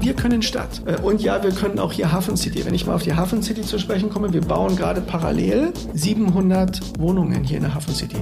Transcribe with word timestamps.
Wir 0.00 0.12
können 0.12 0.42
Stadt. 0.42 0.82
Äh, 0.84 1.00
und 1.00 1.22
ja, 1.22 1.42
wir 1.42 1.50
können 1.50 1.78
auch 1.78 1.92
hier 1.92 2.12
Hafen 2.12 2.36
City. 2.36 2.66
Wenn 2.66 2.74
ich 2.74 2.86
mal 2.86 2.94
auf 2.94 3.02
die 3.02 3.14
Hafen 3.14 3.42
City 3.42 3.62
zu 3.62 3.78
sprechen 3.78 4.10
komme, 4.10 4.32
wir 4.32 4.42
bauen 4.42 4.76
gerade 4.76 5.00
parallel 5.00 5.72
700 5.94 6.98
Wohnungen 6.98 7.42
hier 7.42 7.56
in 7.56 7.62
der 7.62 7.74
Hafen 7.74 7.94
City. 7.94 8.16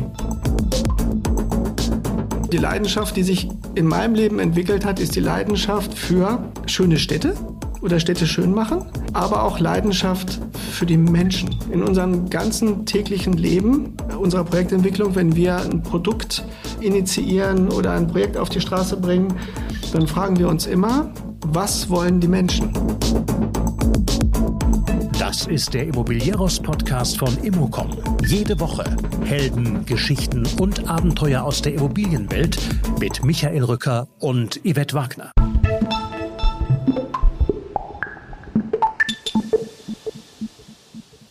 Die 2.53 2.59
Leidenschaft, 2.59 3.17
die 3.17 3.23
sich 3.23 3.49
in 3.75 3.87
meinem 3.87 4.15
Leben 4.15 4.39
entwickelt 4.39 4.85
hat, 4.85 5.01
ist 5.01 5.17
die 5.17 5.21
Leidenschaft 5.21 5.95
für 5.95 6.53
schöne 6.67 6.99
Städte 6.99 7.35
oder 7.81 7.99
Städte 7.99 8.27
schön 8.27 8.55
machen, 8.55 8.85
aber 9.13 9.43
auch 9.43 9.59
Leidenschaft 9.59 10.39
für 10.71 10.87
die 10.87 10.97
Menschen. 10.97 11.51
In 11.73 11.83
unserem 11.83 12.31
ganzen 12.31 12.87
täglichen 12.87 13.33
Leben, 13.33 13.97
unserer 14.19 14.45
Projektentwicklung, 14.45 15.15
wenn 15.15 15.35
wir 15.35 15.57
ein 15.57 15.83
Produkt 15.83 16.45
initiieren 16.85 17.69
oder 17.69 17.93
ein 17.93 18.07
Projekt 18.07 18.37
auf 18.37 18.49
die 18.49 18.61
Straße 18.61 18.97
bringen, 18.97 19.35
dann 19.93 20.07
fragen 20.07 20.39
wir 20.39 20.49
uns 20.49 20.67
immer, 20.67 21.13
was 21.47 21.89
wollen 21.89 22.21
die 22.21 22.29
Menschen? 22.29 22.73
Das 25.19 25.47
ist 25.47 25.73
der 25.73 25.87
Immobilieros-Podcast 25.87 27.19
von 27.19 27.37
Immocom. 27.39 27.91
Jede 28.27 28.59
Woche 28.59 28.85
Helden, 29.25 29.87
Geschichten 29.87 30.47
und 30.61 30.89
Abenteuer 30.89 31.45
aus 31.45 31.63
der 31.63 31.75
Immobilienwelt 31.75 32.59
mit 32.99 33.25
Michael 33.25 33.65
Rücker 33.65 34.09
und 34.19 34.61
Yvette 34.65 34.95
Wagner. 34.95 35.31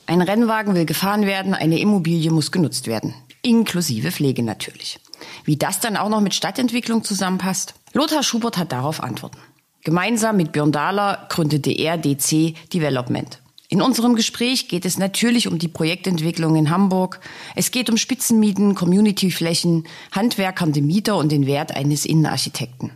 Ein 0.07 0.21
Rennwagen 0.21 0.73
will 0.73 0.85
gefahren 0.85 1.25
werden, 1.25 1.53
eine 1.53 1.79
Immobilie 1.79 2.31
muss 2.31 2.51
genutzt 2.51 2.87
werden. 2.87 3.13
Inklusive 3.43 4.11
Pflege 4.11 4.43
natürlich. 4.43 5.00
Wie 5.43 5.57
das 5.57 5.79
dann 5.79 5.97
auch 5.97 6.09
noch 6.09 6.21
mit 6.21 6.33
Stadtentwicklung 6.33 7.03
zusammenpasst? 7.03 7.73
Lothar 7.93 8.23
Schubert 8.23 8.57
hat 8.57 8.71
darauf 8.71 9.01
Antworten. 9.01 9.37
Gemeinsam 9.83 10.37
mit 10.37 10.51
Björn 10.51 10.71
Dahler 10.71 11.25
gründete 11.29 11.71
er 11.71 11.97
DC 11.97 12.53
Development. 12.73 13.39
In 13.67 13.81
unserem 13.81 14.15
Gespräch 14.15 14.67
geht 14.67 14.85
es 14.85 14.97
natürlich 14.97 15.47
um 15.47 15.57
die 15.57 15.69
Projektentwicklung 15.69 16.55
in 16.57 16.69
Hamburg. 16.69 17.21
Es 17.55 17.71
geht 17.71 17.89
um 17.89 17.95
Spitzenmieten, 17.97 18.75
Communityflächen, 18.75 19.87
handwerkernde 20.11 20.81
Mieter 20.81 21.15
und 21.15 21.31
den 21.31 21.47
Wert 21.47 21.73
eines 21.73 22.05
Innenarchitekten. 22.05 22.91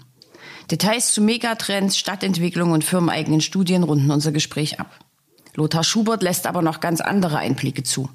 Details 0.69 1.13
zu 1.13 1.21
Megatrends, 1.21 1.97
Stadtentwicklung 1.97 2.71
und 2.71 2.83
firmeneigenen 2.83 3.41
Studien 3.41 3.83
runden 3.83 4.11
unser 4.11 4.31
Gespräch 4.31 4.79
ab. 4.79 4.99
Lothar 5.55 5.83
Schubert 5.83 6.21
lässt 6.21 6.45
aber 6.45 6.61
noch 6.61 6.81
ganz 6.81 6.99
andere 6.99 7.37
Einblicke 7.37 7.83
zu. 7.83 8.09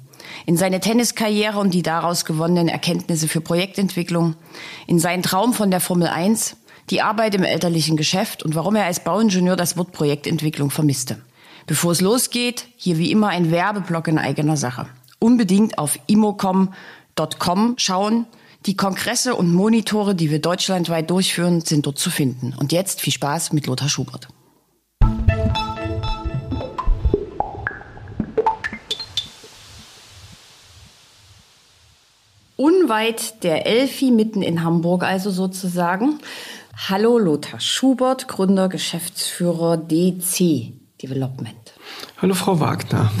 In 0.45 0.57
seine 0.57 0.79
Tenniskarriere 0.79 1.59
und 1.59 1.73
die 1.73 1.83
daraus 1.83 2.25
gewonnenen 2.25 2.67
Erkenntnisse 2.67 3.27
für 3.27 3.41
Projektentwicklung, 3.41 4.35
in 4.87 4.99
seinen 4.99 5.23
Traum 5.23 5.53
von 5.53 5.71
der 5.71 5.79
Formel 5.79 6.07
1, 6.07 6.57
die 6.89 7.01
Arbeit 7.01 7.35
im 7.35 7.43
elterlichen 7.43 7.97
Geschäft 7.97 8.43
und 8.43 8.55
warum 8.55 8.75
er 8.75 8.85
als 8.85 9.03
Bauingenieur 9.03 9.55
das 9.55 9.77
Wort 9.77 9.91
Projektentwicklung 9.91 10.71
vermisste. 10.71 11.21
Bevor 11.67 11.91
es 11.91 12.01
losgeht, 12.01 12.67
hier 12.75 12.97
wie 12.97 13.11
immer 13.11 13.29
ein 13.29 13.51
Werbeblock 13.51 14.07
in 14.07 14.17
eigener 14.17 14.57
Sache. 14.57 14.87
Unbedingt 15.19 15.77
auf 15.77 15.99
imocom.com 16.07 17.75
schauen. 17.77 18.25
Die 18.65 18.75
Kongresse 18.75 19.35
und 19.35 19.53
Monitore, 19.53 20.13
die 20.13 20.29
wir 20.29 20.39
deutschlandweit 20.39 21.09
durchführen, 21.09 21.61
sind 21.61 21.85
dort 21.85 21.97
zu 21.97 22.09
finden. 22.09 22.53
Und 22.57 22.71
jetzt 22.71 23.01
viel 23.01 23.13
Spaß 23.13 23.53
mit 23.53 23.67
Lothar 23.67 23.89
Schubert. 23.89 24.27
Unweit 32.61 33.43
der 33.43 33.65
Elfi, 33.65 34.11
mitten 34.11 34.43
in 34.43 34.63
Hamburg 34.63 35.03
also 35.03 35.31
sozusagen. 35.31 36.19
Hallo 36.89 37.17
Lothar 37.17 37.59
Schubert, 37.59 38.27
Gründer, 38.27 38.69
Geschäftsführer 38.69 39.77
DC 39.77 40.71
Development. 41.01 41.73
Hallo 42.21 42.35
Frau 42.35 42.59
Wagner. 42.59 43.11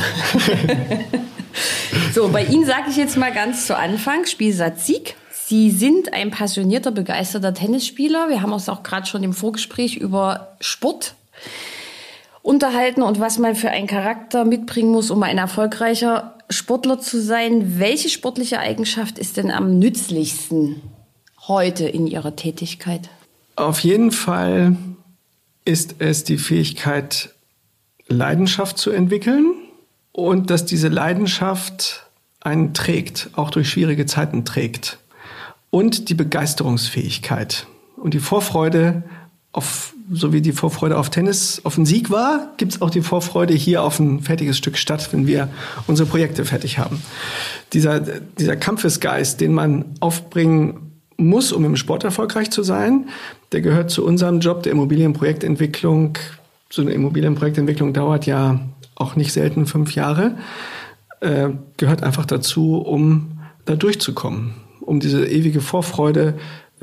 so, 2.13 2.29
bei 2.29 2.43
Ihnen 2.43 2.65
sage 2.65 2.91
ich 2.91 2.97
jetzt 2.97 3.17
mal 3.17 3.33
ganz 3.33 3.65
zu 3.65 3.75
Anfang, 3.75 4.27
Spielsatz 4.27 4.85
Sieg. 4.85 5.15
Sie 5.31 5.71
sind 5.71 6.13
ein 6.13 6.29
passionierter, 6.29 6.91
begeisterter 6.91 7.55
Tennisspieler. 7.55 8.29
Wir 8.29 8.43
haben 8.43 8.53
uns 8.53 8.69
auch 8.69 8.83
gerade 8.83 9.07
schon 9.07 9.23
im 9.23 9.33
Vorgespräch 9.33 9.97
über 9.97 10.55
Sport 10.59 11.15
unterhalten 12.43 13.01
und 13.01 13.19
was 13.19 13.39
man 13.39 13.55
für 13.55 13.71
einen 13.71 13.87
Charakter 13.87 14.45
mitbringen 14.45 14.91
muss, 14.91 15.09
um 15.09 15.23
ein 15.23 15.39
erfolgreicher 15.39 16.35
Sportler 16.51 16.99
zu 16.99 17.21
sein. 17.21 17.79
Welche 17.79 18.09
sportliche 18.09 18.59
Eigenschaft 18.59 19.17
ist 19.17 19.37
denn 19.37 19.51
am 19.51 19.79
nützlichsten 19.79 20.81
heute 21.47 21.87
in 21.87 22.07
Ihrer 22.07 22.35
Tätigkeit? 22.35 23.09
Auf 23.55 23.79
jeden 23.79 24.11
Fall 24.11 24.75
ist 25.65 25.95
es 25.99 26.23
die 26.23 26.37
Fähigkeit, 26.37 27.33
Leidenschaft 28.07 28.77
zu 28.77 28.91
entwickeln 28.91 29.53
und 30.11 30.49
dass 30.49 30.65
diese 30.65 30.89
Leidenschaft 30.89 32.07
einen 32.41 32.73
trägt, 32.73 33.29
auch 33.33 33.51
durch 33.51 33.69
schwierige 33.69 34.05
Zeiten 34.05 34.45
trägt. 34.45 34.97
Und 35.69 36.09
die 36.09 36.15
Begeisterungsfähigkeit 36.15 37.67
und 37.95 38.13
die 38.13 38.19
Vorfreude 38.19 39.03
auf, 39.53 39.93
so 40.11 40.33
wie 40.33 40.41
die 40.41 40.51
Vorfreude 40.51 40.97
auf 40.97 41.09
Tennis, 41.09 41.61
auf 41.63 41.77
einen 41.77 41.85
Sieg 41.85 42.09
war, 42.09 42.49
gibt 42.57 42.73
es 42.73 42.81
auch 42.81 42.89
die 42.89 43.01
Vorfreude 43.01 43.53
hier 43.53 43.81
auf 43.81 43.99
ein 43.99 44.21
fertiges 44.21 44.57
Stück 44.57 44.77
Stadt, 44.77 45.11
wenn 45.13 45.25
wir 45.25 45.47
unsere 45.87 46.07
Projekte 46.07 46.43
fertig 46.43 46.77
haben. 46.77 47.01
Dieser, 47.71 47.99
dieser 47.99 48.57
Kampfesgeist, 48.57 49.39
den 49.39 49.53
man 49.53 49.85
aufbringen 50.01 50.91
muss, 51.17 51.51
um 51.53 51.63
im 51.63 51.77
Sport 51.77 52.03
erfolgreich 52.03 52.51
zu 52.51 52.63
sein, 52.63 53.09
der 53.53 53.61
gehört 53.61 53.89
zu 53.89 54.05
unserem 54.05 54.39
Job 54.39 54.63
der 54.63 54.73
Immobilienprojektentwicklung. 54.73 56.17
So 56.69 56.81
eine 56.81 56.91
Immobilienprojektentwicklung 56.91 57.93
dauert 57.93 58.25
ja 58.25 58.59
auch 58.95 59.15
nicht 59.15 59.31
selten 59.31 59.65
fünf 59.65 59.95
Jahre, 59.95 60.37
äh, 61.21 61.49
gehört 61.77 62.03
einfach 62.03 62.25
dazu, 62.25 62.77
um 62.77 63.39
da 63.65 63.75
durchzukommen, 63.75 64.55
um 64.81 64.99
diese 64.99 65.25
ewige 65.25 65.61
Vorfreude 65.61 66.35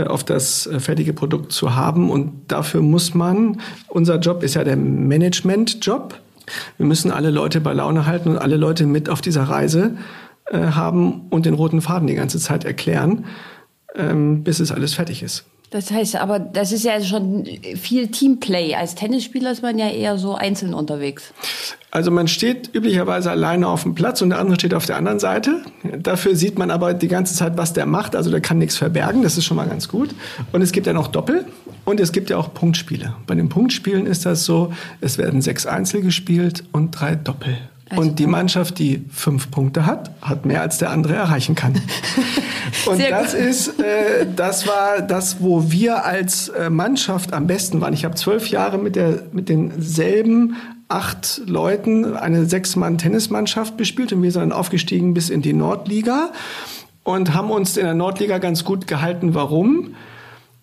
auf 0.06 0.25
das 0.25 0.66
äh, 0.66 0.81
fertige 0.81 1.12
Produkt 1.12 1.53
zu 1.53 1.75
haben. 1.75 2.10
Und 2.10 2.32
dafür 2.48 2.82
muss 2.82 3.14
man, 3.14 3.60
unser 3.88 4.19
Job 4.19 4.42
ist 4.42 4.54
ja 4.54 4.64
der 4.64 4.76
Management-Job. 4.76 6.20
Wir 6.76 6.86
müssen 6.86 7.10
alle 7.10 7.31
Leute 7.31 7.60
bei 7.60 7.72
Laune 7.72 8.06
halten 8.06 8.31
und 8.31 8.38
alle 8.38 8.56
Leute 8.56 8.86
mit 8.86 9.09
auf 9.09 9.20
dieser 9.20 9.44
Reise 9.44 9.97
äh, 10.47 10.59
haben 10.59 11.26
und 11.31 11.47
den 11.47 11.54
roten 11.54 11.81
Faden 11.81 12.06
die 12.06 12.14
ganze 12.14 12.38
Zeit 12.38 12.64
erklären, 12.64 13.26
ähm, 13.94 14.44
bis 14.44 14.60
es 14.60 14.72
alles 14.72 14.94
fertig 14.94 15.22
ist. 15.22 15.44
Das 15.71 15.91
heißt, 15.91 16.17
aber 16.17 16.39
das 16.39 16.73
ist 16.73 16.84
ja 16.84 17.01
schon 17.03 17.45
viel 17.77 18.09
Teamplay. 18.09 18.75
Als 18.75 18.95
Tennisspieler 18.95 19.53
ist 19.53 19.62
man 19.62 19.79
ja 19.79 19.91
eher 19.91 20.17
so 20.17 20.34
einzeln 20.34 20.73
unterwegs. 20.73 21.34
Also 21.91 22.11
man 22.11 22.27
steht 22.27 22.75
üblicherweise 22.75 23.31
alleine 23.31 23.69
auf 23.69 23.83
dem 23.83 23.95
Platz 23.95 24.23
und 24.23 24.31
der 24.31 24.39
andere 24.39 24.57
steht 24.57 24.73
auf 24.73 24.87
der 24.87 24.97
anderen 24.97 25.19
Seite. 25.19 25.62
Dafür 25.99 26.37
sieht 26.37 26.59
man 26.59 26.71
aber 26.71 26.95
die 26.95 27.09
ganze 27.09 27.34
Zeit, 27.34 27.59
was 27.59 27.75
der 27.75 27.84
macht. 27.84 28.17
Also 28.17 28.31
der 28.31 28.41
kann 28.41 28.59
nichts 28.59 28.77
verbergen. 28.77 29.23
Das 29.23 29.37
ist 29.37 29.45
schon 29.45 29.57
mal 29.57 29.69
ganz 29.69 29.89
gut. 29.89 30.15
Und 30.53 30.62
es 30.62 30.73
gibt 30.73 30.87
ja 30.87 30.95
noch 30.95 31.09
Doppel 31.09 31.45
und 31.84 32.01
es 32.01 32.12
gibt 32.12 32.31
ja 32.31 32.39
auch 32.39 32.53
Punktspiele. 32.55 33.15
Bei 33.27 33.34
den 33.34 33.51
Punktspielen 33.51 34.07
ist 34.07 34.25
das 34.25 34.45
so, 34.45 34.73
es 35.01 35.19
werden 35.19 35.43
sechs 35.43 35.67
Einzel 35.67 36.01
gespielt 36.01 36.65
und 36.73 36.93
drei 36.93 37.15
Doppel. 37.15 37.59
Also 37.91 38.03
und 38.03 38.19
die 38.19 38.26
Mannschaft, 38.26 38.78
die 38.78 39.04
fünf 39.10 39.50
Punkte 39.50 39.87
hat, 39.87 40.10
hat 40.21 40.44
mehr 40.44 40.60
als 40.60 40.78
der 40.78 40.91
andere 40.91 41.15
erreichen 41.15 41.54
kann. 41.54 41.75
und 42.87 43.00
das 43.10 43.34
ist, 43.34 43.81
äh, 43.81 44.26
das 44.37 44.66
war 44.66 45.00
das, 45.00 45.41
wo 45.41 45.71
wir 45.71 46.04
als 46.04 46.48
äh, 46.48 46.69
Mannschaft 46.69 47.32
am 47.32 47.47
besten 47.47 47.81
waren. 47.81 47.94
Ich 47.94 48.04
habe 48.04 48.15
zwölf 48.15 48.48
Jahre 48.48 48.78
mit 48.78 48.97
der 48.97 49.22
mit 49.32 49.48
denselben 49.48 50.56
acht 50.88 51.43
Leuten 51.47 52.16
eine 52.16 52.47
Sechs-Mann-Tennismannschaft 52.47 53.77
bespielt 53.77 54.12
und 54.12 54.22
wir 54.22 54.32
sind 54.32 54.41
dann 54.41 54.53
aufgestiegen 54.53 55.15
bis 55.15 55.31
in 55.31 55.43
die 55.43 55.53
Nordliga 55.53 56.31
und 57.04 57.34
haben 57.34 57.50
uns 57.50 57.77
in 57.77 57.84
der 57.84 57.94
Nordliga 57.94 58.38
ganz 58.38 58.65
gut 58.65 58.87
gehalten. 58.87 59.34
Warum? 59.34 59.94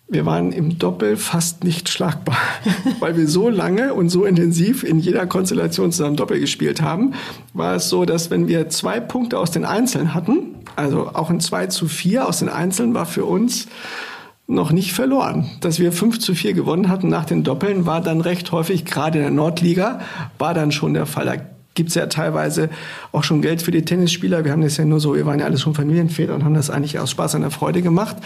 Wir 0.08 0.24
waren 0.24 0.52
im 0.52 0.78
Doppel 0.78 1.16
fast 1.16 1.64
nicht 1.64 1.88
schlagbar, 1.88 2.36
weil 3.00 3.16
wir 3.16 3.26
so 3.26 3.48
lange 3.48 3.92
und 3.94 4.08
so 4.08 4.24
intensiv 4.24 4.84
in 4.84 5.00
jeder 5.00 5.26
Konstellation 5.26 5.90
zusammen 5.90 6.16
Doppel 6.16 6.38
gespielt 6.38 6.80
haben, 6.80 7.14
war 7.54 7.74
es 7.74 7.88
so, 7.88 8.04
dass 8.04 8.30
wenn 8.30 8.46
wir 8.46 8.68
zwei 8.68 9.00
Punkte 9.00 9.38
aus 9.38 9.50
den 9.50 9.64
Einzelnen 9.64 10.14
hatten, 10.14 10.56
also 10.76 11.08
auch 11.08 11.30
ein 11.30 11.40
2 11.40 11.66
zu 11.66 11.88
4 11.88 12.28
aus 12.28 12.38
den 12.38 12.48
Einzelnen 12.48 12.94
war 12.94 13.06
für 13.06 13.24
uns 13.24 13.66
noch 14.46 14.70
nicht 14.70 14.92
verloren. 14.92 15.50
Dass 15.60 15.80
wir 15.80 15.90
5 15.90 16.20
zu 16.20 16.34
4 16.34 16.52
gewonnen 16.52 16.88
hatten 16.88 17.08
nach 17.08 17.24
den 17.24 17.42
Doppeln, 17.42 17.86
war 17.86 18.00
dann 18.00 18.20
recht 18.20 18.52
häufig, 18.52 18.84
gerade 18.84 19.18
in 19.18 19.24
der 19.24 19.32
Nordliga, 19.32 20.00
war 20.38 20.54
dann 20.54 20.70
schon 20.70 20.94
der 20.94 21.06
Fall. 21.06 21.55
Gibt 21.76 21.90
es 21.90 21.94
ja 21.94 22.06
teilweise 22.06 22.70
auch 23.12 23.22
schon 23.22 23.42
Geld 23.42 23.62
für 23.62 23.70
die 23.70 23.84
Tennisspieler. 23.84 24.44
Wir 24.44 24.50
haben 24.50 24.62
das 24.62 24.76
ja 24.76 24.84
nur 24.84 24.98
so, 24.98 25.14
wir 25.14 25.26
waren 25.26 25.38
ja 25.38 25.44
alle 25.44 25.58
schon 25.58 25.74
Familienväter 25.74 26.34
und 26.34 26.42
haben 26.42 26.54
das 26.54 26.70
eigentlich 26.70 26.98
aus 26.98 27.10
Spaß 27.12 27.36
an 27.36 27.42
der 27.42 27.52
Freude 27.52 27.82
gemacht. 27.82 28.16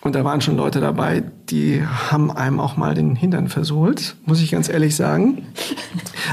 Und 0.00 0.14
da 0.14 0.24
waren 0.24 0.40
schon 0.40 0.56
Leute 0.56 0.80
dabei, 0.80 1.24
die 1.50 1.82
haben 1.82 2.30
einem 2.30 2.60
auch 2.60 2.76
mal 2.76 2.94
den 2.94 3.16
Hintern 3.16 3.48
versohlt, 3.48 4.16
muss 4.24 4.40
ich 4.40 4.50
ganz 4.50 4.68
ehrlich 4.68 4.96
sagen. 4.96 5.46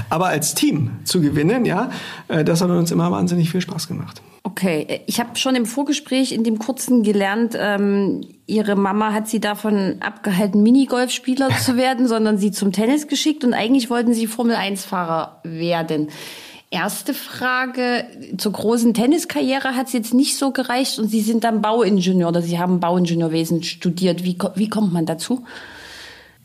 Aber 0.10 0.28
als 0.28 0.54
Team 0.54 0.92
zu 1.04 1.20
gewinnen, 1.20 1.66
ja, 1.66 1.90
äh, 2.28 2.44
das 2.44 2.62
hat 2.62 2.70
uns 2.70 2.92
immer 2.92 3.12
wahnsinnig 3.12 3.50
viel 3.50 3.62
Spaß 3.62 3.88
gemacht. 3.88 4.22
Okay, 4.44 5.02
ich 5.06 5.20
habe 5.20 5.36
schon 5.36 5.56
im 5.56 5.66
Vorgespräch 5.66 6.32
in 6.32 6.44
dem 6.44 6.58
kurzen 6.58 7.04
gelernt, 7.04 7.56
ähm, 7.58 8.22
ihre 8.48 8.76
Mama 8.76 9.14
hat 9.14 9.28
sie 9.28 9.40
davon 9.40 9.98
abgehalten, 10.02 10.64
Minigolfspieler 10.64 11.50
zu 11.64 11.78
werden, 11.78 12.08
sondern 12.08 12.38
sie 12.38 12.52
zum 12.52 12.72
Tennis 12.72 13.08
geschickt 13.08 13.44
und 13.44 13.54
eigentlich 13.54 13.90
wollten 13.90 14.14
sie 14.14 14.28
Formel-1-Fahrer 14.28 15.42
werden. 15.44 16.10
Erste 16.74 17.14
Frage, 17.14 18.06
zur 18.38 18.54
großen 18.54 18.94
Tenniskarriere 18.94 19.76
hat 19.76 19.88
es 19.88 19.94
jetzt 19.94 20.14
nicht 20.14 20.38
so 20.38 20.52
gereicht 20.52 21.00
und 21.00 21.10
Sie 21.10 21.20
sind 21.20 21.44
dann 21.44 21.62
Bauingenieur 21.62 22.30
oder 22.30 22.42
Sie 22.42 22.60
haben 22.60 22.80
Bauingenieurwesen 22.80 23.62
studiert. 23.62 24.24
Wie, 24.24 24.38
wie 24.56 24.70
kommt 24.70 24.94
man 24.94 25.06
dazu? 25.06 25.44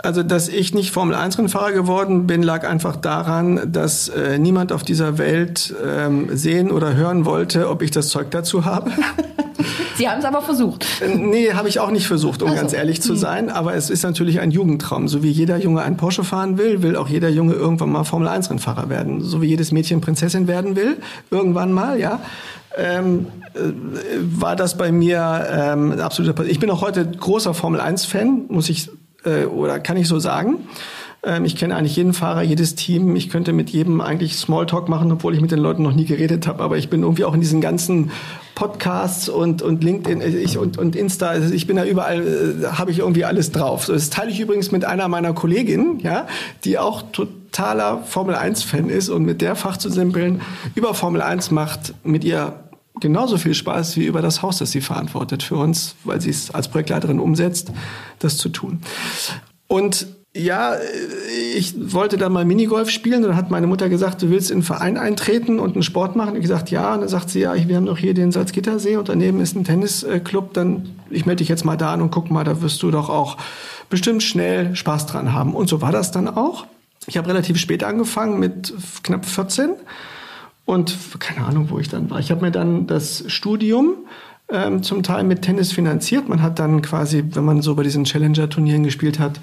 Also, 0.07 0.23
dass 0.23 0.47
ich 0.47 0.73
nicht 0.73 0.93
Formel-1-Rennfahrer 0.93 1.73
geworden 1.73 2.29
bin, 2.29 2.45
lag 2.45 2.65
einfach 2.67 2.95
daran, 2.95 3.73
dass 3.73 4.09
äh, 4.09 4.39
niemand 4.39 4.71
auf 4.71 4.85
dieser 4.85 5.19
Welt 5.19 5.75
ähm, 5.85 6.29
sehen 6.37 6.71
oder 6.71 6.95
hören 6.95 7.25
wollte, 7.25 7.69
ob 7.69 7.83
ich 7.83 7.91
das 7.91 8.09
Zeug 8.11 8.31
dazu 8.31 8.65
habe. 8.65 8.93
Sie 9.97 10.09
haben 10.09 10.21
es 10.21 10.25
aber 10.25 10.43
versucht. 10.43 10.87
Äh, 11.01 11.17
nee, 11.17 11.55
habe 11.55 11.69
ich 11.69 11.81
auch 11.81 11.91
nicht 11.91 12.07
versucht, 12.07 12.43
um 12.43 12.51
so. 12.51 12.55
ganz 12.55 12.73
ehrlich 12.73 13.03
zu 13.03 13.15
hm. 13.15 13.17
sein. 13.17 13.51
Aber 13.51 13.75
es 13.75 13.91
ist 13.91 14.05
natürlich 14.05 14.39
ein 14.39 14.53
Jugendtraum. 14.53 15.09
So 15.09 15.25
wie 15.25 15.31
jeder 15.31 15.57
Junge 15.57 15.83
einen 15.83 15.97
Porsche 15.97 16.23
fahren 16.23 16.57
will, 16.57 16.83
will 16.83 16.95
auch 16.95 17.09
jeder 17.09 17.29
Junge 17.29 17.55
irgendwann 17.55 17.91
mal 17.91 18.05
Formel-1-Rennfahrer 18.05 18.89
werden. 18.89 19.23
So 19.23 19.43
wie 19.43 19.47
jedes 19.47 19.73
Mädchen 19.73 20.01
Prinzessin 20.01 20.47
werden 20.47 20.77
will, 20.77 20.99
irgendwann 21.33 21.73
mal, 21.73 21.99
ja. 21.99 22.21
Ähm, 22.77 23.27
äh, 23.55 23.59
war 24.21 24.55
das 24.55 24.79
bei 24.79 24.93
mir 24.93 25.49
ähm, 25.51 25.99
absoluter. 25.99 26.45
Ich 26.45 26.61
bin 26.61 26.71
auch 26.71 26.83
heute 26.83 27.11
großer 27.11 27.55
Formel 27.55 27.81
1 27.81 28.05
Fan, 28.05 28.45
muss 28.49 28.69
ich 28.69 28.89
äh, 29.27 29.45
oder 29.45 29.79
kann 29.81 29.97
ich 29.97 30.09
so 30.09 30.19
sagen. 30.19 30.59
Ähm, 31.23 31.45
ich 31.45 31.57
kenne 31.57 31.77
eigentlich 31.77 31.97
jeden 31.97 32.13
Fahrer, 32.13 32.43
jedes 32.43 32.75
Team. 32.77 33.17
Ich 33.17 33.29
könnte 33.29 33.53
mit 33.53 33.71
jedem 33.71 34.01
eigentlich 34.01 34.37
Smalltalk 34.37 34.89
machen, 34.89 35.11
obwohl 35.13 35.35
ich 35.35 35.41
mit 35.41 35.51
den 35.51 35.59
Leuten 35.59 35.83
noch 35.83 35.93
nie 35.93 36.05
geredet 36.05 36.47
habe. 36.47 36.63
Aber 36.63 36.79
ich 36.79 36.89
bin 36.89 37.03
irgendwie 37.03 37.25
auch 37.25 37.35
in 37.35 37.41
diesen 37.41 37.61
ganzen 37.61 38.11
Podcasts 38.55 39.29
und, 39.29 39.61
und 39.61 39.83
LinkedIn 39.83 40.21
äh, 40.21 40.29
ich, 40.29 40.57
und, 40.57 40.79
und 40.79 40.97
Insta. 40.97 41.37
Ich 41.37 41.67
bin 41.67 41.77
da 41.77 41.85
überall, 41.85 42.23
äh, 42.23 42.67
habe 42.67 42.91
ich 42.91 43.01
irgendwie 43.01 43.25
alles 43.25 43.51
drauf. 43.51 43.87
Das 43.87 44.09
teile 44.11 44.31
ich 44.31 44.41
übrigens 44.41 44.71
mit 44.71 44.85
einer 44.85 45.09
meiner 45.09 45.33
Kolleginnen, 45.33 45.99
ja, 46.01 46.27
die 46.65 46.79
auch 46.79 47.03
totaler 47.13 48.03
Formel 48.05 48.35
1 48.35 48.63
Fan 48.63 48.89
ist 48.89 49.09
und 49.09 49.25
mit 49.25 49.43
der 49.43 49.57
fachzusimpeln 49.57 50.41
über 50.75 50.95
Formel 50.95 51.23
1 51.23 51.51
macht, 51.51 51.95
mit 52.05 52.25
ihr 52.25 52.55
genauso 53.01 53.39
viel 53.39 53.55
Spaß 53.55 53.97
wie 53.97 54.07
über 54.07 54.23
das 54.23 54.43
Haus, 54.43 54.59
das 54.59 54.71
sie 54.71 54.81
verantwortet 54.81 55.43
für 55.43 55.57
uns, 55.57 55.95
weil 56.05 56.21
sie 56.21 56.31
es 56.31 56.51
als 56.51 56.69
Projektleiterin 56.69 57.21
umsetzt, 57.21 57.73
das 58.19 58.37
zu 58.39 58.49
tun. 58.49 58.81
Und 59.69 60.07
ja, 60.37 60.77
ich 61.57 61.75
wollte 61.95 62.19
dann 62.19 62.33
mal 62.33 62.45
Minigolf 62.45 62.91
spielen. 62.91 63.23
Dann 63.23 63.37
hat 63.37 63.51
meine 63.51 63.67
Mutter 63.67 63.89
gesagt, 63.89 64.21
du 64.21 64.29
willst 64.29 64.51
in 64.51 64.57
einen 64.57 64.63
Verein 64.63 64.99
eintreten 64.99 65.59
und 65.59 65.75
einen 65.75 65.83
Sport 65.83 66.15
machen. 66.15 66.37
Ich 66.37 66.43
gesagt, 66.43 66.71
ja. 66.71 66.95
Und 66.95 67.01
dann 67.01 67.09
sagt 67.09 67.31
sie, 67.31 67.41
ja, 67.41 67.55
wir 67.55 67.77
haben 67.77 67.87
doch 67.87 67.99
hier 67.99 68.13
den 68.13 68.33
Salzgittersee 68.33 68.97
und 68.97 69.09
daneben 69.09 69.41
ist 69.41 69.57
ein 69.57 69.65
Tennisclub. 69.65 70.53
Dann, 70.53 70.91
ich 71.11 71.25
melde 71.25 71.39
dich 71.39 71.49
jetzt 71.49 71.65
mal 71.65 71.77
da 71.77 71.95
an 71.95 72.03
und 72.03 72.11
guck 72.11 72.31
mal, 72.31 72.45
da 72.45 72.61
wirst 72.61 72.83
du 72.83 72.91
doch 72.91 73.09
auch 73.09 73.39
bestimmt 73.89 74.23
schnell 74.23 74.77
Spaß 74.77 75.07
dran 75.07 75.33
haben. 75.33 75.55
Und 75.55 75.69
so 75.69 75.81
war 75.81 75.93
das 75.93 76.11
dann 76.11 76.29
auch. 76.29 76.67
Ich 77.07 77.17
habe 77.17 77.29
relativ 77.29 77.57
spät 77.57 77.83
angefangen, 77.83 78.39
mit 78.39 78.75
knapp 79.03 79.25
14 79.25 79.71
und 80.67 80.95
keine 81.21 81.47
Ahnung, 81.47 81.71
wo 81.71 81.79
ich 81.79 81.89
dann 81.89 82.11
war. 82.11 82.19
Ich 82.19 82.31
habe 82.31 82.43
mir 82.43 82.51
dann 82.51 82.87
das 82.87 83.25
Studium 83.29 83.95
ähm, 84.51 84.83
zum 84.83 85.03
Teil 85.03 85.25
mit 85.25 85.43
Tennis 85.43 85.73
finanziert. 85.73 86.29
Man 86.29 86.43
hat 86.43 86.59
dann 86.59 86.83
quasi, 86.83 87.25
wenn 87.33 87.45
man 87.45 87.63
so 87.63 87.75
bei 87.75 87.85
diesen 87.85 88.05
Challenger-Turnieren 88.05 88.83
gespielt 88.83 89.19
hat, 89.19 89.41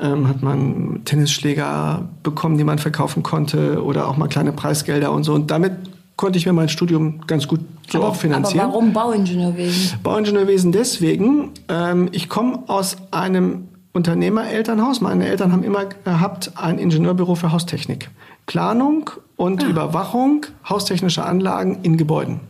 ähm, 0.00 0.28
hat 0.28 0.42
man 0.42 1.02
Tennisschläger 1.04 2.08
bekommen, 2.22 2.56
die 2.56 2.64
man 2.64 2.78
verkaufen 2.78 3.22
konnte 3.22 3.82
oder 3.84 4.08
auch 4.08 4.16
mal 4.16 4.28
kleine 4.28 4.52
Preisgelder 4.52 5.12
und 5.12 5.24
so. 5.24 5.34
Und 5.34 5.50
damit 5.50 5.72
konnte 6.16 6.38
ich 6.38 6.46
mir 6.46 6.52
mein 6.52 6.68
Studium 6.68 7.26
ganz 7.26 7.48
gut 7.48 7.60
so 7.90 7.98
aber, 7.98 8.08
auch 8.08 8.16
finanzieren. 8.16 8.60
Aber 8.60 8.72
warum 8.72 8.92
Bauingenieurwesen? 8.92 9.98
Bauingenieurwesen 10.02 10.72
deswegen. 10.72 11.50
Ähm, 11.68 12.08
ich 12.12 12.28
komme 12.28 12.60
aus 12.68 12.96
einem 13.10 13.68
Unternehmerelternhaus. 13.94 15.00
Meine 15.00 15.26
Eltern 15.26 15.52
haben 15.52 15.62
immer 15.62 15.86
gehabt 15.86 16.52
ein 16.56 16.78
Ingenieurbüro 16.78 17.36
für 17.36 17.52
Haustechnik. 17.52 18.10
Planung 18.44 19.08
und 19.36 19.64
ah. 19.64 19.68
Überwachung 19.68 20.46
haustechnischer 20.68 21.24
Anlagen 21.24 21.78
in 21.82 21.96
Gebäuden. 21.96 22.40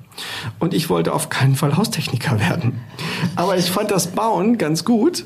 Und 0.59 0.75
ich 0.75 0.91
wollte 0.91 1.13
auf 1.13 1.29
keinen 1.29 1.55
Fall 1.55 1.77
Haustechniker 1.77 2.39
werden. 2.41 2.81
Aber 3.37 3.57
ich 3.57 3.71
fand 3.71 3.91
das 3.91 4.09
Bauen 4.09 4.59
ganz 4.59 4.85
gut 4.85 5.25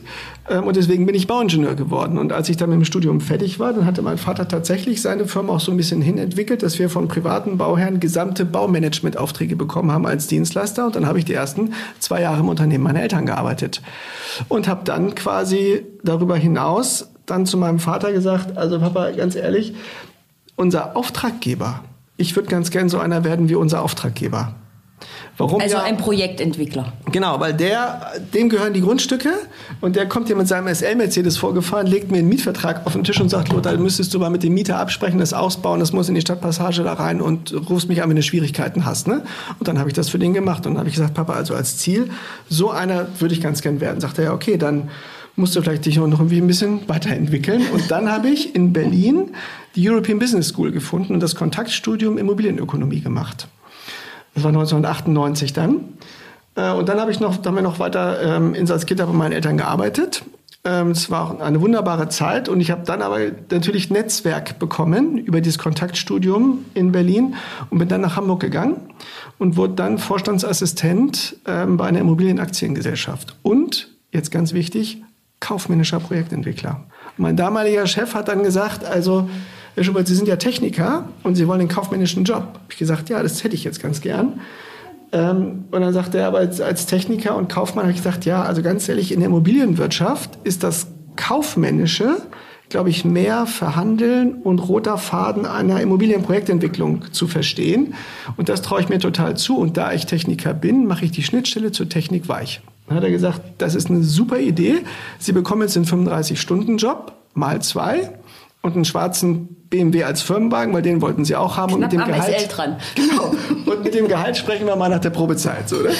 ähm, 0.48 0.64
und 0.64 0.76
deswegen 0.76 1.06
bin 1.06 1.14
ich 1.14 1.26
Bauingenieur 1.26 1.74
geworden. 1.74 2.18
Und 2.18 2.32
als 2.32 2.48
ich 2.48 2.56
dann 2.56 2.70
mit 2.70 2.78
dem 2.78 2.84
Studium 2.84 3.20
fertig 3.20 3.58
war, 3.58 3.72
dann 3.72 3.84
hatte 3.84 4.02
mein 4.02 4.18
Vater 4.18 4.48
tatsächlich 4.48 5.02
seine 5.02 5.26
Firma 5.26 5.54
auch 5.54 5.60
so 5.60 5.70
ein 5.70 5.76
bisschen 5.76 6.00
hinentwickelt, 6.00 6.62
dass 6.62 6.78
wir 6.78 6.90
von 6.90 7.08
privaten 7.08 7.58
Bauherren 7.58 8.00
gesamte 8.00 8.44
Baumanagementaufträge 8.44 9.56
bekommen 9.56 9.92
haben 9.92 10.06
als 10.06 10.26
Dienstleister. 10.26 10.86
Und 10.86 10.96
dann 10.96 11.06
habe 11.06 11.18
ich 11.18 11.24
die 11.24 11.34
ersten 11.34 11.74
zwei 11.98 12.22
Jahre 12.22 12.40
im 12.40 12.48
Unternehmen 12.48 12.84
meiner 12.84 13.02
Eltern 13.02 13.26
gearbeitet 13.26 13.82
und 14.48 14.68
habe 14.68 14.84
dann 14.84 15.14
quasi 15.14 15.82
darüber 16.02 16.36
hinaus 16.36 17.10
dann 17.26 17.46
zu 17.46 17.58
meinem 17.58 17.78
Vater 17.78 18.12
gesagt, 18.12 18.56
also 18.56 18.78
Papa, 18.78 19.10
ganz 19.10 19.36
ehrlich, 19.36 19.74
unser 20.56 20.96
Auftraggeber. 20.96 21.84
Ich 22.16 22.34
würde 22.34 22.48
ganz 22.48 22.70
gern 22.70 22.88
so 22.88 22.98
einer 22.98 23.22
werden 23.22 23.48
wie 23.48 23.54
unser 23.54 23.82
Auftraggeber. 23.82 24.54
Warum 25.38 25.60
also 25.60 25.76
ja, 25.76 25.84
ein 25.84 25.96
Projektentwickler. 25.96 26.92
Genau, 27.12 27.38
weil 27.38 27.54
der, 27.54 28.12
dem 28.34 28.48
gehören 28.48 28.72
die 28.72 28.80
Grundstücke 28.80 29.30
und 29.80 29.94
der 29.94 30.06
kommt 30.06 30.26
hier 30.26 30.34
mit 30.34 30.48
seinem 30.48 30.72
SL-Mercedes 30.72 31.36
vorgefahren, 31.36 31.86
legt 31.86 32.10
mir 32.10 32.18
einen 32.18 32.28
Mietvertrag 32.28 32.84
auf 32.84 32.94
den 32.94 33.04
Tisch 33.04 33.20
und 33.20 33.28
sagt, 33.28 33.52
Lothar, 33.52 33.76
müsstest 33.76 34.12
du 34.12 34.18
mal 34.18 34.30
mit 34.30 34.42
dem 34.42 34.52
Mieter 34.52 34.78
absprechen, 34.78 35.20
das 35.20 35.32
ausbauen, 35.32 35.78
das 35.78 35.92
muss 35.92 36.08
in 36.08 36.16
die 36.16 36.20
Stadtpassage 36.20 36.82
da 36.82 36.94
rein 36.94 37.20
und 37.20 37.54
rufst 37.70 37.88
mich 37.88 38.02
an, 38.02 38.08
wenn 38.08 38.16
du 38.16 38.22
Schwierigkeiten 38.22 38.84
hast. 38.84 39.06
Ne? 39.06 39.22
Und 39.60 39.68
dann 39.68 39.78
habe 39.78 39.88
ich 39.88 39.94
das 39.94 40.08
für 40.08 40.18
den 40.18 40.34
gemacht 40.34 40.66
und 40.66 40.72
dann 40.72 40.78
habe 40.80 40.88
ich 40.88 40.96
gesagt, 40.96 41.14
Papa, 41.14 41.34
also 41.34 41.54
als 41.54 41.78
Ziel, 41.78 42.10
so 42.48 42.70
einer 42.70 43.06
würde 43.20 43.32
ich 43.32 43.40
ganz 43.40 43.62
gern 43.62 43.80
werden. 43.80 44.00
Sagt 44.00 44.18
er, 44.18 44.24
ja, 44.24 44.32
okay, 44.32 44.56
dann 44.56 44.90
musst 45.36 45.54
du 45.54 45.62
vielleicht 45.62 45.86
dich 45.86 45.98
noch 45.98 46.04
irgendwie 46.04 46.40
ein 46.40 46.48
bisschen 46.48 46.80
weiterentwickeln. 46.88 47.62
Und 47.72 47.92
dann 47.92 48.10
habe 48.10 48.28
ich 48.28 48.56
in 48.56 48.72
Berlin 48.72 49.30
die 49.76 49.88
European 49.88 50.18
Business 50.18 50.48
School 50.48 50.72
gefunden 50.72 51.14
und 51.14 51.20
das 51.20 51.36
Kontaktstudium 51.36 52.18
Immobilienökonomie 52.18 53.00
gemacht. 53.00 53.46
Das 54.34 54.44
war 54.44 54.50
1998 54.50 55.52
dann. 55.52 55.80
Äh, 56.54 56.72
und 56.72 56.88
dann 56.88 57.00
habe 57.00 57.10
ich 57.10 57.20
noch, 57.20 57.36
dann 57.36 57.46
haben 57.46 57.56
wir 57.56 57.62
noch 57.62 57.78
weiter 57.78 58.20
ähm, 58.22 58.54
in 58.54 58.66
Salzgitter 58.66 59.06
bei 59.06 59.12
meinen 59.12 59.32
Eltern 59.32 59.56
gearbeitet. 59.56 60.22
Ähm, 60.64 60.90
es 60.90 61.10
war 61.10 61.40
eine 61.40 61.60
wunderbare 61.60 62.08
Zeit 62.08 62.48
und 62.48 62.60
ich 62.60 62.70
habe 62.70 62.82
dann 62.84 63.00
aber 63.00 63.18
natürlich 63.50 63.90
Netzwerk 63.90 64.58
bekommen 64.58 65.16
über 65.18 65.40
dieses 65.40 65.58
Kontaktstudium 65.58 66.64
in 66.74 66.90
Berlin 66.90 67.36
und 67.70 67.78
bin 67.78 67.88
dann 67.88 68.00
nach 68.00 68.16
Hamburg 68.16 68.40
gegangen 68.40 68.76
und 69.38 69.56
wurde 69.56 69.74
dann 69.74 69.98
Vorstandsassistent 69.98 71.36
ähm, 71.46 71.76
bei 71.76 71.86
einer 71.86 72.00
Immobilienaktiengesellschaft 72.00 73.36
und 73.42 73.88
jetzt 74.12 74.30
ganz 74.30 74.52
wichtig 74.52 75.02
kaufmännischer 75.40 76.00
Projektentwickler. 76.00 76.84
mein 77.16 77.36
damaliger 77.36 77.86
Chef 77.86 78.14
hat 78.14 78.26
dann 78.26 78.42
gesagt, 78.42 78.84
also 78.84 79.30
Herr 79.78 79.84
Schubert, 79.84 80.08
Sie 80.08 80.16
sind 80.16 80.26
ja 80.26 80.34
Techniker 80.34 81.08
und 81.22 81.36
Sie 81.36 81.46
wollen 81.46 81.60
den 81.60 81.68
kaufmännischen 81.68 82.24
Job. 82.24 82.42
Hab 82.54 82.72
ich 82.72 82.78
gesagt, 82.78 83.10
ja, 83.10 83.22
das 83.22 83.44
hätte 83.44 83.54
ich 83.54 83.62
jetzt 83.62 83.80
ganz 83.80 84.00
gern. 84.00 84.40
Ähm, 85.12 85.66
und 85.70 85.80
dann 85.80 85.92
sagte 85.92 86.18
er, 86.18 86.26
aber 86.26 86.38
als, 86.38 86.60
als 86.60 86.86
Techniker 86.86 87.36
und 87.36 87.48
Kaufmann 87.48 87.84
habe 87.84 87.92
ich 87.92 87.98
gesagt, 87.98 88.24
ja, 88.24 88.42
also 88.42 88.60
ganz 88.60 88.88
ehrlich, 88.88 89.12
in 89.12 89.20
der 89.20 89.28
Immobilienwirtschaft 89.28 90.30
ist 90.42 90.64
das 90.64 90.88
Kaufmännische, 91.14 92.16
glaube 92.70 92.90
ich, 92.90 93.04
mehr 93.04 93.46
verhandeln 93.46 94.42
und 94.42 94.58
roter 94.58 94.98
Faden 94.98 95.46
einer 95.46 95.80
Immobilienprojektentwicklung 95.80 97.12
zu 97.12 97.28
verstehen. 97.28 97.94
Und 98.36 98.48
das 98.48 98.62
traue 98.62 98.80
ich 98.80 98.88
mir 98.88 98.98
total 98.98 99.36
zu. 99.36 99.58
Und 99.58 99.76
da 99.76 99.92
ich 99.92 100.06
Techniker 100.06 100.54
bin, 100.54 100.88
mache 100.88 101.04
ich 101.04 101.12
die 101.12 101.22
Schnittstelle 101.22 101.70
zur 101.70 101.88
Technik 101.88 102.28
weich. 102.28 102.62
Dann 102.88 102.96
hat 102.96 103.04
er 103.04 103.12
gesagt, 103.12 103.42
das 103.58 103.76
ist 103.76 103.90
eine 103.90 104.02
super 104.02 104.40
Idee. 104.40 104.78
Sie 105.20 105.30
bekommen 105.30 105.62
jetzt 105.62 105.76
einen 105.76 105.86
35-Stunden-Job 105.86 107.12
mal 107.34 107.62
zwei 107.62 108.10
und 108.68 108.76
einen 108.76 108.84
schwarzen 108.84 109.56
BMW 109.70 110.04
als 110.04 110.22
Firmenwagen, 110.22 110.72
weil 110.72 110.82
den 110.82 111.02
wollten 111.02 111.24
sie 111.24 111.36
auch 111.36 111.56
haben. 111.56 111.74
Knapp 111.74 111.92
und 111.92 111.98
mit 111.98 112.08
dem 112.08 112.14
Gehalt, 112.14 112.56
dran. 112.56 112.76
Genau. 112.94 113.34
Und 113.66 113.84
mit 113.84 113.94
dem 113.94 114.08
Gehalt 114.08 114.36
sprechen 114.36 114.66
wir 114.66 114.76
mal 114.76 114.88
nach 114.88 115.00
der 115.00 115.10
Probezeit. 115.10 115.68
So, 115.68 115.76
ne? 115.76 115.90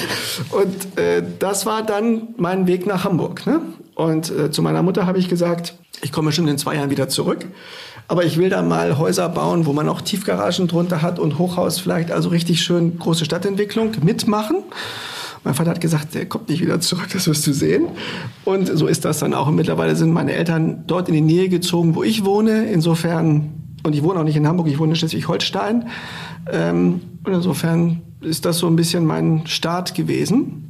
Und 0.51 0.99
äh, 0.99 1.23
das 1.39 1.67
war 1.67 1.83
dann 1.83 2.29
mein 2.37 2.67
Weg 2.67 2.87
nach 2.87 3.05
Hamburg. 3.05 3.47
Ne? 3.47 3.61
Und 3.95 4.31
äh, 4.31 4.51
zu 4.51 4.63
meiner 4.63 4.83
Mutter 4.83 5.07
habe 5.07 5.19
ich 5.19 5.29
gesagt, 5.29 5.75
ich 6.03 6.13
komme 6.13 6.33
schon 6.33 6.49
in 6.49 6.57
zwei 6.57 6.77
Jahren 6.77 6.91
wieder 6.91 7.09
zurück. 7.09 7.47
Aber 8.11 8.25
ich 8.25 8.39
will 8.39 8.49
da 8.49 8.63
mal 8.63 8.97
Häuser 8.97 9.29
bauen, 9.29 9.67
wo 9.67 9.75
man 9.75 9.87
auch 9.89 10.01
Tiefgaragen 10.01 10.67
drunter 10.67 11.03
hat 11.03 11.19
und 11.19 11.39
Hochhaus 11.39 11.79
vielleicht, 11.79 12.11
also 12.11 12.31
richtig 12.31 12.63
schön 12.63 12.99
große 12.99 13.27
Stadtentwicklung 13.27 13.93
mitmachen. 14.03 14.63
Mein 15.45 15.55
Vater 15.55 15.71
hat 15.71 15.81
gesagt, 15.81 16.15
der 16.15 16.27
kommt 16.27 16.49
nicht 16.49 16.61
wieder 16.61 16.81
zurück, 16.81 17.09
das 17.13 17.27
wirst 17.27 17.47
du 17.47 17.53
sehen. 17.53 17.89
Und 18.45 18.67
so 18.67 18.87
ist 18.87 19.05
das 19.05 19.19
dann 19.19 19.35
auch. 19.35 19.47
Und 19.49 19.55
mittlerweile 19.55 19.97
sind 19.97 20.13
meine 20.13 20.33
Eltern 20.33 20.85
dort 20.87 21.09
in 21.09 21.15
die 21.15 21.21
Nähe 21.21 21.49
gezogen, 21.49 21.95
wo 21.95 22.03
ich 22.03 22.25
wohne. 22.25 22.67
Insofern, 22.67 23.53
und 23.85 23.95
ich 23.95 24.03
wohne 24.03 24.21
auch 24.21 24.25
nicht 24.25 24.37
in 24.37 24.47
Hamburg, 24.47 24.67
ich 24.69 24.79
wohne 24.79 24.91
in 24.91 24.97
Schleswig-Holstein. 24.97 25.89
Ähm, 26.51 27.01
und 27.25 27.33
insofern 27.33 28.03
ist 28.21 28.45
das 28.45 28.59
so 28.59 28.67
ein 28.67 28.77
bisschen 28.77 29.07
mein 29.07 29.47
Start 29.47 29.95
gewesen. 29.95 30.69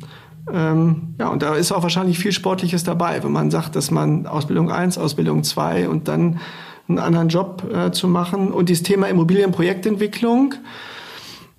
Ähm, 0.52 1.14
ja, 1.18 1.28
und 1.28 1.42
da 1.42 1.54
ist 1.54 1.72
auch 1.72 1.82
wahrscheinlich 1.82 2.18
viel 2.18 2.32
Sportliches 2.32 2.84
dabei, 2.84 3.22
wenn 3.22 3.32
man 3.32 3.50
sagt, 3.50 3.76
dass 3.76 3.90
man 3.90 4.26
Ausbildung 4.26 4.70
1, 4.70 4.98
Ausbildung 4.98 5.44
2 5.44 5.88
und 5.88 6.08
dann 6.08 6.40
einen 6.88 6.98
anderen 6.98 7.28
Job 7.28 7.64
äh, 7.72 7.90
zu 7.90 8.08
machen. 8.08 8.50
Und 8.50 8.68
dieses 8.68 8.82
Thema 8.82 9.08
Immobilienprojektentwicklung, 9.08 10.54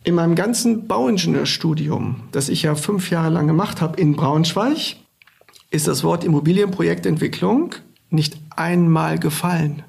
In 0.03 0.15
meinem 0.15 0.35
ganzen 0.35 0.87
Bauingenieurstudium, 0.87 2.21
das 2.31 2.49
ich 2.49 2.63
ja 2.63 2.75
fünf 2.75 3.11
Jahre 3.11 3.29
lang 3.29 3.47
gemacht 3.47 3.81
habe 3.81 3.99
in 3.99 4.15
Braunschweig, 4.15 4.95
ist 5.71 5.87
das 5.87 6.03
Wort 6.03 6.23
Immobilienprojektentwicklung 6.23 7.75
nicht 8.09 8.37
einmal 8.55 9.19
gefallen 9.19 9.83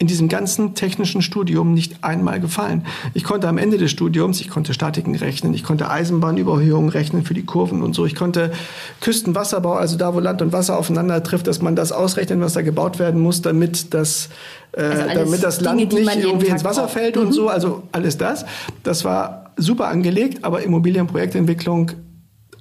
in 0.00 0.06
diesem 0.06 0.28
ganzen 0.28 0.74
technischen 0.74 1.22
Studium 1.22 1.74
nicht 1.74 2.04
einmal 2.04 2.38
gefallen. 2.38 2.86
Ich 3.14 3.24
konnte 3.24 3.48
am 3.48 3.58
Ende 3.58 3.78
des 3.78 3.90
Studiums, 3.90 4.40
ich 4.40 4.48
konnte 4.48 4.72
Statiken 4.72 5.14
rechnen, 5.16 5.52
ich 5.54 5.64
konnte 5.64 5.90
Eisenbahnüberhöhungen 5.90 6.88
rechnen 6.88 7.24
für 7.24 7.34
die 7.34 7.44
Kurven 7.44 7.82
und 7.82 7.94
so. 7.94 8.06
Ich 8.06 8.14
konnte 8.14 8.52
Küstenwasserbau, 9.00 9.74
also 9.74 9.98
da, 9.98 10.14
wo 10.14 10.20
Land 10.20 10.40
und 10.40 10.52
Wasser 10.52 10.78
aufeinander 10.78 11.20
trifft, 11.24 11.48
dass 11.48 11.60
man 11.62 11.74
das 11.74 11.90
ausrechnen, 11.90 12.40
was 12.40 12.52
da 12.52 12.62
gebaut 12.62 13.00
werden 13.00 13.20
muss, 13.20 13.42
damit 13.42 13.92
das, 13.92 14.28
äh, 14.70 14.82
also 14.82 15.14
damit 15.14 15.42
das 15.42 15.60
Land 15.60 15.92
Dinge, 15.92 16.04
nicht 16.04 16.22
irgendwie 16.22 16.46
ins 16.46 16.62
Wasser 16.62 16.82
braucht. 16.82 16.92
fällt 16.92 17.16
mhm. 17.16 17.22
und 17.22 17.32
so. 17.32 17.48
Also 17.48 17.82
alles 17.90 18.16
das. 18.16 18.44
Das 18.84 19.04
war 19.04 19.47
super 19.58 19.88
angelegt, 19.88 20.44
aber 20.44 20.62
Immobilienprojektentwicklung 20.62 21.92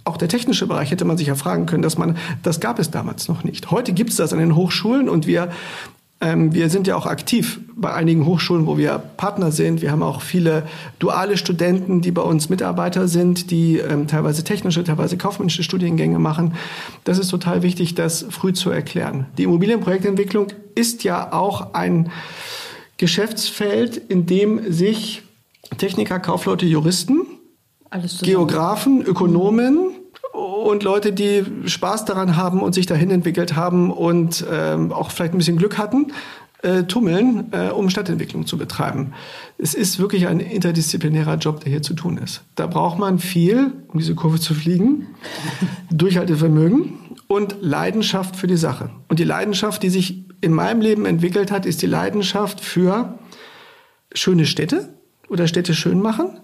auch 0.03 0.17
der 0.17 0.29
technische 0.29 0.67
Bereich 0.67 0.91
hätte 0.91 1.03
man 1.03 1.17
sich 1.17 1.27
ja 1.27 1.35
fragen 1.35 1.65
können, 1.65 1.83
dass 1.83 1.97
man, 1.97 2.17
das 2.41 2.61
gab 2.61 2.79
es 2.79 2.91
damals 2.91 3.27
noch 3.27 3.43
nicht. 3.43 3.71
Heute 3.71 3.91
gibt 3.91 4.11
es 4.11 4.15
das 4.15 4.31
an 4.31 4.39
den 4.39 4.55
Hochschulen 4.55 5.09
und 5.09 5.27
wir 5.27 5.49
ähm, 6.19 6.53
wir 6.53 6.69
sind 6.69 6.87
ja 6.87 6.95
auch 6.95 7.05
aktiv 7.05 7.59
bei 7.75 7.93
einigen 7.93 8.25
Hochschulen, 8.25 8.65
wo 8.65 8.77
wir 8.77 8.97
Partner 8.97 9.51
sind. 9.51 9.83
Wir 9.83 9.91
haben 9.91 10.01
auch 10.01 10.21
viele 10.21 10.63
duale 10.97 11.37
Studenten, 11.37 12.01
die 12.01 12.11
bei 12.11 12.23
uns 12.23 12.49
Mitarbeiter 12.49 13.07
sind, 13.07 13.51
die 13.51 13.77
ähm, 13.77 14.07
teilweise 14.07 14.43
technische, 14.43 14.83
teilweise 14.83 15.17
kaufmännische 15.17 15.61
Studiengänge 15.61 16.17
machen. 16.17 16.55
Das 17.03 17.19
ist 17.19 17.27
total 17.27 17.61
wichtig, 17.61 17.93
das 17.93 18.25
früh 18.29 18.53
zu 18.53 18.71
erklären. 18.71 19.27
Die 19.37 19.43
Immobilienprojektentwicklung 19.43 20.47
ist 20.73 21.03
ja 21.03 21.33
auch 21.33 21.75
ein 21.75 22.09
Geschäftsfeld, 22.97 23.97
in 23.97 24.25
dem 24.25 24.71
sich 24.71 25.21
Techniker, 25.77 26.19
Kaufleute, 26.19 26.65
Juristen, 26.65 27.25
Geografen, 28.21 29.01
Ökonomen, 29.01 29.91
und 30.37 30.83
Leute, 30.83 31.13
die 31.13 31.43
Spaß 31.65 32.05
daran 32.05 32.35
haben 32.35 32.61
und 32.61 32.73
sich 32.73 32.85
dahin 32.85 33.09
entwickelt 33.09 33.55
haben 33.55 33.91
und 33.91 34.45
ähm, 34.51 34.91
auch 34.91 35.11
vielleicht 35.11 35.33
ein 35.33 35.37
bisschen 35.37 35.57
Glück 35.57 35.77
hatten, 35.77 36.11
äh, 36.61 36.83
tummeln, 36.83 37.51
äh, 37.51 37.69
um 37.69 37.89
Stadtentwicklung 37.89 38.45
zu 38.45 38.57
betreiben. 38.57 39.13
Es 39.57 39.73
ist 39.73 39.99
wirklich 39.99 40.27
ein 40.27 40.39
interdisziplinärer 40.39 41.35
Job, 41.35 41.61
der 41.61 41.71
hier 41.71 41.81
zu 41.81 41.93
tun 41.93 42.17
ist. 42.17 42.41
Da 42.55 42.67
braucht 42.67 42.99
man 42.99 43.19
viel, 43.19 43.71
um 43.87 43.99
diese 43.99 44.15
Kurve 44.15 44.39
zu 44.39 44.53
fliegen, 44.53 45.07
Durchhaltevermögen 45.91 46.93
und 47.27 47.57
Leidenschaft 47.61 48.35
für 48.35 48.47
die 48.47 48.57
Sache. 48.57 48.89
Und 49.07 49.19
die 49.19 49.23
Leidenschaft, 49.23 49.83
die 49.83 49.89
sich 49.89 50.25
in 50.41 50.53
meinem 50.53 50.81
Leben 50.81 51.05
entwickelt 51.05 51.51
hat, 51.51 51.65
ist 51.65 51.81
die 51.81 51.87
Leidenschaft 51.87 52.59
für 52.59 53.17
schöne 54.13 54.45
Städte 54.45 54.96
oder 55.29 55.47
Städte 55.47 55.73
schön 55.73 56.01
machen 56.01 56.39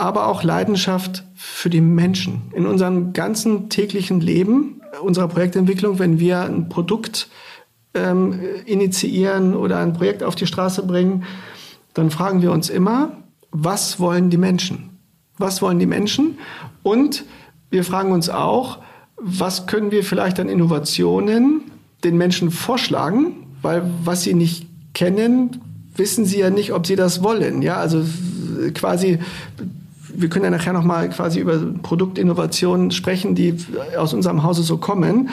aber 0.00 0.28
auch 0.28 0.42
Leidenschaft 0.42 1.24
für 1.34 1.68
die 1.68 1.82
Menschen. 1.82 2.50
In 2.54 2.66
unserem 2.66 3.12
ganzen 3.12 3.68
täglichen 3.68 4.20
Leben, 4.20 4.80
unserer 5.02 5.28
Projektentwicklung, 5.28 5.98
wenn 5.98 6.18
wir 6.18 6.40
ein 6.40 6.70
Produkt 6.70 7.28
ähm, 7.92 8.40
initiieren 8.64 9.54
oder 9.54 9.78
ein 9.78 9.92
Projekt 9.92 10.22
auf 10.22 10.34
die 10.34 10.46
Straße 10.46 10.86
bringen, 10.86 11.24
dann 11.92 12.10
fragen 12.10 12.40
wir 12.40 12.50
uns 12.50 12.70
immer, 12.70 13.12
was 13.50 14.00
wollen 14.00 14.30
die 14.30 14.38
Menschen? 14.38 14.98
Was 15.36 15.60
wollen 15.60 15.78
die 15.78 15.86
Menschen? 15.86 16.38
Und 16.82 17.24
wir 17.68 17.84
fragen 17.84 18.12
uns 18.12 18.30
auch, 18.30 18.78
was 19.16 19.66
können 19.66 19.90
wir 19.90 20.02
vielleicht 20.02 20.40
an 20.40 20.48
Innovationen 20.48 21.62
den 22.04 22.16
Menschen 22.16 22.50
vorschlagen? 22.50 23.48
Weil 23.60 23.82
was 24.02 24.22
sie 24.22 24.32
nicht 24.32 24.66
kennen, 24.94 25.60
wissen 25.96 26.24
sie 26.24 26.38
ja 26.38 26.50
nicht, 26.50 26.72
ob 26.72 26.86
sie 26.86 26.96
das 26.96 27.22
wollen. 27.22 27.62
Ja, 27.62 27.76
also 27.76 28.04
quasi 28.74 29.18
wir 30.14 30.28
können 30.28 30.44
ja 30.44 30.50
nachher 30.50 30.72
nochmal 30.72 31.08
quasi 31.10 31.40
über 31.40 31.58
Produktinnovationen 31.82 32.90
sprechen, 32.90 33.34
die 33.34 33.56
aus 33.96 34.14
unserem 34.14 34.42
Hause 34.42 34.62
so 34.62 34.76
kommen. 34.76 35.30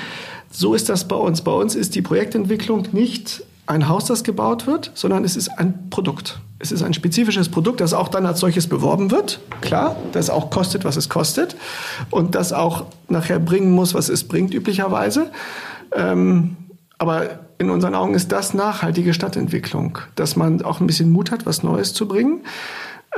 So 0.52 0.74
ist 0.74 0.90
das 0.90 1.08
bei 1.08 1.16
uns. 1.16 1.42
Bei 1.42 1.52
uns 1.52 1.76
ist 1.76 1.96
die 1.96 2.02
Projektentwicklung 2.02 2.88
nicht 2.92 3.44
ein 3.66 3.90
Haus, 3.90 4.06
das 4.06 4.24
gebaut 4.24 4.66
wird, 4.66 4.92
sondern 4.94 5.26
es 5.26 5.36
ist 5.36 5.50
ein 5.60 5.90
Produkt. 5.90 6.40
Es 6.60 6.72
ist 6.72 6.84
ein 6.84 6.94
spezifisches 6.94 7.50
Produkt, 7.50 7.82
das 7.82 7.94
auch 7.94 8.08
dann 8.08 8.26
als 8.26 8.40
solches 8.40 8.68
beworben 8.68 9.12
wird. 9.12 9.40
Klar, 9.62 9.98
das 10.14 10.30
auch 10.30 10.50
kostet, 10.50 10.86
was 10.86 10.96
es 10.96 11.10
kostet. 11.10 11.56
Und 12.10 12.34
das 12.34 12.54
auch 12.54 12.86
nachher 13.10 13.40
bringen 13.40 13.72
muss, 13.72 13.94
was 13.94 14.08
es 14.10 14.24
bringt, 14.24 14.54
üblicherweise. 14.54 15.32
Ähm, 15.94 16.56
aber 16.98 17.40
in 17.60 17.70
unseren 17.70 17.96
Augen 17.96 18.14
ist 18.14 18.32
das 18.32 18.54
nachhaltige 18.54 19.14
Stadtentwicklung, 19.14 20.00
dass 20.16 20.36
man 20.36 20.62
auch 20.62 20.80
ein 20.80 20.88
bisschen 20.88 21.12
Mut 21.12 21.32
hat, 21.32 21.46
was 21.46 21.64
Neues 21.64 21.94
zu 21.94 22.08
bringen 22.08 22.42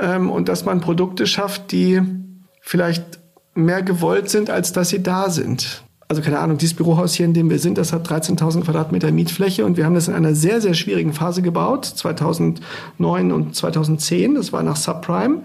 ähm, 0.00 0.30
und 0.30 0.48
dass 0.48 0.64
man 0.64 0.80
Produkte 0.80 1.26
schafft, 1.26 1.72
die 1.72 2.00
vielleicht 2.60 3.20
mehr 3.54 3.82
gewollt 3.82 4.30
sind, 4.30 4.50
als 4.50 4.72
dass 4.72 4.88
sie 4.88 5.02
da 5.02 5.30
sind. 5.30 5.82
Also 6.08 6.22
keine 6.22 6.40
Ahnung, 6.40 6.58
dieses 6.58 6.74
Bürohaus 6.74 7.14
hier, 7.14 7.26
in 7.26 7.34
dem 7.34 7.50
wir 7.50 7.60
sind, 7.60 7.78
das 7.78 7.92
hat 7.92 8.10
13.000 8.10 8.62
Quadratmeter 8.64 9.12
Mietfläche 9.12 9.64
und 9.64 9.76
wir 9.76 9.84
haben 9.84 9.94
das 9.94 10.08
in 10.08 10.14
einer 10.14 10.34
sehr, 10.34 10.60
sehr 10.60 10.74
schwierigen 10.74 11.12
Phase 11.12 11.40
gebaut, 11.40 11.84
2009 11.84 13.30
und 13.30 13.54
2010, 13.54 14.34
das 14.34 14.52
war 14.52 14.64
nach 14.64 14.76
Subprime. 14.76 15.42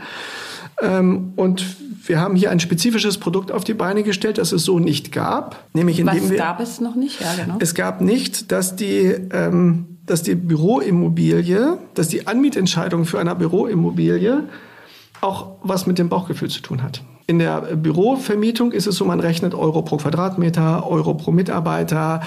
Ähm, 0.82 1.34
und 1.36 1.65
wir 2.08 2.20
haben 2.20 2.36
hier 2.36 2.51
ein 2.51 2.60
spezifisches 2.60 3.17
Produkt 3.17 3.51
auf 3.51 3.63
die 3.63 3.74
Beine 3.74 4.03
gestellt, 4.03 4.38
das 4.38 4.51
es 4.51 4.63
so 4.63 4.79
nicht 4.79 5.12
gab. 5.12 5.65
Nämlich 5.74 6.00
indem 6.00 6.24
Was 6.24 6.29
wir, 6.29 6.38
gab 6.38 6.60
es 6.60 6.82
noch 6.82 6.96
nicht? 6.96 7.22
Ja, 7.22 7.34
genau. 7.36 7.58
Es 7.60 7.74
gab 7.74 8.01
nicht, 8.01 8.51
dass 8.51 8.75
die, 8.75 9.15
ähm, 9.32 9.98
dass 10.05 10.22
die 10.24 10.36
Büroimmobilie, 10.36 11.77
dass 11.94 12.10
die 12.10 12.27
Anmietentscheidung 12.27 13.05
für 13.05 13.20
eine 13.20 13.36
Büroimmobilie 13.36 14.44
auch 15.22 15.55
was 15.63 15.88
mit 15.88 15.98
dem 15.98 16.10
Bauchgefühl 16.10 16.50
zu 16.50 16.62
tun 16.62 16.84
hat. 16.84 17.01
In 17.27 17.39
der 17.39 17.62
Bürovermietung 17.62 18.72
ist 18.72 18.86
es 18.86 18.98
so, 18.98 19.05
man 19.05 19.20
rechnet 19.20 19.55
Euro 19.55 19.82
pro 19.82 19.98
Quadratmeter, 19.98 20.88
Euro 20.88 21.15
pro 21.15 21.32
Mitarbeiter, 21.32 22.22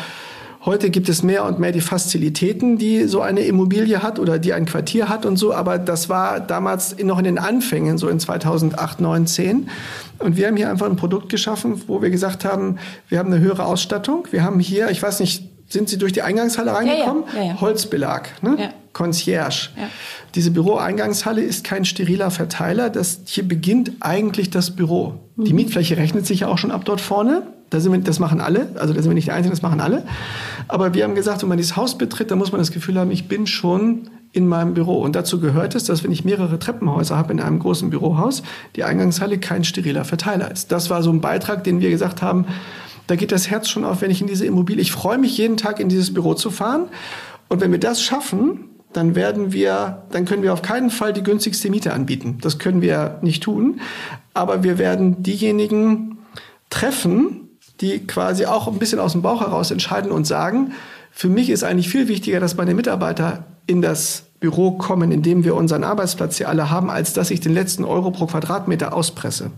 Heute 0.69 0.91
gibt 0.91 1.09
es 1.09 1.23
mehr 1.23 1.47
und 1.47 1.59
mehr 1.59 1.73
die 1.73 1.81
Fazilitäten, 1.81 2.77
die 2.77 3.05
so 3.05 3.23
eine 3.23 3.41
Immobilie 3.41 4.03
hat 4.03 4.19
oder 4.19 4.39
die 4.39 4.53
ein 4.53 4.67
Quartier 4.67 5.09
hat 5.09 5.25
und 5.25 5.39
so. 5.39 5.55
Aber 5.55 5.79
das 5.79 6.11
war 6.11 6.41
damals 6.41 6.95
noch 7.03 7.17
in 7.17 7.25
den 7.25 7.39
Anfängen, 7.39 7.97
so 7.97 8.07
in 8.11 8.21
2008, 8.21 9.01
9, 9.01 9.27
10. 9.27 9.71
Und 10.19 10.37
wir 10.37 10.47
haben 10.47 10.59
hier 10.59 10.69
einfach 10.69 10.85
ein 10.85 10.97
Produkt 10.97 11.31
geschaffen, 11.31 11.81
wo 11.87 12.03
wir 12.03 12.11
gesagt 12.11 12.45
haben, 12.45 12.77
wir 13.09 13.19
haben 13.19 13.33
eine 13.33 13.41
höhere 13.41 13.65
Ausstattung. 13.65 14.29
Wir 14.31 14.45
haben 14.45 14.61
hier, 14.61 14.91
ich 14.91 15.03
weiß 15.03 15.21
nicht, 15.21 15.49
sind 15.69 15.89
Sie 15.89 15.97
durch 15.97 16.13
die 16.13 16.21
Eingangshalle 16.21 16.75
reingekommen? 16.75 17.25
Ja, 17.33 17.41
ja, 17.41 17.47
ja, 17.47 17.61
Holzbelag, 17.63 18.29
ne? 18.43 18.75
Concierge. 18.93 19.71
Diese 20.35 20.51
Büroeingangshalle 20.51 21.41
ist 21.41 21.65
kein 21.65 21.87
steriler 21.87 22.31
Verteiler. 22.31 22.91
Das, 22.91 23.21
hier 23.25 23.49
beginnt 23.49 23.93
eigentlich 24.01 24.51
das 24.51 24.77
Büro. 24.77 25.15
Mhm. 25.37 25.45
Die 25.47 25.55
Mietfläche 25.55 25.97
rechnet 25.97 26.27
sich 26.27 26.41
ja 26.41 26.49
auch 26.49 26.59
schon 26.59 26.73
ab 26.73 26.85
dort 26.85 27.01
vorne. 27.01 27.55
Da 27.71 27.81
sind 27.81 27.93
wir, 27.93 27.99
das 27.99 28.19
machen 28.19 28.41
alle, 28.41 28.69
also 28.77 28.95
da 28.95 29.03
sind 29.03 29.11
wir 29.11 29.15
nicht 29.15 29.27
die 29.27 29.33
Einzigen, 29.33 29.55
das 29.55 29.63
machen 29.63 29.81
alle. 29.81 30.05
Aber 30.69 30.95
wir 30.95 31.05
haben 31.05 31.15
gesagt, 31.15 31.43
wenn 31.43 31.49
man 31.49 31.59
dieses 31.59 31.77
Haus 31.77 31.99
betritt, 31.99 32.31
dann 32.31 32.39
muss 32.39 32.53
man 32.53 32.61
das 32.61 32.71
Gefühl 32.71 32.99
haben, 32.99 33.11
ich 33.11 33.29
bin 33.29 33.47
schon 33.47 34.09
in 34.33 34.47
meinem 34.47 34.75
Büro. 34.75 35.01
Und 35.01 35.17
dazu 35.17 35.41
gehört 35.41 35.75
es, 35.75 35.85
dass 35.85 36.05
wenn 36.05 36.13
ich 36.13 36.25
mehrere 36.25 36.59
Treppenhäuser 36.59 37.17
habe 37.17 37.33
in 37.33 37.41
einem 37.41 37.59
großen 37.59 37.91
Bürohaus, 37.91 38.43
die 38.77 38.85
Eingangshalle 38.85 39.39
kein 39.39 39.65
steriler 39.65 40.05
Verteiler 40.05 40.51
ist. 40.51 40.73
Das 40.73 40.91
war 40.91 41.03
so 41.03 41.11
ein 41.11 41.21
Beitrag, 41.21 41.65
den 41.65 41.81
wir 41.81 41.91
gesagt 41.91 42.23
haben, 42.23 42.47
da 43.07 43.17
geht 43.17 43.33
das 43.33 43.51
Herz 43.51 43.69
schon 43.69 43.85
auf, 43.85 44.03
wenn 44.03 44.11
ich 44.11 44.21
in 44.21 44.27
diese 44.27 44.45
Immobilie, 44.45 44.83
ich 44.83 44.93
freue 44.93 45.19
mich 45.19 45.37
jeden 45.39 45.57
Tag 45.57 45.81
in 45.81 45.89
dieses 45.89 46.13
Büro 46.13 46.35
zu 46.35 46.51
fahren. 46.51 46.89
Und 47.49 47.61
wenn 47.63 47.73
wir 47.73 47.81
das 47.81 48.03
schaffen, 48.03 48.69
dann 48.93 49.15
werden 49.15 49.53
wir, 49.53 50.03
dann 50.11 50.25
können 50.27 50.43
wir 50.43 50.53
auf 50.53 50.63
keinen 50.63 50.91
Fall 50.91 51.13
die 51.13 51.23
günstigste 51.23 51.71
Miete 51.71 51.93
anbieten. 51.93 52.39
Das 52.41 52.59
können 52.59 52.83
wir 52.83 53.19
nicht 53.23 53.43
tun. 53.43 53.81
Aber 54.35 54.63
wir 54.63 54.79
werden 54.79 55.23
diejenigen 55.23 56.19
treffen, 56.71 57.48
die 57.81 58.07
quasi 58.07 58.47
auch 58.47 58.69
ein 58.69 58.79
bisschen 58.79 58.99
aus 58.99 59.13
dem 59.13 59.23
Bauch 59.23 59.41
heraus 59.41 59.71
entscheiden 59.71 60.11
und 60.11 60.27
sagen, 60.27 60.73
für 61.11 61.29
mich 61.29 61.51
ist 61.51 61.65
eigentlich 61.65 61.89
viel 61.89 62.09
wichtiger, 62.09 62.41
dass 62.41 62.57
meine 62.57 62.75
Mitarbeiter 62.75 63.45
in 63.67 63.83
das 63.83 64.25
Büro 64.41 64.73
kommen, 64.73 65.11
in 65.11 65.23
dem 65.23 65.45
wir 65.45 65.55
unseren 65.55 65.85
Arbeitsplatz 65.85 66.37
hier 66.37 66.49
alle 66.49 66.71
haben, 66.71 66.91
als 66.91 67.13
dass 67.13 67.31
ich 67.31 67.41
den 67.41 67.55
letzten 67.55 67.85
Euro 67.85 68.11
pro 68.11 68.27
Quadratmeter 68.27 68.95
auspresse. 68.95 69.51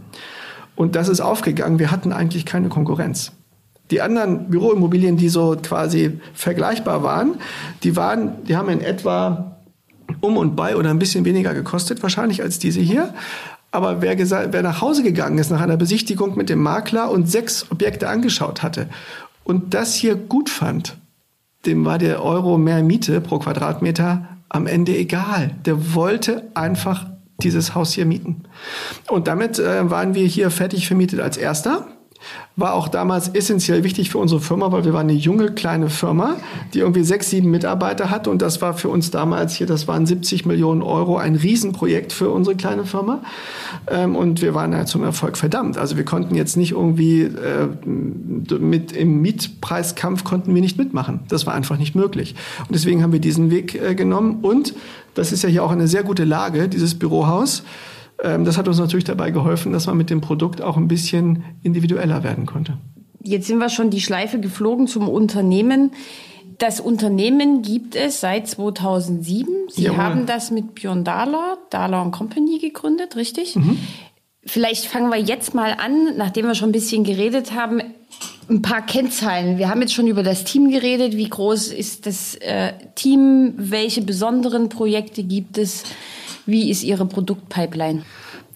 Und 0.75 0.97
das 0.97 1.09
ist 1.09 1.21
aufgegangen. 1.21 1.79
Wir 1.79 1.91
hatten 1.91 2.13
eigentlich 2.13 2.47
keine 2.47 2.69
Konkurrenz. 2.69 3.33
Die 3.91 4.01
anderen 4.01 4.49
Büroimmobilien, 4.49 5.17
die 5.17 5.29
so 5.29 5.57
quasi 5.63 6.21
vergleichbar 6.33 7.03
waren, 7.03 7.35
die 7.83 7.97
waren, 7.97 8.45
die 8.45 8.57
haben 8.57 8.69
in 8.69 8.81
etwa 8.81 9.57
um 10.21 10.37
und 10.37 10.57
bei 10.57 10.77
oder 10.77 10.91
ein 10.91 10.99
bisschen 10.99 11.25
weniger 11.25 11.55
gekostet 11.55 12.03
wahrscheinlich 12.03 12.43
als 12.43 12.59
diese 12.59 12.81
hier. 12.81 13.13
Aber 13.73 14.03
wer, 14.03 14.19
wer 14.19 14.63
nach 14.63 14.81
Hause 14.81 15.03
gegangen 15.03 15.39
ist 15.39 15.51
nach 15.51 15.61
einer 15.61 15.77
Besichtigung 15.77 16.37
mit 16.37 16.49
dem 16.49 16.61
Makler 16.61 17.11
und 17.11 17.31
sechs 17.31 17.71
Objekte 17.71 18.09
angeschaut 18.09 18.63
hatte 18.63 18.89
und 19.45 19.75
das 19.75 19.95
hier 19.95 20.17
gut 20.17 20.51
fand, 20.51 20.97
dem 21.67 21.85
war 21.85 21.99
der 21.99 22.25
Euro 22.25 22.59
mehr 22.59 22.83
Miete 22.83 23.21
pro 23.21 23.39
Quadratmeter 23.39 24.29
am 24.49 24.67
Ende 24.67 24.97
egal. 24.97 25.53
Der 25.65 25.95
wollte 25.95 26.51
einfach 26.55 27.07
dieses 27.43 27.75
Haus 27.75 27.93
hier 27.93 28.07
mieten. 28.07 28.45
Und 29.09 29.29
damit 29.29 29.59
äh, 29.59 29.89
waren 29.91 30.15
wir 30.15 30.27
hier 30.27 30.51
fertig 30.51 30.87
vermietet 30.87 31.21
als 31.21 31.37
erster. 31.37 31.87
War 32.57 32.75
auch 32.75 32.89
damals 32.89 33.29
essentiell 33.29 33.85
wichtig 33.85 34.11
für 34.11 34.19
unsere 34.19 34.41
Firma, 34.41 34.71
weil 34.73 34.85
wir 34.85 34.93
waren 34.93 35.09
eine 35.09 35.19
junge 35.19 35.53
kleine 35.53 35.89
Firma, 35.89 36.37
die 36.75 36.81
irgendwie 36.81 37.03
sechs, 37.03 37.31
sieben 37.31 37.51
Mitarbeiter 37.51 38.11
hatte 38.11 38.31
und 38.31 38.43
das 38.43 38.61
war 38.61 38.75
für 38.75 38.89
uns 38.89 39.11
damals 39.11 39.55
hier, 39.55 39.67
das 39.67 39.89
waren 39.89 40.07
70 40.07 40.47
Millionen 40.47 40.83
Euro, 40.83 41.17
ein 41.17 41.37
Riesenprojekt 41.37 42.13
für 42.13 42.31
unsere 42.31 42.57
kleine 42.57 42.85
Firma 42.85 43.23
ähm, 43.91 44.17
und 44.17 44.43
wir 44.43 44.55
waren 44.55 44.73
ja 44.73 44.85
zum 44.85 45.03
Erfolg 45.03 45.37
verdammt. 45.37 45.79
Also 45.79 45.97
wir 45.97 46.05
konnten 46.05 46.35
jetzt 46.35 46.57
nicht 46.57 46.73
irgendwie 46.73 47.23
äh, 47.23 47.69
mit 47.87 48.93
im 48.93 49.23
Mietpreiskampf 49.23 50.25
konnten 50.25 50.55
wir 50.55 50.61
nicht 50.61 50.79
mitmachen. 50.79 51.21
Das 51.29 51.47
war 51.47 51.55
einfach 51.55 51.79
nicht 51.79 51.95
möglich 51.95 52.35
und 52.61 52.75
deswegen 52.75 53.03
haben 53.03 53.13
wir 53.13 53.21
diesen 53.21 53.51
Weg 53.51 53.75
äh, 53.75 53.95
genommen 53.95 54.39
und 54.43 54.75
das 55.15 55.33
ist 55.33 55.43
ja 55.43 55.49
hier 55.49 55.65
auch 55.65 55.73
eine 55.73 55.89
sehr 55.89 56.03
gute 56.03 56.25
Lage, 56.25 56.69
dieses 56.69 56.99
Bürohaus. 56.99 57.63
Ähm, 58.23 58.45
das 58.45 58.59
hat 58.59 58.69
uns 58.69 58.79
natürlich 58.79 59.05
dabei 59.05 59.31
geholfen, 59.31 59.73
dass 59.73 59.87
man 59.87 59.97
mit 59.97 60.11
dem 60.11 60.21
Produkt 60.21 60.63
auch 60.63 60.77
ein 60.77 60.89
bisschen 60.89 61.45
individueller 61.63 62.23
werden 62.23 62.47
konnte. 62.47 62.79
Jetzt 63.23 63.47
sind 63.47 63.59
wir 63.59 63.69
schon 63.69 63.91
die 63.91 64.01
Schleife 64.01 64.41
geflogen 64.41 64.87
zum 64.87 65.09
Unternehmen. 65.09 65.93
Das 66.59 66.81
Unternehmen 66.81 67.63
gibt 67.63 67.97
es 67.97 68.21
seit 68.21 68.47
2007. 68.49 69.47
Sie 69.69 69.83
Jawohl. 69.83 69.99
haben 69.99 70.27
das 70.27 70.51
mit 70.51 70.75
Björn 70.75 71.05
Dahler, 71.05 71.59
Dahler 71.71 72.11
Company 72.11 72.59
gegründet, 72.59 73.17
richtig? 73.17 73.57
Mhm. 73.57 73.79
Vielleicht 74.45 74.87
fangen 74.87 75.11
wir 75.11 75.19
jetzt 75.19 75.55
mal 75.55 75.73
an, 75.73 76.17
nachdem 76.17 76.47
wir 76.47 76.55
schon 76.55 76.71
ein 76.71 76.73
bisschen 76.73 77.05
geredet 77.05 77.55
haben, 77.55 77.83
ein 78.49 78.63
paar 78.63 78.85
Kennzahlen. 78.85 79.59
Wir 79.59 79.69
haben 79.69 79.81
jetzt 79.81 79.95
schon 79.95 80.07
über 80.07 80.23
das 80.23 80.45
Team 80.45 80.71
geredet. 80.71 81.17
Wie 81.17 81.29
groß 81.29 81.69
ist 81.69 82.07
das 82.07 82.35
äh, 82.37 82.73
Team? 82.95 83.55
Welche 83.57 84.03
besonderen 84.03 84.69
Projekte 84.69 85.23
gibt 85.23 85.57
es? 85.57 85.85
Wie 86.51 86.69
ist 86.69 86.83
Ihre 86.83 87.07
Produktpipeline? 87.07 88.03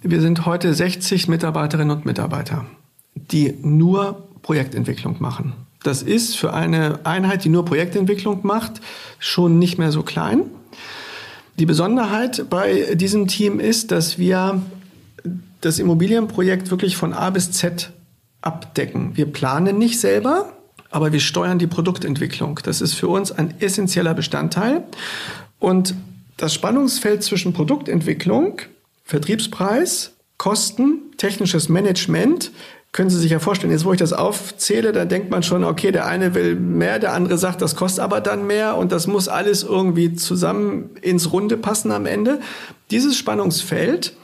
Wir 0.02 0.20
sind 0.20 0.46
heute 0.46 0.74
60 0.74 1.28
Mitarbeiterinnen 1.28 1.96
und 1.96 2.04
Mitarbeiter, 2.04 2.66
die 3.14 3.54
nur 3.62 4.26
Projektentwicklung 4.42 5.18
machen. 5.20 5.52
Das 5.84 6.02
ist 6.02 6.36
für 6.36 6.52
eine 6.52 6.98
Einheit, 7.04 7.44
die 7.44 7.50
nur 7.50 7.64
Projektentwicklung 7.64 8.40
macht, 8.42 8.80
schon 9.20 9.60
nicht 9.60 9.78
mehr 9.78 9.92
so 9.92 10.02
klein. 10.02 10.40
Die 11.60 11.66
Besonderheit 11.66 12.46
bei 12.50 12.96
diesem 12.96 13.28
Team 13.28 13.60
ist, 13.60 13.92
dass 13.92 14.18
wir 14.18 14.60
das 15.60 15.78
Immobilienprojekt 15.78 16.72
wirklich 16.72 16.96
von 16.96 17.12
A 17.12 17.30
bis 17.30 17.52
Z 17.52 17.92
abdecken. 18.40 19.12
Wir 19.14 19.26
planen 19.26 19.78
nicht 19.78 20.00
selber, 20.00 20.52
aber 20.90 21.12
wir 21.12 21.20
steuern 21.20 21.60
die 21.60 21.68
Produktentwicklung. 21.68 22.58
Das 22.64 22.80
ist 22.80 22.94
für 22.94 23.06
uns 23.06 23.30
ein 23.30 23.54
essentieller 23.60 24.14
Bestandteil. 24.14 24.82
Und 25.60 25.94
das 26.36 26.54
Spannungsfeld 26.54 27.22
zwischen 27.22 27.52
Produktentwicklung, 27.52 28.60
Vertriebspreis, 29.04 30.12
Kosten, 30.36 31.12
technisches 31.16 31.68
Management, 31.68 32.50
können 32.92 33.10
Sie 33.10 33.18
sich 33.18 33.32
ja 33.32 33.40
vorstellen, 33.40 33.72
jetzt 33.72 33.84
wo 33.84 33.92
ich 33.92 33.98
das 33.98 34.12
aufzähle, 34.12 34.92
da 34.92 35.04
denkt 35.04 35.28
man 35.28 35.42
schon, 35.42 35.64
okay, 35.64 35.90
der 35.90 36.06
eine 36.06 36.34
will 36.34 36.54
mehr, 36.54 37.00
der 37.00 37.12
andere 37.12 37.38
sagt, 37.38 37.60
das 37.60 37.74
kostet 37.74 38.04
aber 38.04 38.20
dann 38.20 38.46
mehr 38.46 38.76
und 38.76 38.92
das 38.92 39.08
muss 39.08 39.26
alles 39.26 39.64
irgendwie 39.64 40.14
zusammen 40.14 40.90
ins 41.02 41.32
Runde 41.32 41.56
passen 41.56 41.90
am 41.90 42.06
Ende. 42.06 42.40
Dieses 42.92 43.16
Spannungsfeld, 43.18 44.14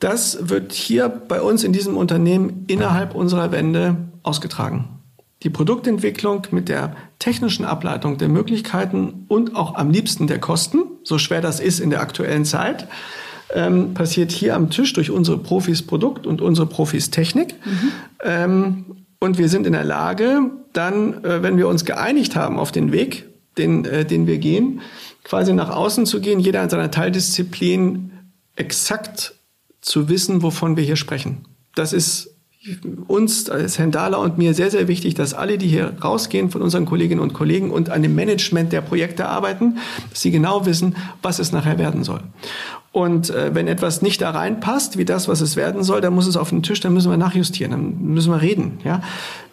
das 0.00 0.48
wird 0.48 0.72
hier 0.72 1.08
bei 1.08 1.40
uns 1.40 1.62
in 1.62 1.72
diesem 1.72 1.96
Unternehmen 1.96 2.64
innerhalb 2.66 3.14
unserer 3.14 3.52
Wände 3.52 3.96
ausgetragen 4.24 4.88
die 5.42 5.50
Produktentwicklung 5.50 6.46
mit 6.50 6.68
der 6.68 6.96
technischen 7.22 7.64
Ableitung 7.64 8.18
der 8.18 8.28
Möglichkeiten 8.28 9.26
und 9.28 9.54
auch 9.54 9.76
am 9.76 9.92
liebsten 9.92 10.26
der 10.26 10.40
Kosten, 10.40 10.82
so 11.04 11.18
schwer 11.18 11.40
das 11.40 11.60
ist 11.60 11.78
in 11.78 11.88
der 11.88 12.00
aktuellen 12.00 12.44
Zeit, 12.44 12.88
ähm, 13.54 13.94
passiert 13.94 14.32
hier 14.32 14.56
am 14.56 14.70
Tisch 14.70 14.92
durch 14.92 15.12
unsere 15.12 15.38
Profis 15.38 15.82
Produkt 15.82 16.26
und 16.26 16.40
unsere 16.40 16.66
Profis 16.66 17.10
Technik. 17.10 17.54
Mhm. 17.64 17.92
Ähm, 18.24 18.84
und 19.20 19.38
wir 19.38 19.48
sind 19.48 19.68
in 19.68 19.72
der 19.72 19.84
Lage, 19.84 20.50
dann, 20.72 21.22
äh, 21.22 21.44
wenn 21.44 21.56
wir 21.58 21.68
uns 21.68 21.84
geeinigt 21.84 22.34
haben 22.34 22.58
auf 22.58 22.72
den 22.72 22.90
Weg, 22.90 23.28
den, 23.56 23.84
äh, 23.84 24.04
den 24.04 24.26
wir 24.26 24.38
gehen, 24.38 24.80
quasi 25.22 25.52
nach 25.52 25.70
außen 25.70 26.06
zu 26.06 26.20
gehen, 26.20 26.40
jeder 26.40 26.60
in 26.60 26.70
seiner 26.70 26.90
Teildisziplin 26.90 28.10
exakt 28.56 29.34
zu 29.80 30.08
wissen, 30.08 30.42
wovon 30.42 30.76
wir 30.76 30.82
hier 30.82 30.96
sprechen. 30.96 31.44
Das 31.76 31.92
ist 31.92 32.34
uns 33.08 33.50
als 33.50 33.78
Herrn 33.78 33.90
Dahler 33.90 34.20
und 34.20 34.38
mir 34.38 34.54
sehr, 34.54 34.70
sehr 34.70 34.86
wichtig, 34.86 35.14
dass 35.14 35.34
alle, 35.34 35.58
die 35.58 35.66
hier 35.66 35.94
rausgehen 36.02 36.50
von 36.50 36.62
unseren 36.62 36.84
Kolleginnen 36.84 37.20
und 37.20 37.32
Kollegen 37.32 37.70
und 37.70 37.90
an 37.90 38.02
dem 38.02 38.14
Management 38.14 38.72
der 38.72 38.80
Projekte 38.80 39.28
arbeiten, 39.28 39.78
dass 40.10 40.20
sie 40.20 40.30
genau 40.30 40.64
wissen, 40.64 40.94
was 41.22 41.38
es 41.38 41.50
nachher 41.50 41.78
werden 41.78 42.04
soll. 42.04 42.20
Und 42.92 43.30
äh, 43.30 43.54
wenn 43.54 43.66
etwas 43.66 44.02
nicht 44.02 44.20
da 44.20 44.30
reinpasst, 44.30 44.98
wie 44.98 45.04
das, 45.04 45.26
was 45.26 45.40
es 45.40 45.56
werden 45.56 45.82
soll, 45.82 46.00
dann 46.00 46.14
muss 46.14 46.26
es 46.26 46.36
auf 46.36 46.50
den 46.50 46.62
Tisch, 46.62 46.80
dann 46.80 46.92
müssen 46.92 47.10
wir 47.10 47.16
nachjustieren, 47.16 47.72
dann 47.72 48.14
müssen 48.14 48.30
wir 48.30 48.42
reden. 48.42 48.78
Ja? 48.84 49.02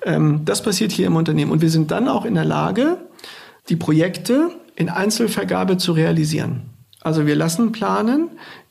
Ähm, 0.03 0.41
das 0.45 0.61
passiert 0.61 0.91
hier 0.91 1.07
im 1.07 1.15
Unternehmen. 1.15 1.51
Und 1.51 1.61
wir 1.61 1.69
sind 1.69 1.89
dann 1.89 2.09
auch 2.09 2.25
in 2.25 2.35
der 2.35 2.45
Lage, 2.45 2.97
die 3.69 3.75
Projekte 3.75 4.51
in 4.75 4.89
Einzelvergabe 4.89 5.77
zu 5.77 5.93
realisieren. 5.93 6.63
Also 7.01 7.25
wir 7.25 7.35
lassen 7.35 7.71
planen, 7.71 8.29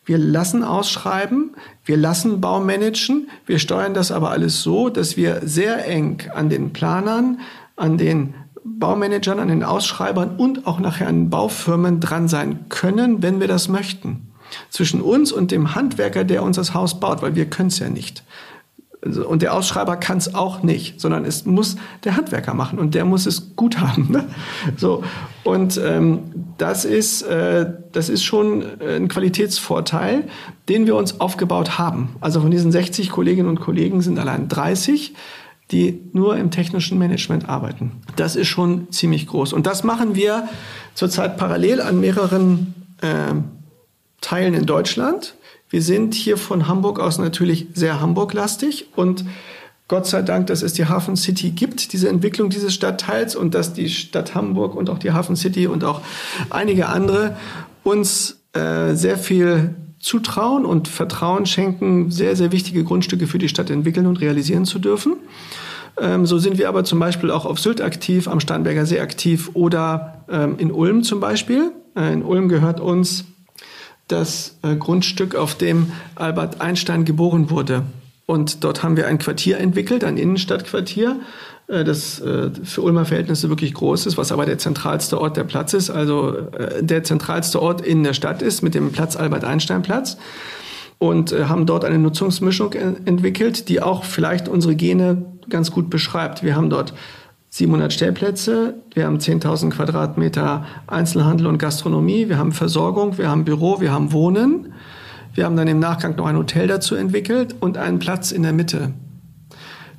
wir 0.08 0.16
lassen 0.16 0.64
ausschreiben, 0.64 1.54
wir 1.84 1.98
lassen 1.98 2.40
Baumanagen, 2.40 3.28
wir 3.44 3.58
steuern 3.58 3.92
das 3.92 4.10
aber 4.10 4.30
alles 4.30 4.62
so, 4.62 4.88
dass 4.88 5.18
wir 5.18 5.42
sehr 5.44 5.86
eng 5.86 6.22
an 6.34 6.48
den 6.48 6.72
Planern, 6.72 7.40
an 7.76 7.98
den 7.98 8.32
Baumanagern, 8.64 9.38
an 9.38 9.48
den 9.48 9.62
Ausschreibern 9.62 10.36
und 10.36 10.66
auch 10.66 10.80
nachher 10.80 11.08
an 11.08 11.24
den 11.24 11.30
Baufirmen 11.30 12.00
dran 12.00 12.26
sein 12.26 12.70
können, 12.70 13.22
wenn 13.22 13.38
wir 13.38 13.48
das 13.48 13.68
möchten. 13.68 14.32
Zwischen 14.70 15.02
uns 15.02 15.30
und 15.30 15.50
dem 15.50 15.74
Handwerker, 15.74 16.24
der 16.24 16.42
uns 16.42 16.56
das 16.56 16.72
Haus 16.72 16.98
baut, 16.98 17.20
weil 17.20 17.34
wir 17.34 17.44
können 17.44 17.68
es 17.68 17.78
ja 17.78 17.90
nicht. 17.90 18.24
Und 19.16 19.42
der 19.42 19.54
Ausschreiber 19.54 19.96
kann 19.96 20.18
es 20.18 20.34
auch 20.34 20.62
nicht, 20.62 21.00
sondern 21.00 21.24
es 21.24 21.46
muss 21.46 21.76
der 22.04 22.16
Handwerker 22.16 22.54
machen 22.54 22.78
und 22.78 22.94
der 22.94 23.04
muss 23.04 23.26
es 23.26 23.56
gut 23.56 23.78
haben. 23.80 24.08
Ne? 24.10 24.24
So 24.76 25.02
und 25.44 25.80
ähm, 25.82 26.20
das 26.58 26.84
ist 26.84 27.22
äh, 27.22 27.72
das 27.92 28.08
ist 28.08 28.22
schon 28.22 28.64
ein 28.80 29.08
Qualitätsvorteil, 29.08 30.24
den 30.68 30.86
wir 30.86 30.96
uns 30.96 31.20
aufgebaut 31.20 31.78
haben. 31.78 32.16
Also 32.20 32.40
von 32.40 32.50
diesen 32.50 32.72
60 32.72 33.10
Kolleginnen 33.10 33.48
und 33.48 33.60
Kollegen 33.60 34.00
sind 34.00 34.18
allein 34.18 34.48
30 34.48 35.14
die 35.70 36.00
nur 36.12 36.36
im 36.36 36.50
technischen 36.50 36.98
Management 36.98 37.48
arbeiten. 37.48 37.92
Das 38.16 38.36
ist 38.36 38.48
schon 38.48 38.90
ziemlich 38.90 39.26
groß. 39.26 39.52
Und 39.52 39.66
das 39.66 39.84
machen 39.84 40.14
wir 40.14 40.48
zurzeit 40.94 41.36
parallel 41.36 41.80
an 41.80 42.00
mehreren 42.00 42.74
äh, 43.02 43.34
Teilen 44.20 44.54
in 44.54 44.66
Deutschland. 44.66 45.34
Wir 45.70 45.82
sind 45.82 46.14
hier 46.14 46.36
von 46.36 46.66
Hamburg 46.66 46.98
aus 46.98 47.18
natürlich 47.18 47.66
sehr 47.74 48.00
Hamburg-lastig 48.00 48.86
und 48.96 49.24
Gott 49.86 50.06
sei 50.06 50.20
Dank, 50.20 50.46
dass 50.48 50.62
es 50.62 50.74
die 50.74 50.86
Hafen 50.86 51.16
City 51.16 51.50
gibt, 51.50 51.92
diese 51.94 52.08
Entwicklung 52.08 52.50
dieses 52.50 52.74
Stadtteils 52.74 53.34
und 53.34 53.54
dass 53.54 53.72
die 53.72 53.88
Stadt 53.88 54.34
Hamburg 54.34 54.74
und 54.74 54.90
auch 54.90 54.98
die 54.98 55.12
Hafen 55.12 55.34
City 55.34 55.66
und 55.66 55.82
auch 55.82 56.02
einige 56.50 56.88
andere 56.88 57.36
uns 57.84 58.40
äh, 58.52 58.94
sehr 58.94 59.16
viel 59.16 59.74
zutrauen 59.98 60.64
und 60.64 60.88
Vertrauen 60.88 61.46
schenken, 61.46 62.10
sehr, 62.10 62.36
sehr 62.36 62.52
wichtige 62.52 62.84
Grundstücke 62.84 63.26
für 63.26 63.38
die 63.38 63.48
Stadt 63.48 63.70
entwickeln 63.70 64.06
und 64.06 64.20
realisieren 64.20 64.66
zu 64.66 64.78
dürfen. 64.78 65.16
Ähm, 66.00 66.26
so 66.26 66.38
sind 66.38 66.58
wir 66.58 66.68
aber 66.68 66.84
zum 66.84 66.98
Beispiel 66.98 67.30
auch 67.30 67.46
auf 67.46 67.58
Sylt 67.58 67.80
aktiv, 67.80 68.28
am 68.28 68.40
Starnberger 68.40 68.86
See 68.86 69.00
aktiv 69.00 69.50
oder 69.54 70.24
ähm, 70.30 70.56
in 70.58 70.70
Ulm 70.70 71.02
zum 71.02 71.20
Beispiel. 71.20 71.72
Äh, 71.96 72.12
in 72.12 72.22
Ulm 72.22 72.48
gehört 72.48 72.78
uns 72.80 73.24
das 74.08 74.58
äh, 74.62 74.74
Grundstück, 74.74 75.34
auf 75.34 75.54
dem 75.54 75.92
Albert 76.14 76.60
Einstein 76.60 77.04
geboren 77.04 77.50
wurde. 77.50 77.84
Und 78.26 78.64
dort 78.64 78.82
haben 78.82 78.96
wir 78.96 79.06
ein 79.06 79.18
Quartier 79.18 79.58
entwickelt, 79.58 80.04
ein 80.04 80.16
Innenstadtquartier, 80.16 81.20
äh, 81.68 81.84
das 81.84 82.20
äh, 82.20 82.50
für 82.64 82.82
Ulmer 82.82 83.04
Verhältnisse 83.04 83.48
wirklich 83.48 83.74
groß 83.74 84.06
ist, 84.06 84.18
was 84.18 84.32
aber 84.32 84.46
der 84.46 84.58
zentralste 84.58 85.20
Ort 85.20 85.36
der 85.36 85.44
Platz 85.44 85.74
ist, 85.74 85.90
also 85.90 86.36
äh, 86.52 86.82
der 86.82 87.04
zentralste 87.04 87.62
Ort 87.62 87.80
in 87.80 88.02
der 88.02 88.14
Stadt 88.14 88.42
ist, 88.42 88.62
mit 88.62 88.74
dem 88.74 88.92
Platz 88.92 89.16
Albert 89.16 89.44
Einstein 89.44 89.82
Platz. 89.82 90.16
Und 90.98 91.30
äh, 91.30 91.44
haben 91.44 91.64
dort 91.64 91.84
eine 91.84 91.98
Nutzungsmischung 91.98 92.72
entwickelt, 92.72 93.68
die 93.68 93.80
auch 93.80 94.02
vielleicht 94.02 94.48
unsere 94.48 94.74
Gene 94.74 95.24
ganz 95.48 95.70
gut 95.70 95.90
beschreibt. 95.90 96.42
Wir 96.42 96.56
haben 96.56 96.70
dort 96.70 96.92
700 97.58 97.92
Stellplätze, 97.92 98.74
wir 98.94 99.04
haben 99.04 99.18
10.000 99.18 99.70
Quadratmeter 99.70 100.64
Einzelhandel 100.86 101.48
und 101.48 101.58
Gastronomie, 101.58 102.28
wir 102.28 102.38
haben 102.38 102.52
Versorgung, 102.52 103.18
wir 103.18 103.28
haben 103.28 103.44
Büro, 103.44 103.80
wir 103.80 103.90
haben 103.90 104.12
Wohnen. 104.12 104.72
Wir 105.34 105.44
haben 105.44 105.56
dann 105.56 105.66
im 105.66 105.80
Nachgang 105.80 106.14
noch 106.14 106.26
ein 106.26 106.36
Hotel 106.36 106.68
dazu 106.68 106.94
entwickelt 106.94 107.56
und 107.58 107.76
einen 107.76 107.98
Platz 107.98 108.30
in 108.30 108.44
der 108.44 108.52
Mitte. 108.52 108.92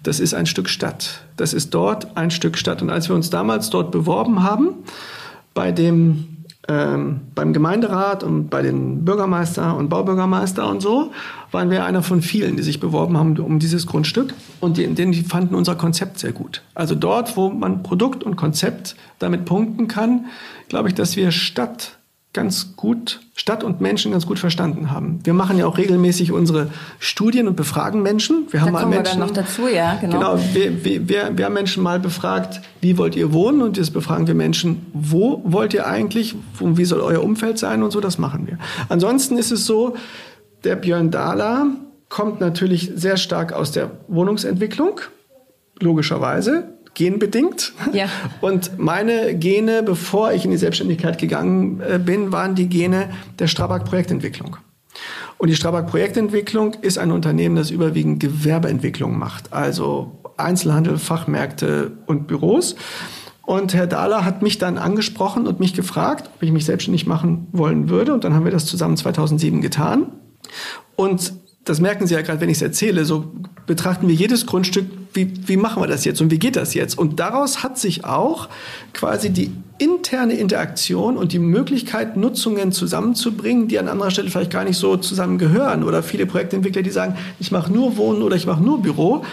Das 0.04 0.22
ist 0.22 0.34
ein 0.34 0.45
Stück 0.45 0.69
Stadt. 0.69 1.26
Das 1.36 1.54
ist 1.54 1.74
dort 1.74 2.15
ein 2.15 2.32
Stück 2.32 2.58
Stadt. 2.58 2.82
Und 2.82 2.89
als 2.89 3.10
wir 3.10 3.15
uns 3.15 3.30
damals 3.30 3.69
dort 3.69 3.91
beworben 3.91 4.41
haben, 4.41 4.76
bei 5.54 5.74
dem 5.74 6.38
ähm, 6.69 7.21
beim 7.34 7.51
Gemeinderat 7.51 8.23
und 8.23 8.49
bei 8.49 8.62
den 8.62 9.03
Bürgermeister 9.03 9.75
und 9.75 9.89
Baubürgermeister 9.89 10.69
und 10.69 10.82
so 10.82 11.12
waren 11.51 11.71
wir 11.71 11.84
einer 11.84 12.03
von 12.03 12.21
vielen, 12.21 12.55
die 12.58 12.63
sich 12.63 12.79
beworben 12.79 13.17
haben 13.17 13.38
um 13.39 13.58
dieses 13.58 13.88
Grundstück 13.88 14.36
und 14.60 14.77
die, 14.77 14.88
die 14.88 15.23
fanden 15.23 15.55
unser 15.55 15.75
Konzept 15.75 16.19
sehr 16.19 16.32
gut. 16.32 16.62
Also 16.75 16.93
dort, 16.93 17.36
wo 17.36 17.49
man 17.49 17.82
Produkt 17.82 18.23
und 18.23 18.36
Konzept 18.36 18.95
damit 19.17 19.45
punkten 19.45 19.88
kann, 19.88 20.25
glaube 20.67 20.89
ich, 20.89 20.95
dass 20.95 21.15
wir 21.15 21.32
Stadt 21.32 21.98
ganz 22.32 22.76
gut, 22.76 23.22
Stadt 23.36 23.63
und 23.63 23.82
Menschen 23.82 24.12
ganz 24.12 24.28
gut 24.28 24.38
verstanden 24.38 24.92
haben. 24.92 25.20
Wir 25.24 25.34
machen 25.34 25.58
ja 25.58 25.65
auch 25.65 25.80
regelmäßig 25.80 26.32
unsere 26.32 26.68
Studien 27.00 27.48
und 27.48 27.56
befragen 27.56 28.04
Menschen. 28.04 28.46
Wir 28.52 28.62
haben 28.62 28.68
da 28.68 28.74
mal 28.74 28.86
Menschen, 28.86 29.04
wir 29.04 29.10
dann 29.12 29.20
noch 29.20 29.32
dazu, 29.32 29.68
ja, 29.68 29.96
genau. 29.96 30.36
Genau, 30.36 30.39
wir, 30.54 30.86
wir, 31.10 31.38
wir 31.38 31.46
haben 31.46 31.54
Menschen 31.54 31.82
mal 31.82 32.00
befragt, 32.00 32.62
wie 32.82 32.98
wollt 33.00 33.15
ihr 33.15 33.34
wohnen? 33.34 33.63
Und 33.63 33.78
jetzt 33.78 33.94
befragen 33.94 34.28
wir 34.28 34.36
Menschen, 34.36 34.86
wo 34.94 35.42
wollt 35.44 35.74
ihr 35.74 35.88
eigentlich? 35.88 36.36
Wie 36.60 36.86
soll 36.86 37.02
euer 37.02 37.24
Umfeld 37.24 37.58
sein? 37.58 37.82
Und 37.82 37.92
so, 37.92 38.00
das 38.00 38.20
machen 38.20 38.46
wir. 38.46 38.60
Ansonsten 38.89 39.38
ist 39.38 39.52
es 39.52 39.65
so, 39.65 39.96
der 40.63 40.76
Björn 40.76 41.10
Dahler 41.10 41.68
kommt 42.10 42.39
natürlich 42.42 42.92
sehr 42.96 43.18
stark 43.18 43.54
aus 43.54 43.72
der 43.72 43.89
Wohnungsentwicklung, 44.08 45.02
logischerweise 45.80 46.76
genbedingt. 46.93 47.73
Ja. 47.93 48.08
Und 48.41 48.78
meine 48.80 49.36
Gene, 49.36 49.84
bevor 49.84 50.34
ich 50.34 50.45
in 50.45 50.52
die 50.52 50.58
Selbstständigkeit 50.58 51.17
gegangen 51.17 51.82
äh, 51.82 51.99
bin, 51.99 52.32
waren 52.32 52.56
die 52.56 52.67
Gene 52.67 53.10
der 53.39 53.47
Strabag 53.47 53.86
Projektentwicklung. 53.86 54.58
Und 55.38 55.47
die 55.47 55.56
Strabag 55.56 55.88
Projektentwicklung 55.88 56.73
ist 56.82 56.97
ein 56.97 57.12
Unternehmen, 57.12 57.56
das 57.56 57.71
überwiegend 57.71 58.19
Gewerbeentwicklung 58.19 59.17
macht, 59.17 59.54
also 59.54 60.19
Einzelhandel, 60.36 60.97
Fachmärkte 60.97 61.91
und 62.06 62.28
Büros. 62.28 62.75
Und 63.49 63.73
Herr 63.73 63.88
Dahler 63.88 64.25
hat 64.25 64.41
mich 64.41 64.58
dann 64.58 64.78
angesprochen 64.78 65.47
und 65.47 65.60
mich 65.60 65.73
gefragt, 65.73 66.30
ob 66.36 66.43
ich 66.43 66.52
mich 66.52 66.65
selbstständig 66.65 67.08
machen 67.08 67.47
wollen 67.52 67.89
würde. 67.89 68.13
Und 68.13 68.23
dann 68.23 68.34
haben 68.34 68.45
wir 68.45 68.52
das 68.52 68.65
zusammen 68.65 68.95
2007 68.95 69.62
getan. 69.62 70.12
Und 70.95 71.34
das 71.65 71.80
merken 71.82 72.06
Sie 72.06 72.13
ja 72.13 72.21
gerade, 72.21 72.41
wenn 72.41 72.49
ich 72.49 72.58
es 72.58 72.62
erzähle, 72.62 73.06
so 73.06 73.32
betrachten 73.65 74.08
wir 74.08 74.15
jedes 74.15 74.45
Grundstück, 74.45 74.86
wie, 75.13 75.32
wie 75.48 75.58
machen 75.58 75.82
wir 75.82 75.88
das 75.88 76.06
jetzt 76.06 76.22
und 76.22 76.32
wie 76.32 76.39
geht 76.39 76.56
das 76.56 76.74
jetzt? 76.74 76.98
Und 76.98 77.19
daraus 77.19 77.63
hat 77.63 77.78
sich 77.78 78.06
auch 78.06 78.50
quasi 78.93 79.30
die 79.30 79.52
interne 79.78 80.34
Interaktion 80.34 81.17
und 81.17 81.32
die 81.32 81.39
Möglichkeit, 81.39 82.17
Nutzungen 82.17 82.72
zusammenzubringen, 82.72 83.67
die 83.67 83.80
an 83.80 83.88
anderer 83.88 84.12
Stelle 84.12 84.30
vielleicht 84.30 84.52
gar 84.52 84.65
nicht 84.65 84.78
so 84.78 84.98
zusammengehören. 84.98 85.84
Oder 85.84 86.04
viele 86.04 86.26
Projektentwickler, 86.26 86.82
die 86.82 86.89
sagen, 86.89 87.15
ich 87.39 87.52
mache 87.52 87.72
nur 87.72 87.98
Wohnen 87.98 88.22
oder 88.22 88.36
ich 88.36 88.45
mache 88.45 88.63
nur 88.63 88.82
Büro. 88.82 89.24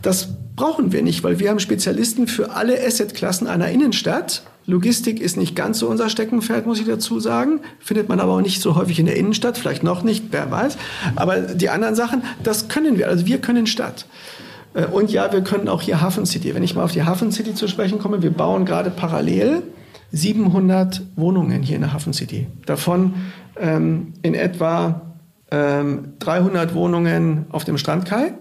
Das 0.00 0.28
brauchen 0.56 0.92
wir 0.92 1.02
nicht, 1.02 1.22
weil 1.22 1.38
wir 1.38 1.50
haben 1.50 1.60
Spezialisten 1.60 2.26
für 2.26 2.52
alle 2.52 2.78
Assetklassen 2.84 3.46
einer 3.46 3.68
Innenstadt 3.68 4.42
Logistik 4.66 5.20
ist 5.20 5.36
nicht 5.36 5.56
ganz 5.56 5.80
so 5.80 5.88
unser 5.88 6.08
Steckenpferd, 6.08 6.66
muss 6.66 6.78
ich 6.78 6.86
dazu 6.86 7.18
sagen. 7.18 7.60
Findet 7.80 8.08
man 8.08 8.20
aber 8.20 8.32
auch 8.32 8.40
nicht 8.40 8.62
so 8.62 8.76
häufig 8.76 8.98
in 9.00 9.06
der 9.06 9.16
Innenstadt, 9.16 9.58
vielleicht 9.58 9.82
noch 9.82 10.04
nicht, 10.04 10.26
wer 10.30 10.50
weiß. 10.50 10.76
Aber 11.16 11.40
die 11.40 11.68
anderen 11.68 11.96
Sachen, 11.96 12.22
das 12.44 12.68
können 12.68 12.96
wir. 12.96 13.08
Also 13.08 13.26
wir 13.26 13.38
können 13.38 13.66
Stadt. 13.66 14.06
Äh, 14.74 14.86
und 14.86 15.10
ja, 15.10 15.32
wir 15.32 15.42
können 15.42 15.68
auch 15.68 15.82
hier 15.82 16.00
Hafen 16.00 16.26
City. 16.26 16.54
Wenn 16.54 16.62
ich 16.62 16.74
mal 16.74 16.84
auf 16.84 16.92
die 16.92 17.02
Hafen 17.02 17.32
City 17.32 17.54
zu 17.54 17.68
sprechen 17.68 17.98
komme, 17.98 18.22
wir 18.22 18.32
bauen 18.32 18.64
gerade 18.64 18.90
parallel 18.90 19.62
700 20.12 21.02
Wohnungen 21.16 21.62
hier 21.62 21.76
in 21.76 21.82
der 21.82 21.92
Hafen 21.92 22.12
City. 22.12 22.46
Davon 22.66 23.14
ähm, 23.58 24.12
in 24.22 24.34
etwa 24.34 25.12
ähm, 25.50 26.14
300 26.18 26.74
Wohnungen 26.74 27.46
auf 27.50 27.64
dem 27.64 27.78
Strandkai 27.78 28.34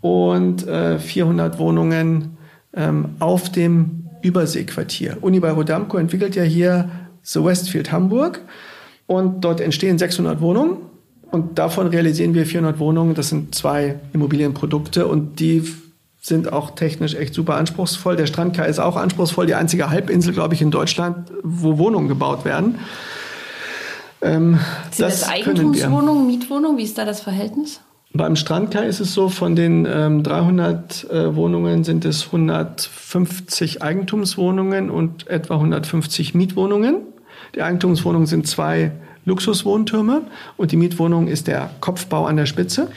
und 0.00 0.66
äh, 0.66 0.98
400 0.98 1.58
Wohnungen 1.58 2.36
ähm, 2.74 3.16
auf 3.18 3.50
dem 3.50 4.08
Überseequartier. 4.22 5.18
Uni 5.20 5.40
bei 5.40 5.50
Rodamco 5.50 5.96
entwickelt 5.96 6.36
ja 6.36 6.42
hier 6.42 6.90
The 7.22 7.42
Westfield 7.44 7.90
Hamburg 7.90 8.40
und 9.06 9.44
dort 9.44 9.60
entstehen 9.60 9.98
600 9.98 10.40
Wohnungen 10.40 10.89
und 11.30 11.58
davon 11.58 11.86
realisieren 11.88 12.34
wir 12.34 12.46
400 12.46 12.78
Wohnungen. 12.78 13.14
Das 13.14 13.28
sind 13.28 13.54
zwei 13.54 13.98
Immobilienprodukte 14.12 15.06
und 15.06 15.40
die 15.40 15.64
sind 16.20 16.52
auch 16.52 16.72
technisch 16.72 17.14
echt 17.14 17.34
super 17.34 17.56
anspruchsvoll. 17.56 18.16
Der 18.16 18.26
Strandkai 18.26 18.66
ist 18.68 18.78
auch 18.78 18.96
anspruchsvoll, 18.96 19.46
die 19.46 19.54
einzige 19.54 19.90
Halbinsel, 19.90 20.34
glaube 20.34 20.54
ich, 20.54 20.62
in 20.62 20.70
Deutschland, 20.70 21.30
wo 21.42 21.78
Wohnungen 21.78 22.08
gebaut 22.08 22.44
werden. 22.44 22.78
Ähm, 24.22 24.58
sind 24.90 25.06
das, 25.06 25.20
das 25.20 25.30
Eigentumswohnungen, 25.30 26.26
Mietwohnungen? 26.26 26.76
Wie 26.76 26.82
ist 26.84 26.98
da 26.98 27.06
das 27.06 27.22
Verhältnis? 27.22 27.80
Beim 28.12 28.36
Strandkai 28.36 28.86
ist 28.86 29.00
es 29.00 29.14
so, 29.14 29.28
von 29.28 29.54
den 29.54 29.86
ähm, 29.90 30.22
300 30.22 31.10
äh, 31.10 31.36
Wohnungen 31.36 31.84
sind 31.84 32.04
es 32.04 32.26
150 32.26 33.82
Eigentumswohnungen 33.82 34.90
und 34.90 35.28
etwa 35.28 35.54
150 35.54 36.34
Mietwohnungen. 36.34 36.96
Die 37.54 37.62
Eigentumswohnungen 37.62 38.26
sind 38.26 38.46
zwei 38.46 38.92
Luxuswohntürme 39.24 40.22
und 40.56 40.72
die 40.72 40.76
Mietwohnung 40.76 41.28
ist 41.28 41.46
der 41.46 41.70
Kopfbau 41.80 42.26
an 42.26 42.36
der 42.36 42.46
Spitze. 42.46 42.88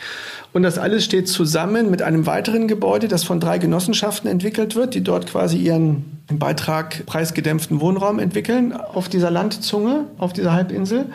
Und 0.53 0.63
das 0.63 0.77
alles 0.77 1.03
steht 1.03 1.27
zusammen 1.27 1.89
mit 1.89 2.01
einem 2.03 2.27
weiteren 2.27 2.67
Gebäude, 2.67 3.07
das 3.07 3.23
von 3.23 3.39
drei 3.39 3.57
Genossenschaften 3.57 4.29
entwickelt 4.29 4.75
wird, 4.75 4.93
die 4.93 5.01
dort 5.01 5.27
quasi 5.27 5.57
ihren 5.57 6.05
Beitrag 6.27 7.05
preisgedämpften 7.07 7.81
Wohnraum 7.81 8.19
entwickeln 8.19 8.71
auf 8.71 9.09
dieser 9.09 9.31
Landzunge, 9.31 10.05
auf 10.19 10.31
dieser 10.31 10.53
Halbinsel. 10.53 11.07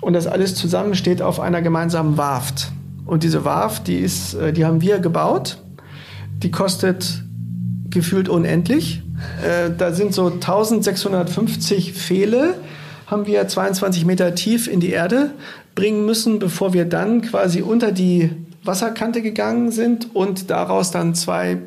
Und 0.00 0.12
das 0.12 0.26
alles 0.26 0.54
zusammen 0.54 0.94
steht 0.94 1.22
auf 1.22 1.40
einer 1.40 1.62
gemeinsamen 1.62 2.18
Warft. 2.18 2.70
Und 3.06 3.22
diese 3.22 3.44
Warf, 3.44 3.82
die, 3.82 3.96
ist, 3.96 4.34
äh, 4.34 4.52
die 4.52 4.64
haben 4.66 4.82
wir 4.82 4.98
gebaut. 4.98 5.58
Die 6.42 6.50
kostet 6.50 7.24
gefühlt 7.88 8.28
unendlich. 8.28 9.02
Äh, 9.42 9.70
da 9.76 9.92
sind 9.92 10.14
so 10.14 10.26
1650 10.26 11.94
Pfähle, 11.94 12.54
haben 13.10 13.26
wir 13.26 13.46
22 13.48 14.04
Meter 14.04 14.34
tief 14.34 14.68
in 14.68 14.80
die 14.80 14.90
Erde 14.90 15.32
bringen 15.74 16.04
müssen, 16.04 16.38
bevor 16.38 16.72
wir 16.72 16.84
dann 16.84 17.22
quasi 17.22 17.62
unter 17.62 17.90
die 17.90 18.30
Wasserkante 18.64 19.22
gegangen 19.22 19.72
sind 19.72 20.14
und 20.14 20.50
daraus 20.50 20.90
dann 20.90 21.14
zwei 21.14 21.58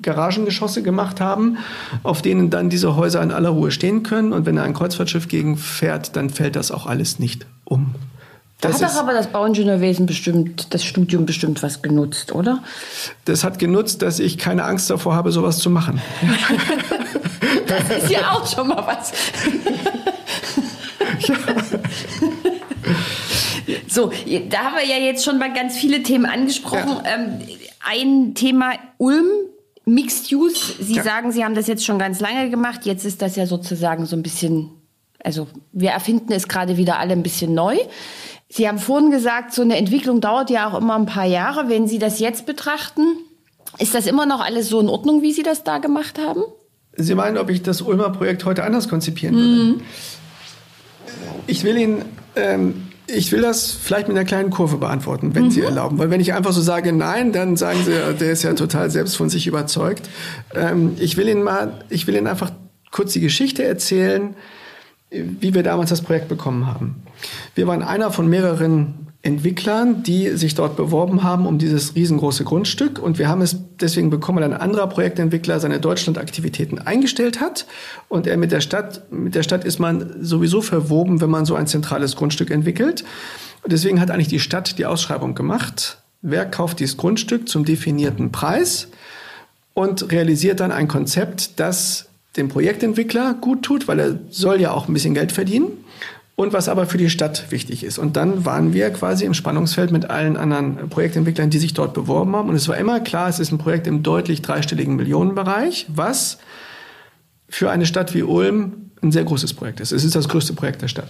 Garagengeschosse 0.00 0.82
gemacht 0.82 1.20
haben, 1.20 1.58
auf 2.02 2.22
denen 2.22 2.50
dann 2.50 2.70
diese 2.70 2.96
Häuser 2.96 3.22
in 3.22 3.32
aller 3.32 3.50
Ruhe 3.50 3.70
stehen 3.70 4.02
können. 4.02 4.32
Und 4.32 4.46
wenn 4.46 4.56
da 4.56 4.62
ein 4.62 4.74
Kreuzfahrtschiff 4.74 5.28
gegen 5.28 5.56
fährt, 5.56 6.16
dann 6.16 6.30
fällt 6.30 6.56
das 6.56 6.70
auch 6.70 6.86
alles 6.86 7.18
nicht 7.18 7.46
um. 7.64 7.94
Da 8.60 8.72
hat 8.72 8.82
doch 8.82 8.96
aber 8.96 9.12
das 9.12 9.28
Bauingenieurwesen 9.28 10.06
bestimmt, 10.06 10.74
das 10.74 10.84
Studium 10.84 11.26
bestimmt 11.26 11.62
was 11.62 11.80
genutzt, 11.80 12.32
oder? 12.32 12.60
Das 13.24 13.44
hat 13.44 13.60
genutzt, 13.60 14.02
dass 14.02 14.18
ich 14.18 14.36
keine 14.36 14.64
Angst 14.64 14.90
davor 14.90 15.14
habe, 15.14 15.30
sowas 15.30 15.58
zu 15.58 15.70
machen. 15.70 16.00
das 17.68 18.02
ist 18.02 18.10
ja 18.10 18.32
auch 18.32 18.44
schon 18.46 18.68
mal 18.68 18.84
was. 18.84 19.12
So, 23.98 24.12
da 24.50 24.58
haben 24.58 24.76
wir 24.76 24.86
ja 24.86 25.04
jetzt 25.04 25.24
schon 25.24 25.40
mal 25.40 25.52
ganz 25.52 25.76
viele 25.76 26.04
Themen 26.04 26.24
angesprochen. 26.24 27.00
Ja. 27.04 27.16
Ähm, 27.16 27.40
ein 27.84 28.34
Thema 28.36 28.74
Ulm, 28.96 29.26
Mixed 29.86 30.32
Use. 30.32 30.74
Sie 30.78 30.94
ja. 30.94 31.02
sagen, 31.02 31.32
Sie 31.32 31.44
haben 31.44 31.56
das 31.56 31.66
jetzt 31.66 31.84
schon 31.84 31.98
ganz 31.98 32.20
lange 32.20 32.48
gemacht. 32.48 32.86
Jetzt 32.86 33.04
ist 33.04 33.20
das 33.22 33.34
ja 33.34 33.44
sozusagen 33.44 34.06
so 34.06 34.14
ein 34.14 34.22
bisschen, 34.22 34.70
also 35.24 35.48
wir 35.72 35.90
erfinden 35.90 36.30
es 36.30 36.46
gerade 36.46 36.76
wieder 36.76 37.00
alle 37.00 37.10
ein 37.10 37.24
bisschen 37.24 37.54
neu. 37.54 37.76
Sie 38.48 38.68
haben 38.68 38.78
vorhin 38.78 39.10
gesagt, 39.10 39.52
so 39.52 39.62
eine 39.62 39.76
Entwicklung 39.76 40.20
dauert 40.20 40.50
ja 40.50 40.70
auch 40.70 40.78
immer 40.78 40.94
ein 40.94 41.06
paar 41.06 41.26
Jahre. 41.26 41.68
Wenn 41.68 41.88
Sie 41.88 41.98
das 41.98 42.20
jetzt 42.20 42.46
betrachten, 42.46 43.02
ist 43.80 43.96
das 43.96 44.06
immer 44.06 44.26
noch 44.26 44.38
alles 44.38 44.68
so 44.68 44.78
in 44.78 44.88
Ordnung, 44.88 45.22
wie 45.22 45.32
Sie 45.32 45.42
das 45.42 45.64
da 45.64 45.78
gemacht 45.78 46.20
haben? 46.20 46.42
Sie 46.96 47.16
meinen, 47.16 47.36
ob 47.36 47.50
ich 47.50 47.64
das 47.64 47.82
Ulmer 47.82 48.10
Projekt 48.10 48.44
heute 48.44 48.62
anders 48.62 48.88
konzipieren 48.88 49.34
würde? 49.34 49.48
Mhm. 49.48 49.80
Ich 51.48 51.64
will 51.64 51.76
Ihnen, 51.76 52.04
ähm, 52.36 52.87
ich 53.08 53.32
will 53.32 53.40
das 53.40 53.72
vielleicht 53.72 54.08
mit 54.08 54.16
einer 54.16 54.26
kleinen 54.26 54.50
Kurve 54.50 54.76
beantworten, 54.76 55.34
wenn 55.34 55.44
mhm. 55.44 55.50
Sie 55.50 55.62
erlauben. 55.62 55.98
Weil 55.98 56.10
wenn 56.10 56.20
ich 56.20 56.34
einfach 56.34 56.52
so 56.52 56.60
sage 56.60 56.92
Nein, 56.92 57.32
dann 57.32 57.56
sagen 57.56 57.80
Sie, 57.84 57.92
der 57.92 58.32
ist 58.32 58.42
ja 58.42 58.52
total 58.52 58.90
selbst 58.90 59.16
von 59.16 59.30
sich 59.30 59.46
überzeugt. 59.46 60.08
Ähm, 60.54 60.96
ich 60.98 61.16
will 61.16 61.28
Ihnen 61.28 61.42
mal, 61.42 61.84
ich 61.88 62.06
will 62.06 62.14
Ihnen 62.14 62.26
einfach 62.26 62.52
kurz 62.90 63.12
die 63.12 63.20
Geschichte 63.20 63.64
erzählen, 63.64 64.34
wie 65.10 65.54
wir 65.54 65.62
damals 65.62 65.90
das 65.90 66.02
Projekt 66.02 66.28
bekommen 66.28 66.66
haben. 66.66 67.02
Wir 67.54 67.66
waren 67.66 67.82
einer 67.82 68.10
von 68.10 68.28
mehreren 68.28 69.07
Entwicklern, 69.28 70.02
die 70.02 70.30
sich 70.38 70.54
dort 70.54 70.74
beworben 70.76 71.22
haben 71.22 71.46
um 71.46 71.58
dieses 71.58 71.94
riesengroße 71.94 72.44
Grundstück. 72.44 72.98
Und 72.98 73.18
wir 73.18 73.28
haben 73.28 73.42
es 73.42 73.58
deswegen 73.78 74.08
bekommen, 74.08 74.38
weil 74.38 74.44
ein 74.44 74.58
anderer 74.58 74.86
Projektentwickler 74.86 75.60
seine 75.60 75.80
Deutschlandaktivitäten 75.80 76.78
eingestellt 76.78 77.38
hat. 77.38 77.66
Und 78.08 78.26
er 78.26 78.38
mit 78.38 78.52
der 78.52 78.62
Stadt, 78.62 79.12
mit 79.12 79.34
der 79.34 79.42
Stadt 79.42 79.66
ist 79.66 79.78
man 79.78 80.24
sowieso 80.24 80.62
verwoben, 80.62 81.20
wenn 81.20 81.28
man 81.28 81.44
so 81.44 81.56
ein 81.56 81.66
zentrales 81.66 82.16
Grundstück 82.16 82.50
entwickelt. 82.50 83.04
Und 83.62 83.72
deswegen 83.72 84.00
hat 84.00 84.10
eigentlich 84.10 84.28
die 84.28 84.40
Stadt 84.40 84.78
die 84.78 84.86
Ausschreibung 84.86 85.34
gemacht. 85.34 85.98
Wer 86.22 86.46
kauft 86.46 86.80
dieses 86.80 86.96
Grundstück 86.96 87.50
zum 87.50 87.66
definierten 87.66 88.32
Preis 88.32 88.88
und 89.74 90.10
realisiert 90.10 90.60
dann 90.60 90.72
ein 90.72 90.88
Konzept, 90.88 91.60
das 91.60 92.06
dem 92.38 92.48
Projektentwickler 92.48 93.34
gut 93.34 93.62
tut, 93.62 93.88
weil 93.88 94.00
er 94.00 94.18
soll 94.30 94.58
ja 94.58 94.72
auch 94.72 94.88
ein 94.88 94.94
bisschen 94.94 95.12
Geld 95.12 95.32
verdienen 95.32 95.72
und 96.38 96.52
was 96.52 96.68
aber 96.68 96.86
für 96.86 96.98
die 96.98 97.10
Stadt 97.10 97.50
wichtig 97.50 97.82
ist. 97.82 97.98
Und 97.98 98.16
dann 98.16 98.44
waren 98.44 98.72
wir 98.72 98.90
quasi 98.90 99.24
im 99.24 99.34
Spannungsfeld 99.34 99.90
mit 99.90 100.08
allen 100.08 100.36
anderen 100.36 100.88
Projektentwicklern, 100.88 101.50
die 101.50 101.58
sich 101.58 101.74
dort 101.74 101.94
beworben 101.94 102.36
haben. 102.36 102.48
Und 102.48 102.54
es 102.54 102.68
war 102.68 102.76
immer 102.76 103.00
klar, 103.00 103.28
es 103.28 103.40
ist 103.40 103.50
ein 103.50 103.58
Projekt 103.58 103.88
im 103.88 104.04
deutlich 104.04 104.40
dreistelligen 104.40 104.94
Millionenbereich, 104.94 105.86
was 105.88 106.38
für 107.48 107.72
eine 107.72 107.86
Stadt 107.86 108.14
wie 108.14 108.22
Ulm 108.22 108.92
ein 109.02 109.10
sehr 109.10 109.24
großes 109.24 109.54
Projekt 109.54 109.80
ist. 109.80 109.90
Es 109.90 110.04
ist 110.04 110.14
das 110.14 110.28
größte 110.28 110.52
Projekt 110.52 110.80
der 110.80 110.86
Stadt. 110.86 111.08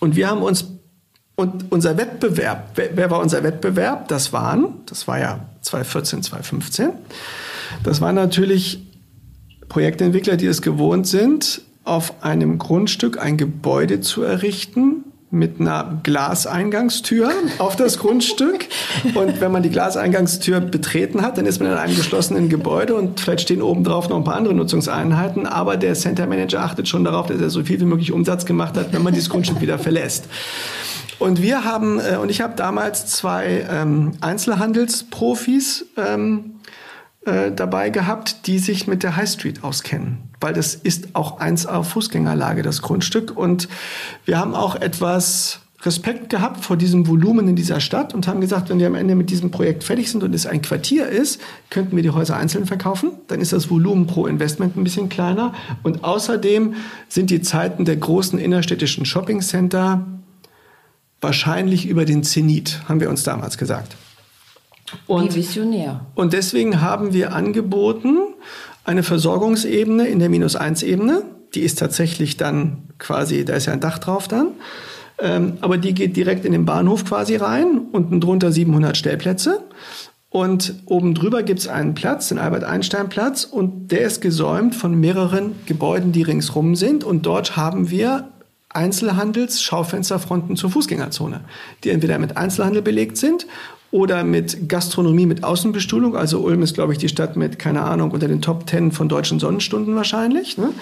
Und 0.00 0.16
wir 0.16 0.28
haben 0.28 0.42
uns, 0.42 0.72
und 1.36 1.70
unser 1.70 1.96
Wettbewerb, 1.96 2.72
wer, 2.74 3.08
war 3.08 3.20
unser 3.20 3.44
Wettbewerb? 3.44 4.08
Das 4.08 4.32
waren, 4.32 4.80
das 4.86 5.06
war 5.06 5.20
ja 5.20 5.48
2014, 5.62 6.24
2015, 6.24 6.90
das 7.84 8.00
waren 8.00 8.16
natürlich 8.16 8.84
Projektentwickler, 9.68 10.36
die 10.36 10.46
es 10.46 10.62
gewohnt 10.62 11.06
sind, 11.06 11.62
auf 11.86 12.22
einem 12.22 12.58
Grundstück 12.58 13.18
ein 13.18 13.36
Gebäude 13.36 14.00
zu 14.00 14.22
errichten, 14.22 15.04
mit 15.30 15.60
einer 15.60 16.00
Glaseingangstür 16.02 17.30
auf 17.58 17.76
das 17.76 17.98
Grundstück. 18.00 18.66
Und 19.14 19.40
wenn 19.40 19.52
man 19.52 19.62
die 19.62 19.70
Glaseingangstür 19.70 20.60
betreten 20.60 21.22
hat, 21.22 21.36
dann 21.36 21.46
ist 21.46 21.60
man 21.60 21.70
in 21.70 21.76
einem 21.76 21.96
geschlossenen 21.96 22.48
Gebäude 22.48 22.94
und 22.94 23.20
vielleicht 23.20 23.42
stehen 23.42 23.62
oben 23.62 23.84
drauf 23.84 24.08
noch 24.08 24.16
ein 24.16 24.24
paar 24.24 24.36
andere 24.36 24.54
Nutzungseinheiten. 24.54 25.46
Aber 25.46 25.76
der 25.76 25.94
Center 25.94 26.26
Manager 26.26 26.62
achtet 26.62 26.88
schon 26.88 27.04
darauf, 27.04 27.26
dass 27.26 27.40
er 27.40 27.50
so 27.50 27.64
viel 27.64 27.80
wie 27.80 27.84
möglich 27.84 28.12
Umsatz 28.12 28.46
gemacht 28.46 28.76
hat, 28.76 28.92
wenn 28.92 29.02
man 29.02 29.12
dieses 29.12 29.30
Grundstück 29.30 29.60
wieder 29.60 29.78
verlässt. 29.78 30.28
Und 31.18 31.42
wir 31.42 31.64
haben, 31.64 31.98
äh, 31.98 32.16
und 32.16 32.30
ich 32.30 32.40
habe 32.40 32.54
damals 32.56 33.06
zwei 33.06 33.66
ähm, 33.70 34.12
Einzelhandelsprofis 34.20 35.86
ähm, 35.96 36.56
äh, 37.24 37.50
dabei 37.52 37.90
gehabt, 37.90 38.46
die 38.46 38.58
sich 38.58 38.86
mit 38.86 39.02
der 39.02 39.16
High 39.16 39.28
Street 39.28 39.64
auskennen. 39.64 40.18
Weil 40.40 40.54
das 40.54 40.74
ist 40.74 41.14
auch 41.14 41.38
eins 41.38 41.66
auf 41.66 41.90
Fußgängerlage, 41.90 42.62
das 42.62 42.82
Grundstück. 42.82 43.36
Und 43.36 43.68
wir 44.24 44.38
haben 44.38 44.54
auch 44.54 44.76
etwas 44.76 45.60
Respekt 45.82 46.30
gehabt 46.30 46.64
vor 46.64 46.76
diesem 46.76 47.06
Volumen 47.06 47.48
in 47.48 47.56
dieser 47.56 47.80
Stadt 47.80 48.14
und 48.14 48.26
haben 48.26 48.40
gesagt, 48.40 48.70
wenn 48.70 48.78
wir 48.78 48.86
am 48.86 48.94
Ende 48.94 49.14
mit 49.14 49.30
diesem 49.30 49.50
Projekt 49.50 49.84
fertig 49.84 50.10
sind 50.10 50.22
und 50.22 50.34
es 50.34 50.46
ein 50.46 50.62
Quartier 50.62 51.06
ist, 51.08 51.40
könnten 51.70 51.94
wir 51.94 52.02
die 52.02 52.10
Häuser 52.10 52.36
einzeln 52.36 52.66
verkaufen. 52.66 53.12
Dann 53.28 53.40
ist 53.40 53.52
das 53.52 53.70
Volumen 53.70 54.06
pro 54.06 54.26
Investment 54.26 54.76
ein 54.76 54.84
bisschen 54.84 55.08
kleiner. 55.08 55.54
Und 55.82 56.02
außerdem 56.02 56.74
sind 57.08 57.30
die 57.30 57.42
Zeiten 57.42 57.84
der 57.84 57.96
großen 57.96 58.38
innerstädtischen 58.38 59.04
Shoppingcenter 59.04 60.06
wahrscheinlich 61.20 61.86
über 61.86 62.04
den 62.04 62.24
Zenit, 62.24 62.80
haben 62.88 63.00
wir 63.00 63.10
uns 63.10 63.22
damals 63.22 63.58
gesagt. 63.58 63.96
Und, 65.06 65.34
Wie 65.34 65.38
visionär. 65.38 66.06
Und 66.14 66.32
deswegen 66.32 66.80
haben 66.80 67.12
wir 67.12 67.34
angeboten 67.34 68.18
eine 68.86 69.02
Versorgungsebene 69.02 70.06
in 70.06 70.20
der 70.20 70.28
Minus-1-Ebene. 70.28 71.22
Die 71.54 71.62
ist 71.62 71.78
tatsächlich 71.78 72.36
dann 72.36 72.84
quasi, 72.98 73.44
da 73.44 73.54
ist 73.54 73.66
ja 73.66 73.72
ein 73.72 73.80
Dach 73.80 73.98
drauf 73.98 74.28
dann. 74.28 74.52
Ähm, 75.18 75.54
aber 75.60 75.76
die 75.76 75.92
geht 75.92 76.16
direkt 76.16 76.44
in 76.44 76.52
den 76.52 76.64
Bahnhof 76.64 77.04
quasi 77.04 77.36
rein. 77.36 77.80
Unten 77.90 78.20
drunter 78.20 78.52
700 78.52 78.96
Stellplätze. 78.96 79.64
Und 80.30 80.74
oben 80.86 81.14
drüber 81.14 81.42
gibt 81.42 81.60
es 81.60 81.68
einen 81.68 81.94
Platz, 81.94 82.28
den 82.28 82.38
Albert-Einstein-Platz. 82.38 83.44
Und 83.44 83.90
der 83.90 84.02
ist 84.02 84.20
gesäumt 84.20 84.76
von 84.76 84.94
mehreren 84.98 85.56
Gebäuden, 85.66 86.12
die 86.12 86.22
ringsrum 86.22 86.76
sind. 86.76 87.02
Und 87.02 87.26
dort 87.26 87.56
haben 87.56 87.90
wir 87.90 88.28
Einzelhandels-Schaufensterfronten 88.68 90.54
zur 90.54 90.70
Fußgängerzone, 90.70 91.40
die 91.82 91.90
entweder 91.90 92.18
mit 92.18 92.36
Einzelhandel 92.36 92.82
belegt 92.82 93.16
sind 93.16 93.46
oder 93.96 94.24
mit 94.24 94.68
Gastronomie 94.68 95.24
mit 95.24 95.42
Außenbestuhlung. 95.42 96.16
Also 96.16 96.40
Ulm 96.40 96.60
ist, 96.60 96.74
glaube 96.74 96.92
ich, 96.92 96.98
die 96.98 97.08
Stadt 97.08 97.34
mit, 97.34 97.58
keine 97.58 97.80
Ahnung, 97.80 98.10
unter 98.10 98.28
den 98.28 98.42
Top 98.42 98.66
Ten 98.66 98.92
von 98.92 99.08
deutschen 99.08 99.40
Sonnenstunden 99.40 99.96
wahrscheinlich. 99.96 100.58
Ne? 100.58 100.74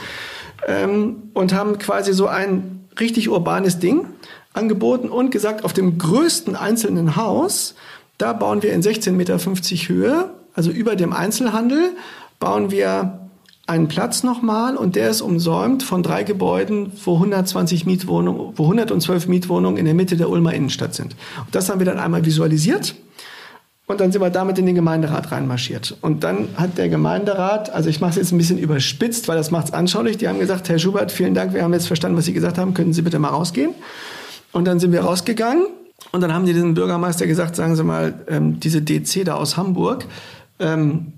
Ähm, 0.67 1.31
und 1.33 1.55
haben 1.55 1.79
quasi 1.79 2.13
so 2.13 2.27
ein 2.27 2.89
richtig 2.99 3.31
urbanes 3.31 3.79
Ding 3.79 4.07
angeboten 4.53 5.11
und 5.11 5.31
gesagt, 5.31 5.65
auf 5.65 5.73
dem 5.73 5.97
größten 5.97 6.57
einzelnen 6.57 7.15
Haus, 7.15 7.77
da 8.19 8.33
bauen 8.33 8.65
wir 8.65 8.73
in 8.73 8.83
16,50 8.83 9.13
Meter 9.13 9.39
Höhe, 9.39 10.31
also 10.55 10.73
über 10.73 10.97
dem 10.97 11.13
Einzelhandel, 11.13 11.93
bauen 12.41 12.73
wir 12.73 13.24
einen 13.67 13.89
Platz 13.89 14.23
nochmal 14.23 14.77
und 14.77 14.95
der 14.95 15.09
ist 15.09 15.23
umsäumt 15.23 15.83
von 15.83 16.03
drei 16.03 16.23
Gebäuden, 16.23 16.93
wo 17.05 17.15
120 17.15 17.87
Mietwohnungen, 17.87 18.53
wo 18.57 18.65
112 18.65 19.27
Mietwohnungen 19.27 19.79
in 19.79 19.87
der 19.87 19.95
Mitte 19.95 20.17
der 20.17 20.29
Ulmer 20.29 20.53
Innenstadt 20.53 20.95
sind. 20.95 21.17
Und 21.39 21.55
das 21.55 21.71
haben 21.71 21.79
wir 21.79 21.87
dann 21.87 21.99
einmal 21.99 22.25
visualisiert 22.27 22.95
und 23.87 24.01
dann 24.01 24.13
sind 24.13 24.23
wir 24.23 24.31
damit 24.31 24.59
in 24.59 24.67
den 24.67 24.75
Gemeinderat 24.75 25.31
reinmarschiert. 25.31 25.97
Und 26.01 26.25
dann 26.25 26.49
hat 26.57 26.79
der 26.79 26.89
Gemeinderat, 26.89 27.71
also 27.71 27.89
ich 27.89 28.01
mache 28.01 28.11
es 28.11 28.17
jetzt 28.17 28.33
ein 28.33 28.39
bisschen 28.39 28.59
überspitzt, 28.59 29.29
weil 29.29 29.37
das 29.37 29.51
macht 29.51 29.67
es 29.67 29.73
anschaulich, 29.73 30.19
die 30.19 30.29
haben 30.29 30.39
gesagt, 30.39 30.69
Herr 30.69 30.79
Schubert, 30.79 31.13
vielen 31.13 31.35
Dank, 31.35 31.55
wir 31.55 31.63
haben 31.63 31.73
jetzt 31.73 31.87
verstanden, 31.87 32.17
was 32.17 32.27
Sie 32.27 32.33
gesagt 32.33 32.59
haben, 32.59 32.75
könnten 32.75 32.93
Sie 32.93 33.03
bitte 33.03 33.19
mal 33.19 33.29
rausgehen? 33.29 33.75
Und 34.53 34.67
dann 34.67 34.79
sind 34.79 34.93
wir 34.93 35.03
rausgegangen 35.03 35.67
und 36.13 36.21
dann 36.21 36.33
haben 36.33 36.47
die 36.47 36.53
den 36.53 36.75
Bürgermeister 36.75 37.27
gesagt, 37.27 37.57
sagen 37.57 37.77
Sie 37.77 37.85
mal, 37.85 38.15
ähm, 38.29 38.61
diese 38.61 38.83
DC 38.83 39.25
da 39.25 39.35
aus 39.35 39.57
Hamburg, 39.57 40.07
ähm, 40.61 41.14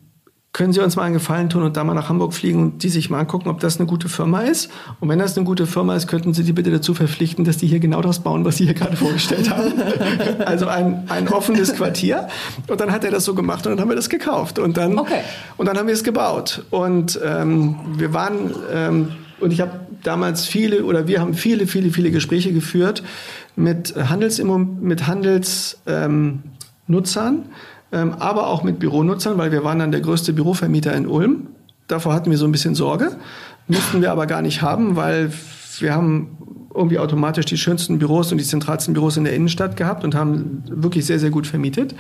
können 0.57 0.73
Sie 0.73 0.81
uns 0.81 0.97
mal 0.97 1.03
einen 1.03 1.13
Gefallen 1.13 1.51
tun 1.51 1.65
und 1.65 1.77
da 1.77 1.85
mal 1.85 1.93
nach 1.93 2.09
Hamburg 2.09 2.33
fliegen 2.33 2.63
und 2.63 2.83
die 2.83 2.89
sich 2.89 3.11
mal 3.11 3.19
angucken, 3.19 3.51
ob 3.51 3.61
das 3.61 3.79
eine 3.79 3.87
gute 3.87 4.09
Firma 4.09 4.41
ist? 4.41 4.71
Und 5.01 5.11
wenn 5.11 5.19
das 5.19 5.37
eine 5.37 5.45
gute 5.45 5.67
Firma 5.67 5.95
ist, 5.95 6.07
könnten 6.07 6.33
Sie 6.33 6.45
die 6.45 6.55
bitte 6.55 6.71
dazu 6.71 6.95
verpflichten, 6.95 7.45
dass 7.45 7.59
die 7.59 7.67
hier 7.67 7.79
genau 7.79 8.01
das 8.01 8.21
bauen, 8.21 8.47
was 8.47 8.57
Sie 8.57 8.65
hier 8.65 8.73
gerade 8.73 8.97
vorgestellt 8.97 9.51
haben. 9.51 9.75
also 10.47 10.67
ein, 10.67 11.05
ein 11.11 11.29
offenes 11.29 11.75
Quartier. 11.75 12.29
Und 12.69 12.81
dann 12.81 12.91
hat 12.91 13.05
er 13.05 13.11
das 13.11 13.27
so 13.27 13.35
gemacht 13.35 13.67
und 13.67 13.73
dann 13.73 13.81
haben 13.81 13.91
wir 13.91 13.97
das 13.97 14.09
gekauft. 14.09 14.59
Und 14.59 14.79
dann, 14.79 14.99
okay. 14.99 15.21
und 15.59 15.67
dann 15.67 15.77
haben 15.77 15.89
wir 15.89 15.93
es 15.93 16.05
gebaut. 16.05 16.65
Und 16.71 17.21
ähm, 17.23 17.77
wir 17.99 18.15
waren, 18.15 18.55
ähm, 18.73 19.09
und 19.41 19.53
ich 19.53 19.61
habe 19.61 19.73
damals 20.05 20.47
viele, 20.47 20.87
oder 20.87 21.07
wir 21.07 21.21
haben 21.21 21.35
viele, 21.35 21.67
viele, 21.67 21.91
viele 21.91 22.11
Gespräche 22.11 22.55
geführt 22.55 23.03
mit 23.57 23.95
Handels, 23.95 24.43
mit 24.43 25.07
Handelsnutzern. 25.07 26.45
Ähm, 27.27 27.45
aber 27.97 28.47
auch 28.49 28.63
mit 28.63 28.79
Büronutzern, 28.79 29.39
weil 29.39 29.53
wir 29.53 29.65
waren 29.65 29.79
dann 29.79 29.93
der 29.93 30.01
größte 30.01 30.33
Bürovermieter 30.33 30.95
in 30.95 31.07
Ulm. 31.07 31.49
Davor 31.89 32.15
hatten 32.15 32.31
wir 32.31 32.39
so 32.39 32.47
ein 32.47 32.53
bisschen 32.53 32.75
Sorge, 32.75 33.17
mussten 33.69 34.01
wir 34.01 34.11
aber 34.11 34.27
gar 34.27 34.43
nicht 34.43 34.63
haben, 34.63 34.97
weil 34.97 35.33
wir 35.79 35.95
haben 35.95 36.37
irgendwie 36.75 36.99
automatisch 36.99 37.47
die 37.47 37.57
schönsten 37.57 37.99
Büros 37.99 38.33
und 38.33 38.39
die 38.39 38.45
zentralsten 38.45 38.93
Büros 38.95 39.17
in 39.17 39.25
der 39.25 39.35
Innenstadt 39.35 39.77
gehabt 39.77 40.05
und 40.05 40.15
haben 40.15 40.63
wirklich 40.69 41.07
sehr, 41.07 41.19
sehr 41.19 41.31
gut 41.31 41.47
vermietet. 41.47 41.95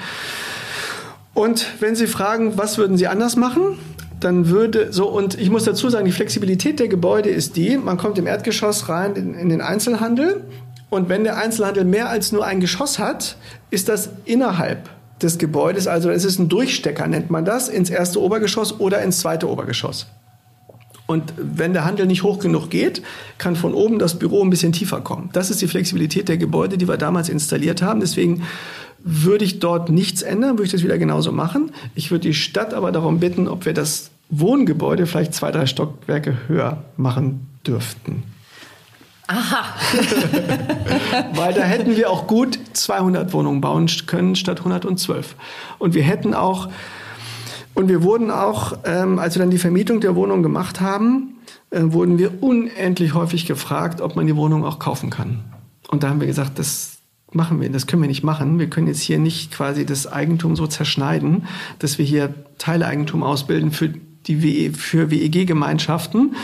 Und 1.34 1.66
wenn 1.80 1.94
Sie 1.94 2.06
fragen, 2.06 2.58
was 2.58 2.78
würden 2.78 2.96
Sie 2.96 3.06
anders 3.06 3.36
machen? 3.36 3.78
Dann 4.20 4.48
würde 4.48 4.92
so, 4.92 5.08
und 5.08 5.38
ich 5.38 5.50
muss 5.50 5.64
dazu 5.64 5.90
sagen, 5.90 6.06
die 6.06 6.12
Flexibilität 6.12 6.80
der 6.80 6.88
Gebäude 6.88 7.28
ist 7.28 7.56
die, 7.56 7.76
man 7.76 7.98
kommt 7.98 8.18
im 8.18 8.26
Erdgeschoss 8.26 8.88
rein 8.88 9.14
in, 9.14 9.34
in 9.34 9.48
den 9.50 9.60
Einzelhandel 9.60 10.42
und 10.88 11.08
wenn 11.08 11.24
der 11.24 11.36
Einzelhandel 11.36 11.84
mehr 11.84 12.08
als 12.08 12.32
nur 12.32 12.46
ein 12.46 12.60
Geschoss 12.60 12.98
hat, 12.98 13.36
ist 13.70 13.88
das 13.88 14.08
innerhalb 14.24 14.88
des 15.22 15.38
Gebäudes, 15.38 15.86
also 15.86 16.10
es 16.10 16.24
ist 16.24 16.38
ein 16.38 16.48
Durchstecker, 16.48 17.06
nennt 17.06 17.30
man 17.30 17.44
das, 17.44 17.68
ins 17.68 17.90
erste 17.90 18.20
Obergeschoss 18.20 18.80
oder 18.80 19.02
ins 19.02 19.18
zweite 19.20 19.48
Obergeschoss. 19.48 20.06
Und 21.06 21.34
wenn 21.36 21.72
der 21.72 21.84
Handel 21.84 22.06
nicht 22.06 22.24
hoch 22.24 22.40
genug 22.40 22.68
geht, 22.68 23.02
kann 23.38 23.54
von 23.54 23.74
oben 23.74 23.98
das 23.98 24.18
Büro 24.18 24.42
ein 24.42 24.50
bisschen 24.50 24.72
tiefer 24.72 25.00
kommen. 25.00 25.30
Das 25.32 25.50
ist 25.50 25.62
die 25.62 25.68
Flexibilität 25.68 26.28
der 26.28 26.36
Gebäude, 26.36 26.78
die 26.78 26.88
wir 26.88 26.96
damals 26.96 27.28
installiert 27.28 27.80
haben. 27.80 28.00
Deswegen 28.00 28.42
würde 28.98 29.44
ich 29.44 29.60
dort 29.60 29.88
nichts 29.88 30.22
ändern, 30.22 30.52
würde 30.52 30.64
ich 30.64 30.72
das 30.72 30.82
wieder 30.82 30.98
genauso 30.98 31.30
machen. 31.30 31.70
Ich 31.94 32.10
würde 32.10 32.22
die 32.26 32.34
Stadt 32.34 32.74
aber 32.74 32.90
darum 32.90 33.20
bitten, 33.20 33.46
ob 33.46 33.66
wir 33.66 33.72
das 33.72 34.10
Wohngebäude 34.30 35.06
vielleicht 35.06 35.32
zwei, 35.32 35.52
drei 35.52 35.66
Stockwerke 35.66 36.36
höher 36.48 36.82
machen 36.96 37.46
dürften. 37.64 38.24
Aha. 39.28 39.74
Weil 41.34 41.54
da 41.54 41.62
hätten 41.62 41.96
wir 41.96 42.10
auch 42.10 42.26
gut 42.26 42.58
200 42.74 43.32
Wohnungen 43.32 43.60
bauen 43.60 43.88
können 44.06 44.36
statt 44.36 44.58
112. 44.58 45.34
Und 45.78 45.94
wir 45.94 46.02
hätten 46.02 46.34
auch, 46.34 46.68
und 47.74 47.88
wir 47.88 48.02
wurden 48.02 48.30
auch, 48.30 48.78
ähm, 48.84 49.18
als 49.18 49.34
wir 49.34 49.40
dann 49.40 49.50
die 49.50 49.58
Vermietung 49.58 50.00
der 50.00 50.14
Wohnung 50.14 50.42
gemacht 50.42 50.80
haben, 50.80 51.38
äh, 51.70 51.80
wurden 51.82 52.18
wir 52.18 52.42
unendlich 52.42 53.14
häufig 53.14 53.46
gefragt, 53.46 54.00
ob 54.00 54.14
man 54.14 54.26
die 54.26 54.36
Wohnung 54.36 54.64
auch 54.64 54.78
kaufen 54.78 55.10
kann. 55.10 55.44
Und 55.88 56.02
da 56.02 56.08
haben 56.08 56.20
wir 56.20 56.26
gesagt, 56.26 56.58
das 56.58 56.98
machen 57.32 57.60
wir, 57.60 57.68
das 57.70 57.86
können 57.86 58.02
wir 58.02 58.08
nicht 58.08 58.22
machen. 58.22 58.58
Wir 58.58 58.70
können 58.70 58.86
jetzt 58.86 59.02
hier 59.02 59.18
nicht 59.18 59.52
quasi 59.52 59.84
das 59.84 60.06
Eigentum 60.06 60.56
so 60.56 60.66
zerschneiden, 60.66 61.46
dass 61.80 61.98
wir 61.98 62.04
hier 62.04 62.32
Teileigentum 62.58 63.22
ausbilden 63.22 63.72
für 63.72 63.88
die 63.88 64.42
WE, 64.42 64.72
für 64.72 65.10
WEG-Gemeinschaften 65.10 66.36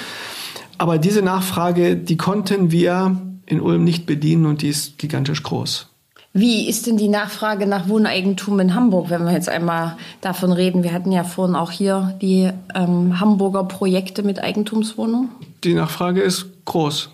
aber 0.83 0.99
diese 0.99 1.23
Nachfrage, 1.23 1.95
die 1.95 2.17
konnten 2.17 2.73
wir 2.73 3.17
in 3.47 3.61
Ulm 3.61 3.85
nicht 3.85 4.05
bedienen 4.05 4.47
und 4.47 4.63
die 4.63 4.69
ist 4.69 4.99
gigantisch 4.99 5.45
groß. 5.45 5.87
Wie 6.33 6.69
ist 6.69 6.89
denn 6.89 6.97
die 6.97 7.07
Nachfrage 7.07 7.69
nach 7.69 7.89
Wohneigentum 7.89 8.59
in 8.59 8.75
Hamburg, 8.75 9.09
wenn 9.09 9.23
wir 9.23 9.31
jetzt 9.31 9.49
einmal 9.49 9.97
davon 10.23 10.51
reden? 10.51 10.83
Wir 10.83 10.93
hatten 10.93 11.13
ja 11.13 11.23
vorhin 11.23 11.55
auch 11.55 11.71
hier 11.71 12.19
die 12.21 12.51
ähm, 12.75 13.21
Hamburger 13.21 13.63
Projekte 13.63 14.25
mit 14.25 14.43
Eigentumswohnungen. 14.43 15.31
Die 15.63 15.75
Nachfrage 15.75 16.21
ist 16.21 16.47
groß. 16.65 17.11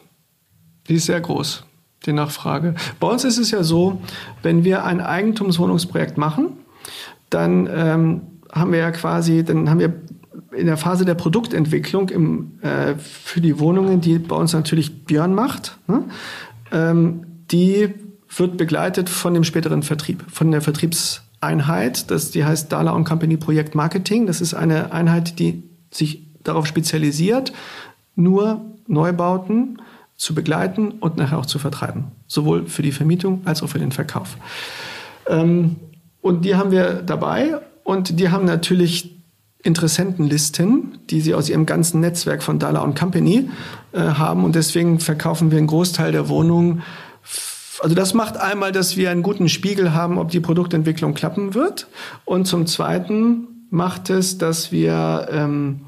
Die 0.89 0.95
ist 0.95 1.05
sehr 1.05 1.21
groß, 1.21 1.65
die 2.07 2.15
Nachfrage. 2.15 2.75
Bei 2.99 3.09
uns 3.09 3.25
ist 3.25 3.37
es 3.37 3.51
ja 3.51 3.63
so, 3.63 4.01
wenn 4.43 4.65
wir 4.65 4.87
ein 4.87 5.03
Eigentumswohnungsprojekt 5.03 6.17
machen, 6.17 6.55
dann 7.29 7.69
ähm, 7.71 8.21
haben 8.51 8.73
wir 8.73 8.79
ja 8.79 8.93
quasi, 8.93 9.45
dann 9.45 9.69
haben 9.69 9.81
wir 9.81 9.93
in 10.53 10.67
der 10.67 10.77
Phase 10.77 11.05
der 11.05 11.15
Produktentwicklung 11.15 12.09
im, 12.09 12.61
äh, 12.63 12.95
für 12.97 13.41
die 13.41 13.59
Wohnungen, 13.59 14.01
die 14.01 14.19
bei 14.19 14.37
uns 14.37 14.53
natürlich 14.53 15.05
Björn 15.05 15.35
macht, 15.35 15.79
ne? 15.87 16.05
ähm, 16.73 17.27
die 17.51 17.95
wird 18.37 18.57
begleitet 18.57 19.09
von 19.09 19.35
dem 19.35 19.45
späteren 19.45 19.83
Vertrieb, 19.83 20.25
von 20.31 20.51
der 20.51 20.61
Vertriebseinheit. 20.61 22.11
Das, 22.11 22.31
die 22.31 22.45
heißt 22.45 22.71
Dala 22.71 22.93
Company 23.03 23.37
Projekt 23.37 23.75
Marketing. 23.75 24.27
Das 24.27 24.41
ist 24.41 24.55
eine 24.55 24.93
Einheit, 24.93 25.39
die 25.39 25.63
sich 25.91 26.27
darauf 26.45 26.67
spezialisiert, 26.67 27.53
nur 28.17 28.61
Neubauten 28.87 29.81
zu 30.17 30.35
begleiten 30.35 30.93
und 31.01 31.17
nachher 31.17 31.39
auch 31.39 31.47
zu 31.47 31.59
vertreiben. 31.59 32.07
Sowohl 32.27 32.67
für 32.67 32.83
die 32.83 32.93
Vermietung 32.93 33.43
als 33.45 33.63
auch 33.63 33.69
für 33.69 33.79
den 33.79 33.93
Verkauf. 33.93 34.37
Ähm, 35.27 35.77
und 36.21 36.45
die 36.45 36.57
haben 36.57 36.71
wir 36.71 37.03
dabei 37.03 37.61
und 37.85 38.19
die 38.19 38.29
haben 38.29 38.45
natürlich 38.45 39.18
Interessentenlisten, 39.63 40.99
die 41.11 41.21
sie 41.21 41.35
aus 41.35 41.49
ihrem 41.49 41.67
ganzen 41.67 42.01
Netzwerk 42.01 42.43
von 42.43 42.59
Dalla 42.59 42.81
und 42.81 42.99
Company 42.99 43.51
äh, 43.93 43.99
haben. 44.01 44.45
Und 44.45 44.55
deswegen 44.55 45.01
verkaufen 45.01 45.51
wir 45.51 45.59
einen 45.59 45.67
Großteil 45.67 46.13
der 46.13 46.29
Wohnungen. 46.29 46.83
Also 47.81 47.95
das 47.95 48.15
macht 48.15 48.37
einmal, 48.37 48.73
dass 48.73 48.97
wir 48.97 49.11
einen 49.11 49.23
guten 49.23 49.49
Spiegel 49.49 49.93
haben, 49.95 50.19
ob 50.19 50.31
die 50.31 50.41
Produktentwicklung 50.41 51.15
klappen 51.15 51.55
wird. 51.55 51.89
Und 52.25 52.47
zum 52.47 52.67
Zweiten 52.67 53.67
macht 53.71 54.11
es, 54.11 54.39
dass 54.39 54.73
wir 54.73 55.29
ähm, 55.31 55.81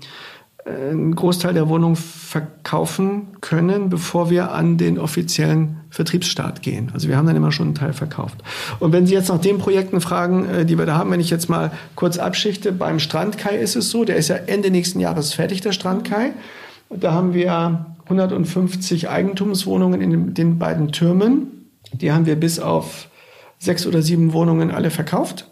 einen 0.64 1.14
Großteil 1.14 1.54
der 1.54 1.68
Wohnungen 1.68 1.96
verkaufen 1.96 3.28
können, 3.40 3.88
bevor 3.88 4.30
wir 4.30 4.52
an 4.52 4.76
den 4.76 4.98
offiziellen 4.98 5.80
Vertriebsstart 5.90 6.62
gehen. 6.62 6.90
Also 6.92 7.08
wir 7.08 7.16
haben 7.16 7.26
dann 7.26 7.36
immer 7.36 7.52
schon 7.52 7.68
einen 7.68 7.74
Teil 7.74 7.92
verkauft. 7.92 8.36
Und 8.78 8.92
wenn 8.92 9.06
Sie 9.06 9.14
jetzt 9.14 9.28
nach 9.28 9.40
den 9.40 9.58
Projekten 9.58 10.00
fragen, 10.00 10.48
äh, 10.48 10.66
die 10.66 10.78
wir 10.78 10.86
da 10.86 10.96
haben, 10.96 11.10
wenn 11.10 11.20
ich 11.20 11.30
jetzt 11.30 11.48
mal 11.48 11.72
kurz 11.94 12.18
abschichte, 12.18 12.72
beim 12.72 12.98
Strandkai 12.98 13.56
ist 13.56 13.76
es 13.76 13.90
so, 13.90 14.04
der 14.04 14.16
ist 14.16 14.28
ja 14.28 14.36
Ende 14.36 14.70
nächsten 14.70 15.00
Jahres 15.00 15.32
fertig, 15.32 15.62
der 15.62 15.72
Strandkai. 15.72 16.32
Da 16.90 17.12
haben 17.12 17.34
wir 17.34 17.86
150 18.04 19.08
Eigentumswohnungen 19.08 20.00
in 20.00 20.34
den 20.34 20.58
beiden 20.58 20.92
Türmen. 20.92 21.68
Die 21.92 22.12
haben 22.12 22.26
wir 22.26 22.36
bis 22.36 22.58
auf 22.58 23.08
sechs 23.58 23.86
oder 23.86 24.02
sieben 24.02 24.32
Wohnungen 24.32 24.70
alle 24.70 24.90
verkauft. 24.90 25.48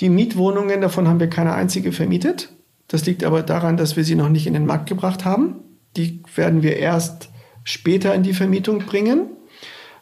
Die 0.00 0.08
Mietwohnungen, 0.08 0.80
davon 0.80 1.08
haben 1.08 1.20
wir 1.20 1.28
keine 1.28 1.52
einzige 1.52 1.92
vermietet. 1.92 2.50
Das 2.90 3.06
liegt 3.06 3.22
aber 3.22 3.42
daran, 3.42 3.76
dass 3.76 3.96
wir 3.96 4.04
sie 4.04 4.16
noch 4.16 4.28
nicht 4.28 4.48
in 4.48 4.52
den 4.52 4.66
Markt 4.66 4.88
gebracht 4.88 5.24
haben. 5.24 5.56
Die 5.96 6.22
werden 6.34 6.62
wir 6.62 6.76
erst 6.76 7.28
später 7.62 8.14
in 8.14 8.24
die 8.24 8.34
Vermietung 8.34 8.80
bringen. 8.80 9.28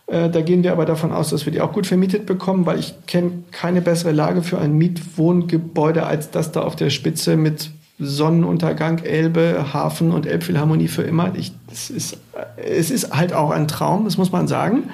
Äh, 0.07 0.31
da 0.31 0.41
gehen 0.41 0.63
wir 0.63 0.73
aber 0.73 0.87
davon 0.87 1.13
aus, 1.13 1.29
dass 1.29 1.45
wir 1.45 1.53
die 1.53 1.61
auch 1.61 1.73
gut 1.73 1.87
vermietet 1.87 2.25
bekommen, 2.25 2.65
weil 2.65 2.79
ich 2.79 2.95
kenne 3.07 3.45
keine 3.51 3.83
bessere 3.83 4.13
Lage 4.13 4.43
für 4.43 4.59
ein 4.59 4.73
Mietwohngebäude 4.73 6.07
als 6.07 6.31
das 6.31 6.51
da 6.51 6.63
auf 6.63 6.77
der 6.77 6.89
Spitze 6.89 7.37
mit 7.37 7.71
Sonnenuntergang, 7.99 9.01
Elbe, 9.01 9.67
Hafen 9.75 10.11
und 10.11 10.25
Elbphilharmonie 10.25 10.89
für 10.89 11.03
immer. 11.03 11.35
Ich, 11.35 11.53
es, 11.71 11.91
ist, 11.91 12.17
es 12.57 12.91
ist 12.91 13.13
halt 13.13 13.35
auch 13.35 13.51
ein 13.51 13.69
Traum, 13.69 14.05
das 14.05 14.17
muss 14.17 14.33
man 14.33 14.49
sagen. 14.49 14.85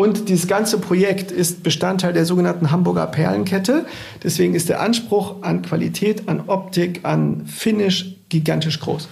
Und 0.00 0.30
dieses 0.30 0.46
ganze 0.46 0.78
Projekt 0.78 1.30
ist 1.30 1.62
Bestandteil 1.62 2.14
der 2.14 2.24
sogenannten 2.24 2.70
Hamburger 2.70 3.06
Perlenkette. 3.06 3.84
Deswegen 4.24 4.54
ist 4.54 4.70
der 4.70 4.80
Anspruch 4.80 5.42
an 5.42 5.60
Qualität, 5.60 6.26
an 6.26 6.44
Optik, 6.46 7.00
an 7.02 7.44
Finish 7.44 8.16
gigantisch 8.30 8.80
groß. 8.80 9.08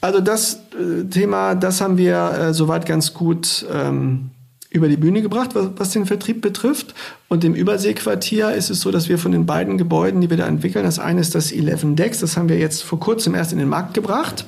Also 0.00 0.20
das 0.20 0.62
äh, 0.78 1.06
Thema, 1.10 1.56
das 1.56 1.80
haben 1.80 1.98
wir 1.98 2.30
äh, 2.30 2.54
soweit 2.54 2.86
ganz 2.86 3.14
gut 3.14 3.66
ähm, 3.68 4.30
über 4.70 4.86
die 4.86 4.96
Bühne 4.96 5.22
gebracht, 5.22 5.56
was, 5.56 5.70
was, 5.74 5.90
den 5.90 6.06
Vertrieb 6.06 6.40
betrifft. 6.40 6.94
Und 7.26 7.42
im 7.42 7.56
Überseequartier 7.56 8.52
ist 8.52 8.70
es 8.70 8.82
so, 8.82 8.92
dass 8.92 9.08
wir 9.08 9.18
von 9.18 9.32
den 9.32 9.44
beiden 9.44 9.76
Gebäuden, 9.76 10.20
die 10.20 10.30
wir 10.30 10.36
da 10.36 10.46
entwickeln, 10.46 10.84
das 10.84 11.00
eine 11.00 11.20
ist 11.20 11.34
das 11.34 11.50
11 11.50 11.96
Decks, 11.96 12.20
das 12.20 12.36
haben 12.36 12.48
wir 12.48 12.60
jetzt 12.60 12.84
vor 12.84 13.00
kurzem 13.00 13.34
erst 13.34 13.50
in 13.50 13.58
den 13.58 13.68
Markt 13.68 13.94
gebracht. 13.94 14.44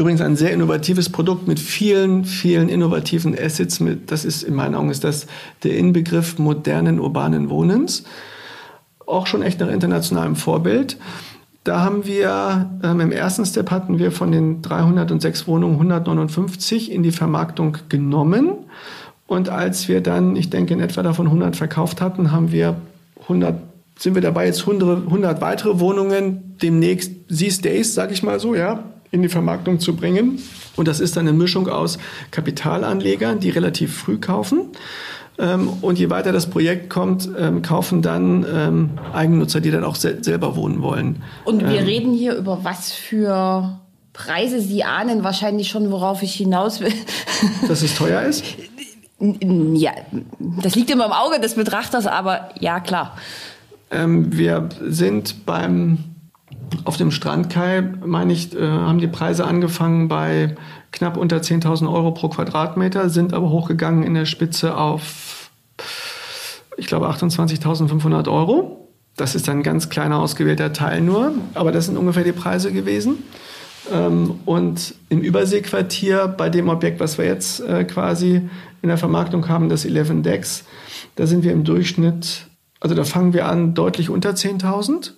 Übrigens 0.00 0.22
ein 0.22 0.34
sehr 0.34 0.50
innovatives 0.50 1.10
Produkt 1.10 1.46
mit 1.46 1.60
vielen, 1.60 2.24
vielen 2.24 2.70
innovativen 2.70 3.38
Assets. 3.38 3.80
Mit, 3.80 4.10
das 4.10 4.24
ist 4.24 4.42
in 4.42 4.54
meinen 4.54 4.74
Augen 4.74 4.88
ist 4.88 5.04
das 5.04 5.26
der 5.62 5.76
Inbegriff 5.76 6.38
modernen 6.38 6.98
urbanen 6.98 7.50
Wohnens. 7.50 8.04
Auch 9.06 9.26
schon 9.26 9.42
echt 9.42 9.60
nach 9.60 9.68
internationalem 9.68 10.36
Vorbild. 10.36 10.96
Da 11.64 11.80
haben 11.80 12.06
wir 12.06 12.70
ähm, 12.82 13.00
im 13.00 13.12
ersten 13.12 13.44
Step 13.44 13.70
hatten 13.70 13.98
wir 13.98 14.10
von 14.10 14.32
den 14.32 14.62
306 14.62 15.46
Wohnungen 15.46 15.74
159 15.74 16.90
in 16.90 17.02
die 17.02 17.12
Vermarktung 17.12 17.76
genommen. 17.90 18.52
Und 19.26 19.50
als 19.50 19.86
wir 19.86 20.00
dann, 20.00 20.34
ich 20.34 20.48
denke, 20.48 20.72
in 20.72 20.80
etwa 20.80 21.02
davon 21.02 21.26
100 21.26 21.56
verkauft 21.56 22.00
hatten, 22.00 22.32
haben 22.32 22.52
wir 22.52 22.76
100 23.24 23.54
sind 23.98 24.14
wir 24.14 24.22
dabei, 24.22 24.46
jetzt 24.46 24.60
100, 24.60 25.08
100 25.08 25.42
weitere 25.42 25.78
Wohnungen 25.78 26.56
demnächst 26.62 27.12
these 27.28 27.60
days, 27.60 27.94
sag 27.94 28.10
ich 28.12 28.22
mal 28.22 28.40
so, 28.40 28.54
ja, 28.54 28.82
in 29.10 29.22
die 29.22 29.28
Vermarktung 29.28 29.80
zu 29.80 29.96
bringen. 29.96 30.40
Und 30.76 30.88
das 30.88 31.00
ist 31.00 31.16
dann 31.16 31.26
eine 31.26 31.36
Mischung 31.36 31.68
aus 31.68 31.98
Kapitalanlegern, 32.30 33.40
die 33.40 33.50
relativ 33.50 33.96
früh 33.96 34.18
kaufen. 34.18 34.68
Ähm, 35.38 35.70
und 35.80 35.98
je 35.98 36.10
weiter 36.10 36.32
das 36.32 36.48
Projekt 36.48 36.90
kommt, 36.90 37.28
ähm, 37.38 37.62
kaufen 37.62 38.02
dann 38.02 38.44
ähm, 38.52 38.90
Eigennutzer, 39.12 39.60
die 39.60 39.70
dann 39.70 39.84
auch 39.84 39.96
selber 39.96 40.54
wohnen 40.56 40.82
wollen. 40.82 41.22
Und 41.44 41.66
wir 41.66 41.86
reden 41.86 42.12
hier 42.12 42.34
über 42.34 42.62
was 42.62 42.92
für 42.92 43.78
Preise 44.12 44.60
Sie 44.60 44.84
ahnen 44.84 45.24
wahrscheinlich 45.24 45.68
schon, 45.68 45.90
worauf 45.90 46.22
ich 46.22 46.34
hinaus 46.34 46.80
will. 46.80 46.92
Dass 47.68 47.82
es 47.82 47.94
teuer 47.94 48.22
ist? 48.22 48.44
Ja, 49.18 49.92
das 50.62 50.74
liegt 50.74 50.90
immer 50.90 51.06
im 51.06 51.12
Auge 51.12 51.40
des 51.40 51.54
Betrachters, 51.54 52.06
aber 52.06 52.48
ja, 52.58 52.80
klar. 52.80 53.18
wir 53.90 54.68
sind 54.88 55.44
beim 55.44 55.98
auf 56.84 56.96
dem 56.96 57.10
Strandkai, 57.10 57.82
meine 58.04 58.32
ich, 58.32 58.54
äh, 58.54 58.66
haben 58.66 58.98
die 58.98 59.08
Preise 59.08 59.44
angefangen 59.44 60.08
bei 60.08 60.54
knapp 60.92 61.16
unter 61.16 61.38
10.000 61.38 61.92
Euro 61.92 62.12
pro 62.12 62.28
Quadratmeter, 62.28 63.08
sind 63.08 63.32
aber 63.32 63.50
hochgegangen 63.50 64.02
in 64.02 64.14
der 64.14 64.26
Spitze 64.26 64.76
auf, 64.76 65.50
ich 66.76 66.86
glaube, 66.86 67.08
28.500 67.08 68.28
Euro. 68.28 68.88
Das 69.16 69.34
ist 69.34 69.48
ein 69.48 69.62
ganz 69.62 69.88
kleiner 69.88 70.18
ausgewählter 70.18 70.72
Teil 70.72 71.00
nur, 71.00 71.32
aber 71.54 71.72
das 71.72 71.86
sind 71.86 71.96
ungefähr 71.96 72.24
die 72.24 72.32
Preise 72.32 72.72
gewesen. 72.72 73.24
Ähm, 73.92 74.40
und 74.46 74.94
im 75.08 75.20
Überseequartier, 75.20 76.28
bei 76.28 76.48
dem 76.48 76.68
Objekt, 76.68 77.00
was 77.00 77.18
wir 77.18 77.24
jetzt 77.24 77.60
äh, 77.60 77.84
quasi 77.84 78.48
in 78.82 78.88
der 78.88 78.98
Vermarktung 78.98 79.48
haben, 79.48 79.68
das 79.68 79.84
11 79.84 80.22
Decks, 80.22 80.64
da 81.16 81.26
sind 81.26 81.44
wir 81.44 81.52
im 81.52 81.64
Durchschnitt, 81.64 82.46
also 82.80 82.94
da 82.94 83.04
fangen 83.04 83.32
wir 83.32 83.46
an 83.46 83.74
deutlich 83.74 84.10
unter 84.10 84.30
10.000 84.30 85.12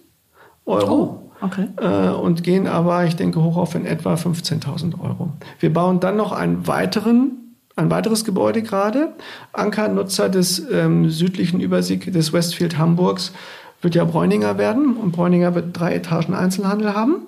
Euro. 0.65 0.95
Oh. 0.95 1.32
Okay. 1.43 1.69
Äh, 1.77 2.11
und 2.11 2.43
gehen 2.45 2.67
aber, 2.67 3.05
ich 3.05 3.17
denke, 3.17 3.43
hoch 3.43 3.57
auf 3.57 3.75
in 3.75 3.85
etwa 3.85 4.15
15.000 4.15 5.01
Euro. 5.01 5.31
Wir 5.61 5.73
bauen 5.73 6.01
dann 6.01 6.17
noch 6.17 6.33
einen 6.33 6.67
weiteren 6.67 7.39
ein 7.75 7.91
weiteres 7.91 8.25
Gebäude 8.25 8.63
gerade. 8.63 9.15
Ankernutzer 9.53 10.29
des 10.29 10.63
ähm, 10.71 11.11
südlichen 11.11 11.61
Übersee 11.61 11.97
des 11.97 12.33
Westfield 12.33 12.79
Hamburgs 12.79 13.33
wird 13.81 13.95
ja 13.95 14.05
Bräuninger 14.05 14.59
werden 14.59 14.97
und 14.97 15.13
Bräuninger 15.13 15.55
wird 15.55 15.79
drei 15.79 15.95
Etagen 15.95 16.35
Einzelhandel 16.35 16.95
haben. 16.95 17.27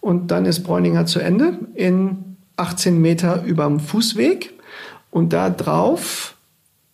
Und 0.00 0.30
dann 0.30 0.46
ist 0.46 0.62
Bräuninger 0.62 1.06
zu 1.06 1.20
Ende 1.20 1.58
in 1.74 2.36
18 2.56 3.00
Meter 3.00 3.42
über 3.44 3.64
dem 3.64 3.80
Fußweg. 3.80 4.54
Und 5.10 5.32
da 5.32 5.50
drauf 5.50 6.36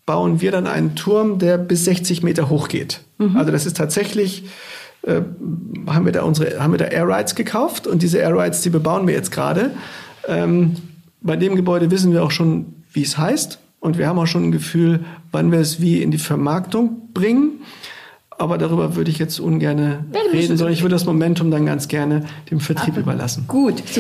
bauen 0.06 0.40
wir 0.40 0.52
dann 0.52 0.66
einen 0.66 0.94
Turm, 0.94 1.38
der 1.38 1.58
bis 1.58 1.84
60 1.84 2.22
Meter 2.22 2.48
hoch 2.48 2.68
geht. 2.68 3.00
Mhm. 3.18 3.36
Also 3.36 3.50
das 3.50 3.66
ist 3.66 3.76
tatsächlich 3.76 4.44
äh, 5.06 5.22
haben 5.86 6.04
wir 6.04 6.12
da 6.12 6.22
unsere, 6.22 6.60
haben 6.60 6.72
wir 6.72 6.78
da 6.78 6.86
Air 6.86 7.08
Rides 7.08 7.34
gekauft 7.34 7.86
und 7.86 8.02
diese 8.02 8.18
Air 8.18 8.36
Rides, 8.36 8.60
die 8.60 8.70
bebauen 8.70 9.06
wir 9.06 9.14
jetzt 9.14 9.30
gerade. 9.30 9.70
Ähm, 10.26 10.76
bei 11.20 11.36
dem 11.36 11.56
Gebäude 11.56 11.90
wissen 11.90 12.12
wir 12.12 12.22
auch 12.22 12.30
schon, 12.30 12.74
wie 12.92 13.02
es 13.02 13.16
heißt 13.16 13.58
und 13.80 13.98
wir 13.98 14.08
haben 14.08 14.18
auch 14.18 14.26
schon 14.26 14.44
ein 14.44 14.52
Gefühl, 14.52 15.04
wann 15.32 15.52
wir 15.52 15.60
es 15.60 15.80
wie 15.80 16.02
in 16.02 16.10
die 16.10 16.18
Vermarktung 16.18 17.12
bringen. 17.14 17.60
Aber 18.38 18.58
darüber 18.58 18.96
würde 18.96 19.10
ich 19.10 19.18
jetzt 19.18 19.40
ungern 19.40 20.06
reden, 20.32 20.58
sondern 20.58 20.74
ich 20.74 20.82
würde 20.82 20.94
das 20.94 21.06
Momentum 21.06 21.50
dann 21.50 21.64
ganz 21.64 21.88
gerne 21.88 22.26
dem 22.50 22.60
Vertrieb 22.60 22.94
Aber 22.94 23.00
überlassen. 23.00 23.44
Gut. 23.48 23.82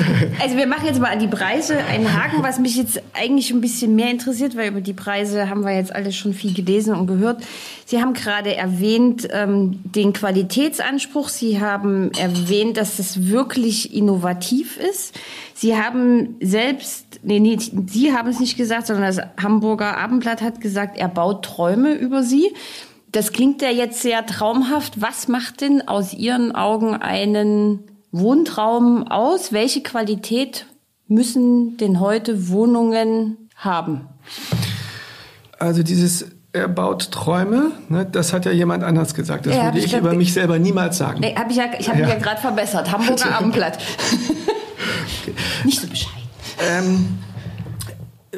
Also 0.42 0.56
wir 0.56 0.66
machen 0.66 0.86
jetzt 0.86 1.00
mal 1.00 1.10
an 1.10 1.18
die 1.18 1.28
Preise 1.28 1.78
einen 1.78 2.12
Haken, 2.12 2.42
was 2.42 2.58
mich 2.58 2.76
jetzt 2.76 3.02
eigentlich 3.14 3.50
ein 3.50 3.60
bisschen 3.60 3.96
mehr 3.96 4.10
interessiert, 4.10 4.56
weil 4.56 4.68
über 4.68 4.80
die 4.80 4.92
Preise 4.92 5.48
haben 5.48 5.64
wir 5.64 5.74
jetzt 5.74 5.94
alles 5.94 6.14
schon 6.16 6.34
viel 6.34 6.52
gelesen 6.52 6.94
und 6.94 7.06
gehört. 7.06 7.42
Sie 7.86 8.00
haben 8.00 8.12
gerade 8.12 8.54
erwähnt 8.54 9.26
ähm, 9.32 9.80
den 9.84 10.12
Qualitätsanspruch. 10.12 11.28
Sie 11.28 11.60
haben 11.60 12.10
erwähnt, 12.12 12.76
dass 12.76 12.98
es 12.98 13.28
wirklich 13.28 13.94
innovativ 13.94 14.76
ist. 14.76 15.18
Sie 15.54 15.76
haben 15.76 16.36
selbst, 16.40 17.20
nee, 17.22 17.40
nee, 17.40 17.58
Sie 17.58 18.12
haben 18.12 18.28
es 18.28 18.40
nicht 18.40 18.56
gesagt, 18.56 18.86
sondern 18.88 19.06
das 19.06 19.20
Hamburger 19.42 19.96
Abendblatt 19.96 20.42
hat 20.42 20.60
gesagt, 20.60 20.98
er 20.98 21.08
baut 21.08 21.44
Träume 21.44 21.94
über 21.94 22.22
Sie. 22.22 22.52
Das 23.16 23.32
klingt 23.32 23.62
ja 23.62 23.70
jetzt 23.70 24.02
sehr 24.02 24.26
traumhaft. 24.26 25.00
Was 25.00 25.26
macht 25.26 25.62
denn 25.62 25.88
aus 25.88 26.12
Ihren 26.12 26.54
Augen 26.54 26.96
einen 26.96 27.84
Wohntraum 28.12 29.08
aus? 29.08 29.54
Welche 29.54 29.82
Qualität 29.82 30.66
müssen 31.08 31.78
denn 31.78 31.98
heute 31.98 32.50
Wohnungen 32.50 33.48
haben? 33.54 34.06
Also 35.58 35.82
dieses 35.82 36.26
er 36.52 36.68
baut 36.68 37.10
Träume, 37.10 37.72
ne, 37.88 38.04
das 38.04 38.34
hat 38.34 38.44
ja 38.44 38.52
jemand 38.52 38.84
anders 38.84 39.14
gesagt. 39.14 39.46
Das 39.46 39.56
ja, 39.56 39.64
würde 39.64 39.78
ich, 39.78 39.96
über 39.96 40.12
mich 40.12 40.34
selber 40.34 40.58
niemals 40.58 40.98
sagen. 40.98 41.20
Nee, 41.20 41.34
hab 41.36 41.50
ich 41.50 41.56
ja, 41.56 41.70
ich 41.78 41.88
habe 41.88 42.00
ja. 42.00 42.04
mich 42.04 42.14
ja 42.16 42.20
gerade 42.20 42.42
verbessert. 42.42 42.92
Hamburger 42.92 43.34
Abendblatt. 43.34 43.78
okay. 45.22 45.34
Nicht 45.64 45.80
so 45.80 45.88
bescheiden. 45.88 46.28
Ähm, 46.68 47.18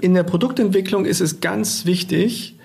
in 0.01 0.15
der 0.15 0.23
Produktentwicklung 0.23 1.05
ist 1.05 1.21
es 1.21 1.41
ganz 1.41 1.85
wichtig, 1.85 2.61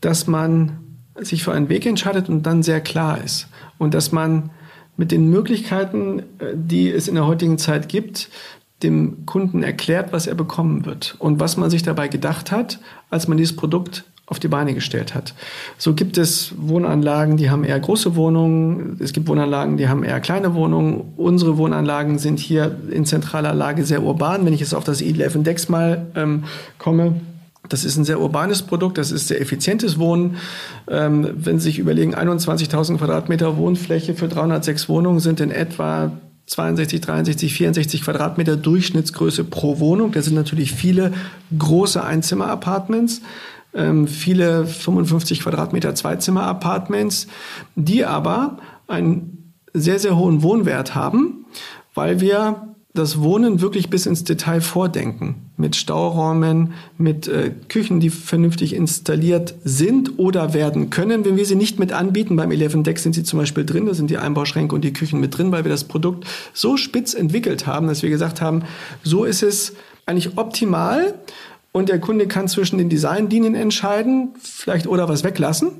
dass 0.00 0.26
man 0.26 0.81
sich 1.20 1.42
für 1.42 1.52
einen 1.52 1.68
Weg 1.68 1.86
entscheidet 1.86 2.28
und 2.28 2.44
dann 2.44 2.62
sehr 2.62 2.80
klar 2.80 3.22
ist. 3.22 3.48
Und 3.78 3.94
dass 3.94 4.12
man 4.12 4.50
mit 4.96 5.10
den 5.10 5.30
Möglichkeiten, 5.30 6.20
äh, 6.38 6.54
die 6.54 6.90
es 6.90 7.08
in 7.08 7.14
der 7.14 7.26
heutigen 7.26 7.58
Zeit 7.58 7.88
gibt, 7.88 8.28
dem 8.82 9.26
Kunden 9.26 9.62
erklärt, 9.62 10.12
was 10.12 10.26
er 10.26 10.34
bekommen 10.34 10.84
wird 10.84 11.14
und 11.18 11.38
was 11.40 11.56
man 11.56 11.70
sich 11.70 11.82
dabei 11.82 12.08
gedacht 12.08 12.50
hat, 12.50 12.80
als 13.10 13.28
man 13.28 13.38
dieses 13.38 13.54
Produkt 13.54 14.04
auf 14.26 14.38
die 14.38 14.48
Beine 14.48 14.72
gestellt 14.72 15.14
hat. 15.14 15.34
So 15.78 15.94
gibt 15.94 16.16
es 16.16 16.54
Wohnanlagen, 16.56 17.36
die 17.36 17.50
haben 17.50 17.64
eher 17.64 17.78
große 17.78 18.16
Wohnungen, 18.16 18.96
es 18.98 19.12
gibt 19.12 19.28
Wohnanlagen, 19.28 19.76
die 19.76 19.88
haben 19.88 20.04
eher 20.04 20.20
kleine 20.20 20.54
Wohnungen. 20.54 21.12
Unsere 21.16 21.58
Wohnanlagen 21.58 22.18
sind 22.18 22.38
hier 22.38 22.76
in 22.90 23.04
zentraler 23.04 23.52
Lage 23.52 23.84
sehr 23.84 24.02
urban. 24.02 24.46
Wenn 24.46 24.54
ich 24.54 24.60
jetzt 24.60 24.74
auf 24.74 24.84
das 24.84 25.02
E11 25.02 25.42
Dex 25.42 25.68
mal 25.68 26.06
ähm, 26.14 26.44
komme, 26.78 27.20
das 27.68 27.84
ist 27.84 27.96
ein 27.96 28.04
sehr 28.04 28.20
urbanes 28.20 28.62
Produkt, 28.62 28.98
das 28.98 29.12
ist 29.12 29.28
sehr 29.28 29.40
effizientes 29.40 29.98
Wohnen. 29.98 30.36
Ähm, 30.88 31.28
wenn 31.34 31.58
Sie 31.58 31.64
sich 31.64 31.78
überlegen, 31.78 32.14
21.000 32.14 32.98
Quadratmeter 32.98 33.56
Wohnfläche 33.56 34.14
für 34.14 34.28
306 34.28 34.88
Wohnungen 34.88 35.20
sind 35.20 35.40
in 35.40 35.50
etwa 35.50 36.12
62, 36.46 37.00
63, 37.00 37.54
64 37.54 38.02
Quadratmeter 38.02 38.56
Durchschnittsgröße 38.56 39.44
pro 39.44 39.78
Wohnung. 39.78 40.12
Das 40.12 40.24
sind 40.24 40.34
natürlich 40.34 40.72
viele 40.72 41.12
große 41.56 42.02
Einzimmer-Apartments, 42.02 43.22
ähm, 43.74 44.08
viele 44.08 44.66
55 44.66 45.40
Quadratmeter 45.40 45.94
Zweizimmer-Apartments, 45.94 47.28
die 47.76 48.04
aber 48.04 48.58
einen 48.88 49.54
sehr, 49.72 49.98
sehr 49.98 50.16
hohen 50.16 50.42
Wohnwert 50.42 50.94
haben, 50.94 51.46
weil 51.94 52.20
wir 52.20 52.71
das 52.94 53.22
Wohnen 53.22 53.62
wirklich 53.62 53.88
bis 53.88 54.04
ins 54.04 54.24
Detail 54.24 54.60
vordenken. 54.60 55.36
Mit 55.56 55.76
Stauräumen, 55.76 56.74
mit 56.98 57.26
äh, 57.26 57.52
Küchen, 57.68 58.00
die 58.00 58.10
vernünftig 58.10 58.74
installiert 58.74 59.54
sind 59.64 60.18
oder 60.18 60.52
werden 60.52 60.90
können. 60.90 61.24
Wenn 61.24 61.36
wir 61.36 61.46
sie 61.46 61.54
nicht 61.54 61.78
mit 61.78 61.92
anbieten, 61.92 62.36
beim 62.36 62.50
11 62.50 62.82
Deck 62.82 62.98
sind 62.98 63.14
sie 63.14 63.22
zum 63.22 63.38
Beispiel 63.38 63.64
drin, 63.64 63.86
da 63.86 63.94
sind 63.94 64.10
die 64.10 64.18
Einbauschränke 64.18 64.74
und 64.74 64.82
die 64.84 64.92
Küchen 64.92 65.20
mit 65.20 65.36
drin, 65.36 65.52
weil 65.52 65.64
wir 65.64 65.70
das 65.70 65.84
Produkt 65.84 66.26
so 66.52 66.76
spitz 66.76 67.14
entwickelt 67.14 67.66
haben, 67.66 67.86
dass 67.86 68.02
wir 68.02 68.10
gesagt 68.10 68.42
haben, 68.42 68.62
so 69.02 69.24
ist 69.24 69.42
es 69.42 69.72
eigentlich 70.04 70.36
optimal. 70.36 71.14
Und 71.74 71.88
der 71.88 71.98
Kunde 71.98 72.26
kann 72.26 72.48
zwischen 72.48 72.76
den 72.76 72.90
Designlinien 72.90 73.54
entscheiden, 73.54 74.34
vielleicht 74.38 74.86
oder 74.86 75.08
was 75.08 75.24
weglassen. 75.24 75.70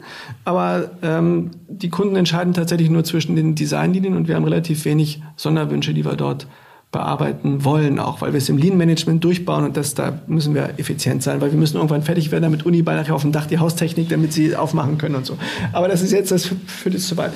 Aber 0.46 0.92
ähm, 1.02 1.50
die 1.68 1.90
Kunden 1.90 2.16
entscheiden 2.16 2.54
tatsächlich 2.54 2.88
nur 2.88 3.04
zwischen 3.04 3.36
den 3.36 3.54
Designlinien 3.54 4.16
und 4.16 4.26
wir 4.26 4.36
haben 4.36 4.44
relativ 4.44 4.86
wenig 4.86 5.22
Sonderwünsche, 5.36 5.92
die 5.92 6.06
wir 6.06 6.16
dort 6.16 6.46
bearbeiten 6.93 7.64
wollen, 7.64 7.99
auch 7.99 8.20
weil 8.20 8.34
wir 8.34 8.38
es 8.38 8.51
im 8.51 8.59
Lean-Management 8.59 9.24
durchbauen 9.24 9.64
und 9.64 9.78
das, 9.78 9.95
da 9.95 10.20
müssen 10.26 10.55
wir 10.55 10.74
effizient 10.76 11.22
sein, 11.22 11.40
weil 11.40 11.51
wir 11.51 11.59
müssen 11.59 11.76
irgendwann 11.76 12.03
fertig 12.03 12.30
werden, 12.30 12.43
damit 12.43 12.66
Uniball 12.66 12.97
nachher 12.97 13.14
auf 13.14 13.22
dem 13.22 13.32
Dach 13.32 13.47
die 13.47 13.59
Haustechnik, 13.59 14.11
damit 14.11 14.34
sie 14.34 14.55
aufmachen 14.55 14.99
können 14.99 15.14
und 15.14 15.24
so. 15.24 15.38
Aber 15.72 15.88
das 15.88 16.03
ist 16.03 16.12
jetzt 16.12 16.30
das 16.30 16.51
für 16.66 16.90
das 16.90 17.09
zu 17.09 17.16
weit. 17.16 17.32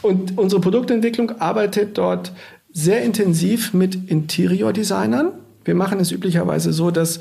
Und 0.00 0.38
unsere 0.38 0.60
Produktentwicklung 0.60 1.32
arbeitet 1.40 1.98
dort 1.98 2.32
sehr 2.72 3.02
intensiv 3.02 3.74
mit 3.74 4.08
Interior-Designern. 4.08 5.32
Wir 5.64 5.74
machen 5.74 5.98
es 5.98 6.12
üblicherweise 6.12 6.72
so, 6.72 6.92
dass 6.92 7.18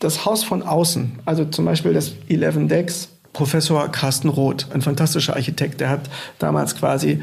das 0.00 0.26
Haus 0.26 0.42
von 0.42 0.62
außen, 0.62 1.20
also 1.24 1.44
zum 1.44 1.64
Beispiel 1.64 1.92
das 1.92 2.12
11 2.28 2.66
Decks, 2.66 3.08
Professor 3.34 3.88
Carsten 3.88 4.28
Roth, 4.28 4.68
ein 4.72 4.80
fantastischer 4.80 5.34
Architekt, 5.34 5.80
der 5.80 5.90
hat 5.90 6.08
damals 6.38 6.76
quasi 6.76 7.20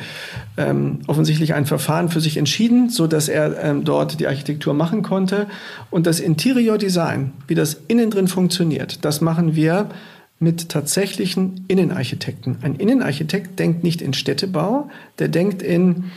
ähm, 0.57 0.99
offensichtlich 1.07 1.55
ein 1.55 1.66
Verfahren 1.66 2.09
für 2.09 2.22
sich 2.22 2.38
entschieden, 2.38 2.89
so 2.89 3.07
dass 3.07 3.30
er 3.30 3.64
ähm, 3.64 3.84
dort 3.86 4.20
die 4.20 4.28
Architektur 4.28 4.76
machen 4.76 5.01
konnte. 5.01 5.47
Und 5.89 6.05
das 6.05 6.20
Interior 6.20 6.78
Design, 6.78 7.32
wie 7.47 7.55
das 7.55 7.82
innen 7.88 8.12
drin 8.12 8.28
funktioniert, 8.28 9.03
das 9.03 9.22
machen 9.22 9.55
wir 9.55 9.89
mit 10.38 10.70
tatsächlichen 10.70 11.66
Innenarchitekten. 11.70 12.57
Ein 12.62 12.76
Innenarchitekt 12.76 13.57
denkt 13.57 13.84
nicht 13.84 14.01
in 14.01 14.14
Städtebau, 14.14 14.89
der 15.18 15.30
denkt 15.30 15.62
in, 15.62 16.12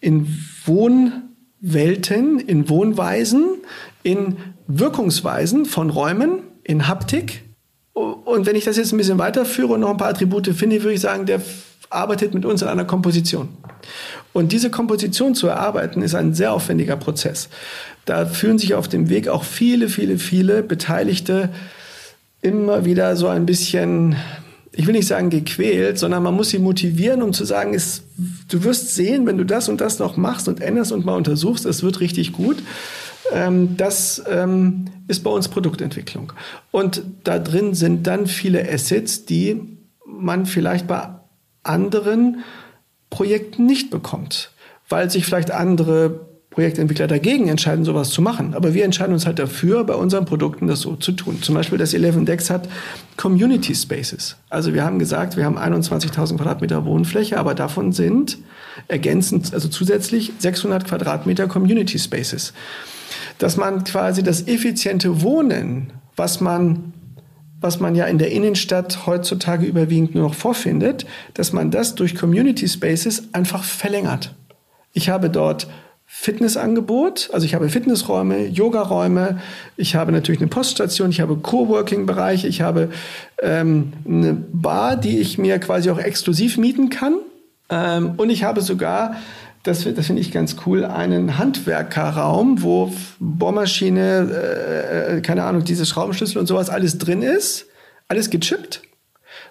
in 0.00 0.26
Wohnwelten, 0.66 2.40
in 2.40 2.68
Wohnweisen, 2.68 3.46
in 4.02 4.36
Wirkungsweisen 4.66 5.64
von 5.64 5.88
Räumen, 5.88 6.40
in 6.62 6.88
Haptik, 6.88 7.49
und 7.92 8.46
wenn 8.46 8.56
ich 8.56 8.64
das 8.64 8.76
jetzt 8.76 8.92
ein 8.92 8.98
bisschen 8.98 9.18
weiterführe 9.18 9.74
und 9.74 9.80
noch 9.80 9.90
ein 9.90 9.96
paar 9.96 10.08
Attribute 10.08 10.48
finde, 10.48 10.82
würde 10.82 10.94
ich 10.94 11.00
sagen, 11.00 11.26
der 11.26 11.40
arbeitet 11.90 12.34
mit 12.34 12.44
uns 12.44 12.62
an 12.62 12.68
einer 12.68 12.84
Komposition. 12.84 13.48
Und 14.32 14.52
diese 14.52 14.70
Komposition 14.70 15.34
zu 15.34 15.48
erarbeiten, 15.48 16.02
ist 16.02 16.14
ein 16.14 16.34
sehr 16.34 16.52
aufwendiger 16.52 16.96
Prozess. 16.96 17.48
Da 18.04 18.26
fühlen 18.26 18.58
sich 18.58 18.74
auf 18.74 18.88
dem 18.88 19.08
Weg 19.08 19.28
auch 19.28 19.44
viele, 19.44 19.88
viele, 19.88 20.18
viele 20.18 20.62
Beteiligte 20.62 21.50
immer 22.42 22.84
wieder 22.84 23.16
so 23.16 23.26
ein 23.26 23.44
bisschen, 23.44 24.16
ich 24.72 24.86
will 24.86 24.94
nicht 24.94 25.08
sagen 25.08 25.30
gequält, 25.30 25.98
sondern 25.98 26.22
man 26.22 26.34
muss 26.34 26.50
sie 26.50 26.58
motivieren, 26.58 27.22
um 27.22 27.32
zu 27.32 27.44
sagen, 27.44 27.74
es, 27.74 28.02
du 28.48 28.62
wirst 28.64 28.94
sehen, 28.94 29.26
wenn 29.26 29.36
du 29.36 29.44
das 29.44 29.68
und 29.68 29.80
das 29.80 29.98
noch 29.98 30.16
machst 30.16 30.48
und 30.48 30.62
änderst 30.62 30.92
und 30.92 31.04
mal 31.04 31.16
untersuchst, 31.16 31.66
es 31.66 31.82
wird 31.82 32.00
richtig 32.00 32.32
gut. 32.32 32.62
Ähm, 33.32 33.76
das 33.76 34.22
ähm, 34.28 34.86
ist 35.08 35.22
bei 35.22 35.30
uns 35.30 35.48
Produktentwicklung. 35.48 36.32
Und 36.70 37.02
da 37.24 37.38
drin 37.38 37.74
sind 37.74 38.06
dann 38.06 38.26
viele 38.26 38.70
Assets, 38.70 39.24
die 39.24 39.60
man 40.06 40.46
vielleicht 40.46 40.86
bei 40.86 41.08
anderen 41.62 42.42
Projekten 43.10 43.66
nicht 43.66 43.90
bekommt, 43.90 44.50
weil 44.88 45.10
sich 45.10 45.26
vielleicht 45.26 45.50
andere 45.50 46.30
Projektentwickler 46.50 47.06
dagegen 47.06 47.46
entscheiden, 47.48 47.84
sowas 47.84 48.10
zu 48.10 48.22
machen. 48.22 48.54
Aber 48.54 48.74
wir 48.74 48.84
entscheiden 48.84 49.12
uns 49.12 49.24
halt 49.24 49.38
dafür, 49.38 49.84
bei 49.84 49.94
unseren 49.94 50.24
Produkten 50.24 50.66
das 50.66 50.80
so 50.80 50.96
zu 50.96 51.12
tun. 51.12 51.40
Zum 51.42 51.54
Beispiel 51.54 51.78
das 51.78 51.94
11 51.94 52.24
Dex 52.24 52.50
hat 52.50 52.68
Community 53.16 53.72
Spaces. 53.72 54.36
Also 54.48 54.74
wir 54.74 54.84
haben 54.84 54.98
gesagt, 54.98 55.36
wir 55.36 55.44
haben 55.44 55.58
21.000 55.58 56.36
Quadratmeter 56.36 56.84
Wohnfläche, 56.84 57.38
aber 57.38 57.54
davon 57.54 57.92
sind 57.92 58.38
ergänzend, 58.88 59.54
also 59.54 59.68
zusätzlich 59.68 60.32
600 60.38 60.86
Quadratmeter 60.86 61.46
Community 61.46 61.98
Spaces 61.98 62.52
dass 63.40 63.56
man 63.56 63.82
quasi 63.84 64.22
das 64.22 64.46
effiziente 64.46 65.22
Wohnen, 65.22 65.92
was 66.14 66.40
man 66.40 66.92
was 67.62 67.78
man 67.78 67.94
ja 67.94 68.06
in 68.06 68.16
der 68.16 68.30
Innenstadt 68.30 69.06
heutzutage 69.06 69.66
überwiegend 69.66 70.14
nur 70.14 70.24
noch 70.24 70.34
vorfindet, 70.34 71.04
dass 71.34 71.52
man 71.52 71.70
das 71.70 71.94
durch 71.94 72.14
Community 72.14 72.66
Spaces 72.66 73.34
einfach 73.34 73.64
verlängert. 73.64 74.34
Ich 74.94 75.10
habe 75.10 75.28
dort 75.28 75.66
Fitnessangebot, 76.06 77.28
also 77.32 77.44
ich 77.44 77.54
habe 77.54 77.68
Fitnessräume, 77.68 78.46
Yogaräume, 78.46 79.40
ich 79.76 79.94
habe 79.94 80.10
natürlich 80.10 80.40
eine 80.40 80.48
Poststation, 80.48 81.10
ich 81.10 81.20
habe 81.20 81.36
Coworking-Bereiche, 81.36 82.48
ich 82.48 82.62
habe 82.62 82.88
ähm, 83.42 83.92
eine 84.06 84.32
Bar, 84.32 84.96
die 84.96 85.18
ich 85.18 85.36
mir 85.36 85.58
quasi 85.58 85.90
auch 85.90 85.98
exklusiv 85.98 86.56
mieten 86.56 86.88
kann. 86.88 87.18
Ähm, 87.68 88.14
und 88.16 88.30
ich 88.30 88.42
habe 88.42 88.62
sogar 88.62 89.16
das, 89.62 89.84
das 89.84 90.06
finde 90.06 90.22
ich 90.22 90.32
ganz 90.32 90.56
cool, 90.64 90.84
einen 90.84 91.38
Handwerkerraum, 91.38 92.62
wo 92.62 92.92
Bohrmaschine, 93.18 94.30
äh, 94.32 95.16
äh, 95.16 95.20
keine 95.20 95.44
Ahnung, 95.44 95.64
diese 95.64 95.84
Schraubenschlüssel 95.84 96.38
und 96.38 96.46
sowas 96.46 96.70
alles 96.70 96.96
drin 96.98 97.22
ist, 97.22 97.66
alles 98.08 98.30
gechippt, 98.30 98.82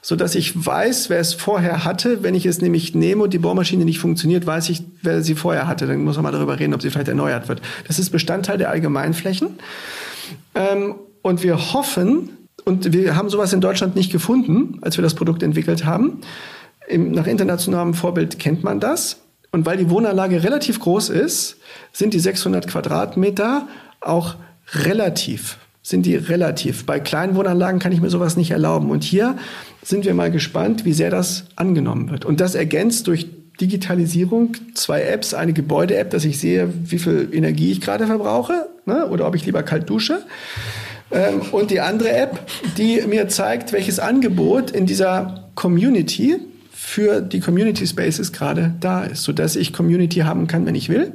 so 0.01 0.15
dass 0.15 0.33
ich 0.33 0.65
weiß, 0.65 1.09
wer 1.09 1.19
es 1.19 1.33
vorher 1.35 1.85
hatte. 1.85 2.23
Wenn 2.23 2.33
ich 2.33 2.45
es 2.45 2.59
nämlich 2.61 2.95
nehme 2.95 3.23
und 3.23 3.33
die 3.33 3.39
Bohrmaschine 3.39 3.85
nicht 3.85 3.99
funktioniert, 3.99 4.47
weiß 4.47 4.69
ich, 4.69 4.83
wer 5.03 5.21
sie 5.21 5.35
vorher 5.35 5.67
hatte. 5.67 5.85
Dann 5.85 6.03
muss 6.03 6.15
man 6.15 6.23
mal 6.23 6.31
darüber 6.31 6.59
reden, 6.59 6.73
ob 6.73 6.81
sie 6.81 6.89
vielleicht 6.89 7.09
erneuert 7.09 7.47
wird. 7.47 7.61
Das 7.87 7.99
ist 7.99 8.09
Bestandteil 8.09 8.57
der 8.57 8.69
Allgemeinflächen. 8.69 9.59
Ähm, 10.55 10.95
und 11.21 11.43
wir 11.43 11.73
hoffen, 11.73 12.37
und 12.65 12.93
wir 12.93 13.15
haben 13.15 13.29
sowas 13.29 13.53
in 13.53 13.61
Deutschland 13.61 13.95
nicht 13.95 14.11
gefunden, 14.11 14.79
als 14.81 14.97
wir 14.97 15.01
das 15.03 15.13
Produkt 15.13 15.43
entwickelt 15.43 15.85
haben. 15.85 16.21
Im, 16.87 17.11
nach 17.11 17.27
internationalem 17.27 17.93
Vorbild 17.93 18.39
kennt 18.39 18.63
man 18.63 18.79
das. 18.79 19.17
Und 19.51 19.65
weil 19.65 19.77
die 19.77 19.89
Wohnanlage 19.89 20.43
relativ 20.43 20.79
groß 20.79 21.09
ist, 21.09 21.57
sind 21.91 22.13
die 22.13 22.19
600 22.19 22.67
Quadratmeter 22.67 23.67
auch 23.99 24.35
relativ. 24.73 25.57
Sind 25.81 26.05
die 26.05 26.15
relativ. 26.15 26.85
Bei 26.85 26.99
kleinen 26.99 27.35
Wohnanlagen 27.35 27.79
kann 27.79 27.91
ich 27.91 28.01
mir 28.01 28.09
sowas 28.09 28.37
nicht 28.37 28.51
erlauben. 28.51 28.91
Und 28.91 29.03
hier 29.03 29.37
sind 29.81 30.05
wir 30.05 30.13
mal 30.13 30.29
gespannt, 30.29 30.85
wie 30.85 30.93
sehr 30.93 31.09
das 31.09 31.45
angenommen 31.55 32.11
wird. 32.11 32.25
Und 32.25 32.41
das 32.41 32.53
ergänzt 32.53 33.07
durch 33.07 33.27
Digitalisierung, 33.59 34.55
zwei 34.73 35.01
Apps, 35.01 35.33
eine 35.33 35.53
Gebäude-App, 35.53 36.11
dass 36.11 36.25
ich 36.25 36.39
sehe, 36.39 36.71
wie 36.85 36.99
viel 36.99 37.29
Energie 37.31 37.71
ich 37.71 37.81
gerade 37.81 38.07
verbrauche 38.07 38.69
ne, 38.85 39.07
oder 39.07 39.27
ob 39.27 39.35
ich 39.35 39.45
lieber 39.45 39.63
kalt 39.63 39.89
dusche. 39.89 40.21
Ähm, 41.11 41.41
und 41.51 41.71
die 41.71 41.81
andere 41.81 42.11
App, 42.11 42.39
die 42.77 43.01
mir 43.07 43.27
zeigt, 43.27 43.73
welches 43.73 43.99
Angebot 43.99 44.71
in 44.71 44.85
dieser 44.85 45.49
Community 45.55 46.37
für 46.81 47.19
die 47.19 47.41
Community 47.41 47.85
Spaces 47.85 48.31
gerade 48.31 48.73
da 48.79 49.03
ist, 49.03 49.23
sodass 49.23 49.57
ich 49.57 49.73
Community 49.73 50.19
haben 50.19 50.47
kann, 50.47 50.65
wenn 50.65 50.75
ich 50.75 50.87
will, 50.87 51.11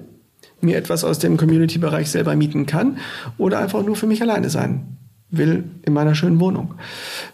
mir 0.60 0.76
etwas 0.76 1.04
aus 1.04 1.18
dem 1.18 1.38
Community-Bereich 1.38 2.10
selber 2.10 2.36
mieten 2.36 2.66
kann 2.66 2.98
oder 3.38 3.60
einfach 3.60 3.82
nur 3.82 3.96
für 3.96 4.06
mich 4.06 4.20
alleine 4.20 4.50
sein 4.50 4.98
will 5.30 5.64
in 5.82 5.94
meiner 5.94 6.14
schönen 6.14 6.38
Wohnung. 6.38 6.74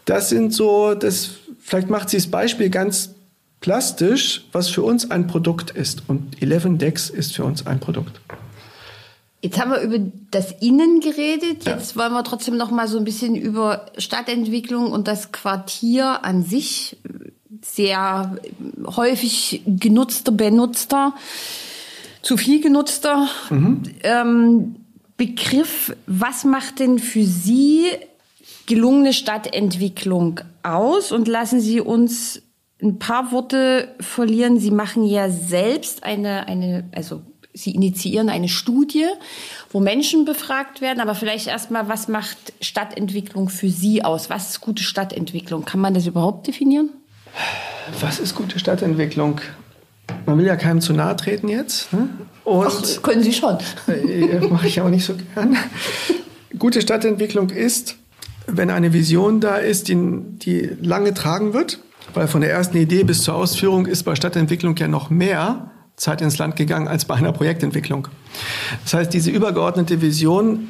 Das 0.05 0.29
sind 0.29 0.55
so, 0.55 0.95
das, 0.95 1.33
vielleicht 1.59 1.91
macht 1.91 2.09
sie 2.09 2.19
das 2.19 2.29
Beispiel 2.29 2.71
ganz 2.71 3.17
plastisch, 3.61 4.47
was 4.53 4.69
für 4.69 4.85
uns 4.85 5.11
ein 5.11 5.27
Produkt 5.27 5.73
ist. 5.73 6.05
Und 6.09 6.41
11 6.41 6.79
Decks 6.79 7.11
ist 7.11 7.35
für 7.35 7.45
uns 7.45 7.67
ein 7.67 7.81
Produkt. 7.81 8.21
Jetzt 9.43 9.61
haben 9.61 9.73
wir 9.73 9.81
über 9.81 9.99
das 10.31 10.53
Innen 10.63 11.01
geredet. 11.01 11.65
Jetzt 11.67 11.97
ja. 11.97 12.01
wollen 12.01 12.13
wir 12.13 12.23
trotzdem 12.23 12.57
noch 12.57 12.71
mal 12.71 12.87
so 12.87 12.97
ein 12.97 13.05
bisschen 13.05 13.35
über 13.35 13.87
Stadtentwicklung 13.99 14.93
und 14.93 15.09
das 15.09 15.33
Quartier 15.33 16.25
an 16.25 16.45
sich 16.45 16.97
sehr 17.63 18.37
häufig 18.87 19.63
genutzter, 19.67 20.33
benutzter, 20.33 21.15
zu 22.23 22.37
viel 22.37 22.61
genutzter 22.61 23.29
mhm. 23.51 23.83
ähm, 24.03 24.77
Begriff. 25.17 25.95
Was 26.07 26.45
macht 26.45 26.79
denn 26.79 26.99
für 26.99 27.25
Sie 27.25 27.87
gelungene 28.67 29.13
Stadtentwicklung 29.13 30.41
aus 30.63 31.13
und 31.13 31.29
lassen 31.29 31.61
Sie 31.61 31.81
uns 31.81 32.43
ein 32.83 32.99
paar 32.99 33.33
Worte 33.33 33.95
verlieren. 34.01 34.59
Sie 34.59 34.71
machen 34.71 35.05
ja 35.05 35.29
selbst 35.29 36.05
eine, 36.05 36.47
eine, 36.47 36.89
also 36.93 37.23
Sie 37.53 37.73
initiieren 37.73 38.29
eine 38.29 38.49
Studie, 38.49 39.07
wo 39.71 39.81
Menschen 39.81 40.25
befragt 40.25 40.81
werden. 40.81 41.01
Aber 41.01 41.17
vielleicht 41.17 41.49
erstmal, 41.49 41.89
was 41.89 42.07
macht 42.07 42.39
Stadtentwicklung 42.61 43.49
für 43.49 43.69
Sie 43.69 44.05
aus? 44.05 44.31
Was 44.31 44.51
ist 44.51 44.61
gute 44.61 44.85
Stadtentwicklung? 44.85 45.65
Kann 45.65 45.81
man 45.81 45.93
das 45.93 46.07
überhaupt 46.07 46.47
definieren? 46.47 46.91
Was 48.01 48.19
ist 48.19 48.35
gute 48.35 48.59
Stadtentwicklung? 48.59 49.41
Man 50.27 50.39
will 50.39 50.47
ja 50.47 50.57
keinem 50.57 50.81
zu 50.81 50.93
nahe 50.93 51.17
treten 51.17 51.49
jetzt. 51.49 51.93
Ne? 51.93 52.09
Ach, 52.45 53.03
können 53.03 53.23
Sie 53.23 53.33
schon. 53.33 53.59
Äh, 53.89 54.41
Mache 54.49 54.67
ich 54.67 54.81
aber 54.81 54.91
nicht 54.91 55.05
so 55.05 55.15
gern. 55.35 55.57
Gute 56.59 56.81
Stadtentwicklung 56.81 57.51
ist, 57.51 57.97
wenn 58.47 58.71
eine 58.71 58.93
Vision 58.93 59.41
da 59.41 59.57
ist, 59.57 59.89
die, 59.89 59.97
die 59.97 60.77
lange 60.81 61.15
tragen 61.15 61.53
wird, 61.53 61.81
weil 62.15 62.29
von 62.29 62.41
der 62.41 62.51
ersten 62.51 62.77
Idee 62.77 63.05
bis 63.05 63.23
zur 63.23 63.35
Ausführung 63.35 63.87
ist 63.87 64.03
bei 64.03 64.15
Stadtentwicklung 64.15 64.77
ja 64.77 64.89
noch 64.89 65.11
mehr 65.11 65.71
Zeit 65.97 66.23
ins 66.23 66.39
Land 66.39 66.57
gegangen 66.57 66.89
als 66.89 67.05
bei 67.05 67.15
einer 67.15 67.33
Projektentwicklung. 67.33 68.09
Das 68.85 68.95
heißt, 68.95 69.13
diese 69.13 69.31
übergeordnete 69.31 70.01
Vision, 70.01 70.69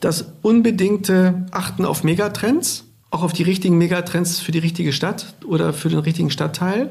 das 0.00 0.32
unbedingte 0.42 1.46
Achten 1.50 1.84
auf 1.84 2.02
Megatrends, 2.02 2.84
auch 3.14 3.22
auf 3.22 3.32
die 3.32 3.44
richtigen 3.44 3.78
Megatrends 3.78 4.40
für 4.40 4.52
die 4.52 4.58
richtige 4.58 4.92
Stadt 4.92 5.34
oder 5.46 5.72
für 5.72 5.88
den 5.88 6.00
richtigen 6.00 6.30
Stadtteil, 6.30 6.90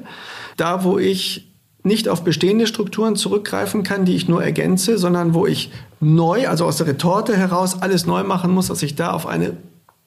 da 0.55 0.83
wo 0.83 0.97
ich 0.97 1.49
nicht 1.83 2.07
auf 2.07 2.23
bestehende 2.23 2.65
Strukturen 2.65 3.17
zurückgreifen 3.17 3.83
kann, 3.83 4.05
die 4.05 4.15
ich 4.15 4.29
nur 4.29 4.41
ergänze, 4.41 4.97
sondern 4.97 5.33
wo 5.33 5.45
ich 5.45 5.69
neu, 5.99 6.47
also 6.47 6.65
aus 6.65 6.77
der 6.77 6.87
Retorte 6.87 7.35
heraus 7.35 7.81
alles 7.81 8.05
neu 8.05 8.23
machen 8.23 8.51
muss, 8.51 8.67
dass 8.67 8.81
ich 8.83 8.95
da 8.95 9.11
auf 9.11 9.27
eine 9.27 9.57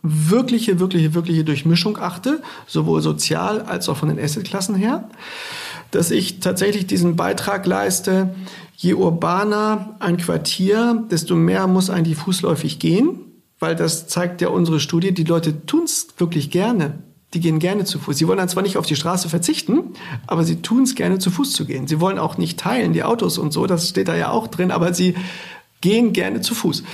wirkliche, 0.03 0.81
wirkliche, 0.81 1.13
wirkliche 1.13 1.45
Durchmischung 1.45 1.99
achte, 1.99 2.41
sowohl 2.67 3.03
sozial 3.03 3.61
als 3.61 3.89
auch 3.91 3.99
von 3.99 4.09
den 4.09 4.19
Assetklassen 4.19 4.75
her, 4.75 5.11
dass 5.91 6.11
ich 6.11 6.41
tatsächlich 6.41 6.87
diesen 6.87 7.17
Beitrag 7.17 7.67
leiste, 7.67 8.35
je 8.75 8.95
urbaner 8.95 9.97
ein 9.99 10.17
Quartier, 10.17 11.05
desto 11.11 11.35
mehr 11.35 11.67
muss 11.67 11.91
eigentlich 11.91 12.17
fußläufig 12.17 12.79
gehen, 12.79 13.26
weil 13.59 13.77
das 13.77 14.09
zeigt 14.09 14.41
ja 14.41 14.49
unsere 14.49 14.81
Studie, 14.81 15.13
die 15.13 15.25
Leute 15.25 15.67
tun 15.67 15.85
es 15.85 16.09
wirklich 16.19 16.51
gerne. 16.51 16.99
Die 17.35 17.41
gehen 17.41 17.59
gerne 17.59 17.85
zu 17.85 17.99
Fuß. 17.99 18.17
Sie 18.17 18.29
wollen 18.29 18.39
dann 18.39 18.49
zwar 18.49 18.63
nicht 18.63 18.77
auf 18.77 18.87
die 18.87 18.97
Straße 18.97 19.29
verzichten, 19.29 19.95
aber 20.27 20.45
sie 20.45 20.63
tun 20.63 20.85
es 20.85 20.95
gerne 20.95 21.19
zu 21.19 21.31
Fuß 21.31 21.53
zu 21.53 21.65
gehen. 21.65 21.87
Sie 21.87 22.01
wollen 22.01 22.19
auch 22.19 22.39
nicht 22.39 22.59
teilen, 22.59 22.93
die 22.93 23.03
Autos 23.03 23.39
und 23.39 23.53
so, 23.53 23.67
das 23.67 23.89
steht 23.89 24.09
da 24.09 24.15
ja 24.15 24.31
auch 24.31 24.47
drin, 24.47 24.71
aber 24.71 24.95
sie 24.95 25.15
gehen 25.81 26.13
gerne 26.13 26.41
zu 26.41 26.55
Fuß. 26.55 26.85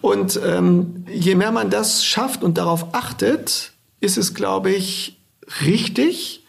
Und 0.00 0.38
ähm, 0.44 1.04
je 1.12 1.34
mehr 1.34 1.52
man 1.52 1.70
das 1.70 2.04
schafft 2.04 2.44
und 2.44 2.58
darauf 2.58 2.94
achtet, 2.94 3.72
ist 4.00 4.18
es, 4.18 4.34
glaube 4.34 4.70
ich, 4.70 5.18
richtig, 5.64 6.44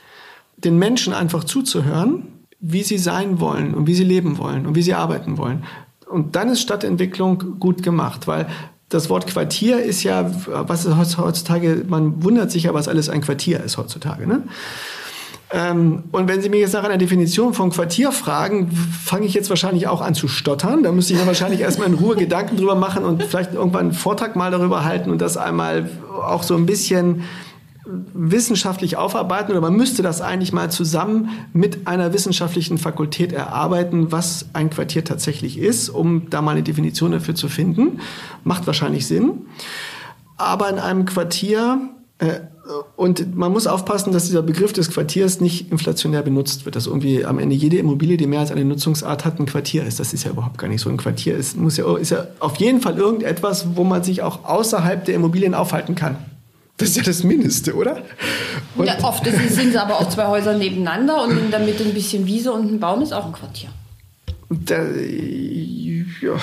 den 0.58 0.78
Menschen 0.78 1.14
einfach 1.14 1.44
zuzuhören, 1.44 2.28
wie 2.60 2.84
sie 2.84 2.98
sein 2.98 3.40
wollen 3.40 3.74
und 3.74 3.88
wie 3.88 3.96
sie 3.96 4.04
leben 4.04 4.38
wollen 4.38 4.66
und 4.66 4.76
wie 4.76 4.82
sie 4.82 4.94
arbeiten 4.94 5.38
wollen. 5.38 5.66
Und 6.10 6.36
dann 6.36 6.50
ist 6.50 6.62
Stadtentwicklung 6.62 7.60
gut 7.60 7.84
gemacht, 7.84 8.28
weil 8.28 8.48
das 8.94 9.10
Wort 9.10 9.28
Quartier 9.28 9.82
ist 9.82 10.04
ja, 10.04 10.30
was 10.48 10.86
ist 10.86 11.18
heutzutage, 11.18 11.84
man 11.88 12.24
wundert 12.24 12.52
sich 12.52 12.64
ja, 12.64 12.74
was 12.74 12.88
alles 12.88 13.10
ein 13.10 13.22
Quartier 13.22 13.64
ist 13.64 13.78
heutzutage. 13.78 14.28
Ne? 14.28 14.44
Ähm, 15.54 16.04
und 16.12 16.28
wenn 16.28 16.42
Sie 16.42 16.50
mich 16.50 16.62
jetzt 16.62 16.74
nach 16.74 16.84
einer 16.84 16.98
Definition 16.98 17.54
von 17.54 17.70
Quartier 17.70 18.12
fragen, 18.12 18.72
fange 18.72 19.26
ich 19.26 19.36
jetzt 19.36 19.50
wahrscheinlich 19.50 19.88
auch 19.88 20.02
an 20.02 20.16
zu 20.16 20.28
stottern. 20.28 20.82
Da 20.82 20.92
müsste 20.92 21.14
ich 21.14 21.20
mir 21.20 21.28
wahrscheinlich 21.28 21.62
erstmal 21.62 21.88
in 21.88 21.94
Ruhe 21.94 22.16
Gedanken 22.16 22.58
drüber 22.58 22.76
machen 22.76 23.06
und 23.06 23.24
vielleicht 23.24 23.54
irgendwann 23.54 23.82
einen 23.82 23.94
Vortrag 23.94 24.36
mal 24.36 24.50
darüber 24.50 24.84
halten 24.84 25.12
und 25.12 25.22
das 25.22 25.38
einmal 25.38 25.90
auch 26.12 26.42
so 26.42 26.56
ein 26.56 26.66
bisschen 26.66 27.24
wissenschaftlich 27.86 28.96
aufarbeiten 28.96 29.52
oder 29.52 29.62
man 29.62 29.76
müsste 29.76 30.04
das 30.04 30.22
eigentlich 30.22 30.54
mal 30.54 30.72
zusammen 30.72 31.30
mit 31.52 31.86
einer 31.88 32.14
wissenschaftlichen 32.14 32.78
Fakultät 32.78 33.34
erarbeiten, 33.34 34.12
was 34.12 34.46
ein 34.54 34.70
Quartier 34.70 35.04
tatsächlich 35.04 35.58
ist, 35.58 35.90
um 35.90 36.30
da 36.30 36.42
mal 36.42 36.52
eine 36.52 36.64
Definition 36.64 37.12
dafür 37.12 37.36
zu 37.36 37.50
finden. 37.50 38.00
Macht 38.44 38.68
wahrscheinlich 38.68 39.06
Sinn. 39.06 39.48
Aber 40.38 40.70
in 40.70 40.80
einem 40.80 41.06
Quartier 41.06 41.90
äh, 42.20 42.40
und 42.96 43.36
man 43.36 43.52
muss 43.52 43.68
aufpassen, 43.68 44.14
dass 44.14 44.28
dieser 44.28 44.42
Begriff 44.42 44.72
des 44.72 44.90
Quartiers 44.90 45.42
nicht 45.42 45.70
inflationär 45.70 46.22
benutzt 46.22 46.64
wird, 46.64 46.78
dass 46.78 46.88
irgendwie 46.88 47.26
am 47.26 47.38
Ende 47.38 47.56
jede 47.56 47.78
Immobilie, 47.78 48.16
die 48.16 48.26
mehr 48.26 48.40
als 48.40 48.52
eine 48.52 48.64
Nutzungsart 48.64 49.26
hat, 49.26 49.40
ein 49.40 49.46
Quartier 49.46 49.86
ist. 49.86 50.00
Das 50.00 50.14
ist 50.14 50.24
ja 50.24 50.32
überhaupt 50.32 50.58
gar 50.58 50.70
nicht 50.70 50.80
so. 50.80 50.90
Ein 50.90 50.96
Quartier 50.96 51.36
ist, 51.36 51.58
muss 51.58 51.76
ja, 51.76 51.98
ist 51.98 52.12
ja 52.12 52.28
auf 52.40 52.56
jeden 52.58 52.80
Fall 52.80 52.98
irgendetwas, 52.98 53.76
wo 53.76 53.84
man 53.84 54.04
sich 54.04 54.22
auch 54.22 54.46
außerhalb 54.46 55.04
der 55.04 55.16
Immobilien 55.16 55.54
aufhalten 55.54 55.96
kann. 55.96 56.16
Das 56.84 56.90
ist 56.90 56.98
ja 56.98 57.04
das 57.04 57.24
Mindeste, 57.24 57.76
oder? 57.76 58.04
Ja, 58.84 59.02
oft 59.04 59.24
sind 59.26 59.70
es 59.70 59.76
aber 59.78 60.02
auch 60.02 60.10
zwei 60.10 60.28
Häuser 60.28 60.58
nebeneinander 60.58 61.24
und 61.24 61.38
in 61.38 61.50
der 61.50 61.62
Mitte 61.62 61.86
ein 61.86 61.94
bisschen 61.94 62.26
Wiese 62.26 62.52
und 62.52 62.70
ein 62.70 62.80
Baum 62.82 63.02
ist 63.02 63.14
auch 63.14 63.26
ein 63.26 63.32
Quartier. 63.32 63.70
Da, 64.50 64.84
ja, 64.84 66.36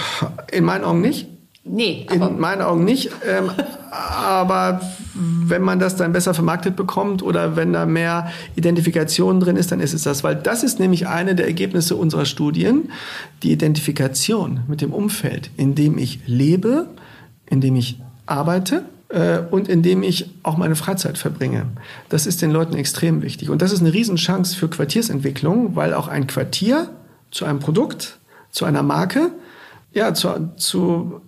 in 0.51 0.65
meinen 0.65 0.85
Augen 0.85 1.03
nicht. 1.03 1.27
Nee. 1.63 2.07
In 2.11 2.41
meinen 2.41 2.63
Augen 2.63 2.85
nicht. 2.85 3.11
Ähm, 3.29 3.51
aber 3.91 4.81
wenn 5.15 5.61
man 5.61 5.79
das 5.79 5.97
dann 5.97 6.15
besser 6.15 6.33
vermarktet 6.33 6.75
bekommt 6.75 7.23
oder 7.23 7.55
wenn 7.55 7.75
da 7.75 7.85
mehr 7.85 8.33
Identifikation 8.57 9.41
drin 9.41 9.57
ist, 9.57 9.71
dann 9.71 9.81
ist 9.81 9.93
es 9.93 10.05
das. 10.05 10.25
Weil 10.25 10.37
das 10.37 10.63
ist 10.63 10.81
nämlich 10.81 11.07
eine 11.07 11.35
der 11.35 11.47
Ergebnisse 11.47 11.97
unserer 11.97 12.25
Studien. 12.25 12.91
Die 13.43 13.53
Identifikation 13.53 14.61
mit 14.69 14.81
dem 14.81 14.95
Umfeld, 14.95 15.51
in 15.59 15.75
dem 15.75 15.99
ich 15.99 16.21
lebe, 16.25 16.87
in 17.51 17.61
dem 17.61 17.77
ich 17.77 18.01
arbeite 18.25 18.85
und 19.51 19.69
in 19.69 19.83
dem 19.83 20.03
ich 20.03 20.31
auch 20.43 20.57
meine 20.57 20.77
Freizeit 20.77 21.19
verbringe. 21.19 21.67
Das 22.09 22.27
ist 22.27 22.43
den 22.43 22.53
Leuten 22.53 22.75
extrem 22.75 23.23
wichtig. 23.23 23.51
Und 23.51 23.61
das 23.61 23.73
ist 23.73 23.81
eine 23.81 23.93
Riesenchance 23.93 24.57
für 24.57 24.69
Quartiersentwicklung, 24.69 25.75
weil 25.75 25.95
auch 25.95 26.07
ein 26.07 26.27
Quartier 26.27 26.89
zu 27.31 27.45
einem 27.45 27.59
Produkt, 27.59 28.19
zu 28.51 28.65
einer 28.65 28.83
Marke, 28.83 29.33
ja, 29.93 30.15
zu, 30.15 30.51
zu 30.57 31.21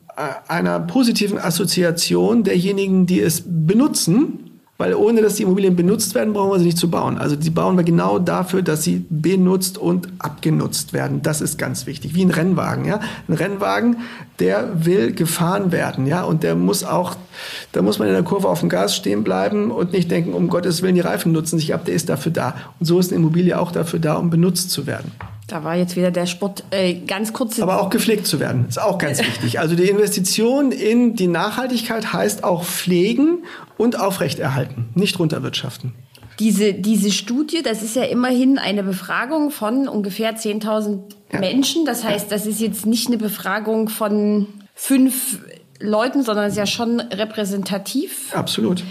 einer 0.48 0.80
positiven 0.80 1.38
Assoziation 1.38 2.44
derjenigen, 2.44 3.06
die 3.06 3.20
es 3.20 3.42
benutzen, 3.44 4.51
weil 4.82 4.94
ohne 4.94 5.22
dass 5.22 5.36
die 5.36 5.44
Immobilien 5.44 5.76
benutzt 5.76 6.16
werden, 6.16 6.32
brauchen 6.32 6.50
wir 6.50 6.58
sie 6.58 6.64
nicht 6.64 6.76
zu 6.76 6.90
bauen. 6.90 7.16
Also 7.16 7.36
die 7.36 7.50
bauen 7.50 7.76
wir 7.76 7.84
genau 7.84 8.18
dafür, 8.18 8.62
dass 8.62 8.82
sie 8.82 9.06
benutzt 9.08 9.78
und 9.78 10.08
abgenutzt 10.18 10.92
werden. 10.92 11.22
Das 11.22 11.40
ist 11.40 11.56
ganz 11.56 11.86
wichtig. 11.86 12.16
Wie 12.16 12.24
ein 12.24 12.32
Rennwagen, 12.32 12.84
ja. 12.84 12.98
Ein 13.28 13.34
Rennwagen, 13.34 13.98
der 14.40 14.84
will 14.84 15.12
gefahren 15.12 15.70
werden, 15.70 16.08
ja. 16.08 16.24
Und 16.24 16.42
der 16.42 16.56
muss 16.56 16.82
auch, 16.82 17.14
da 17.70 17.80
muss 17.80 18.00
man 18.00 18.08
in 18.08 18.14
der 18.14 18.24
Kurve 18.24 18.48
auf 18.48 18.58
dem 18.58 18.68
Gas 18.68 18.96
stehen 18.96 19.22
bleiben 19.22 19.70
und 19.70 19.92
nicht 19.92 20.10
denken, 20.10 20.32
um 20.32 20.48
Gottes 20.48 20.82
Willen, 20.82 20.96
die 20.96 21.00
Reifen 21.00 21.30
nutzen 21.30 21.60
sich 21.60 21.72
ab, 21.72 21.84
der 21.84 21.94
ist 21.94 22.08
dafür 22.08 22.32
da. 22.32 22.56
Und 22.80 22.86
so 22.86 22.98
ist 22.98 23.12
eine 23.12 23.20
Immobilie 23.20 23.56
auch 23.60 23.70
dafür 23.70 24.00
da, 24.00 24.14
um 24.14 24.30
benutzt 24.30 24.72
zu 24.72 24.88
werden. 24.88 25.12
Da 25.52 25.64
war 25.64 25.76
jetzt 25.76 25.96
wieder 25.96 26.10
der 26.10 26.24
Sport 26.24 26.64
äh, 26.70 26.94
ganz 26.94 27.34
kurz. 27.34 27.60
Aber 27.60 27.82
auch 27.82 27.90
gepflegt 27.90 28.26
zu 28.26 28.40
werden, 28.40 28.64
ist 28.70 28.80
auch 28.80 28.96
ganz 28.96 29.18
wichtig. 29.26 29.60
Also 29.60 29.76
die 29.76 29.86
Investition 29.86 30.72
in 30.72 31.14
die 31.14 31.26
Nachhaltigkeit 31.26 32.14
heißt 32.14 32.42
auch 32.42 32.64
pflegen 32.64 33.44
und 33.76 34.00
aufrechterhalten, 34.00 34.88
nicht 34.94 35.18
runterwirtschaften. 35.18 35.92
Diese, 36.38 36.72
diese 36.72 37.12
Studie, 37.12 37.60
das 37.62 37.82
ist 37.82 37.96
ja 37.96 38.04
immerhin 38.04 38.56
eine 38.56 38.82
Befragung 38.82 39.50
von 39.50 39.88
ungefähr 39.88 40.34
10.000 40.34 41.00
ja. 41.30 41.38
Menschen. 41.38 41.84
Das 41.84 42.02
heißt, 42.02 42.32
das 42.32 42.46
ist 42.46 42.58
jetzt 42.62 42.86
nicht 42.86 43.08
eine 43.08 43.18
Befragung 43.18 43.90
von 43.90 44.46
fünf 44.74 45.40
Leuten, 45.80 46.22
sondern 46.22 46.46
es 46.46 46.52
ist 46.52 46.58
ja 46.58 46.66
schon 46.66 46.98
repräsentativ. 46.98 48.34
Absolut. 48.34 48.84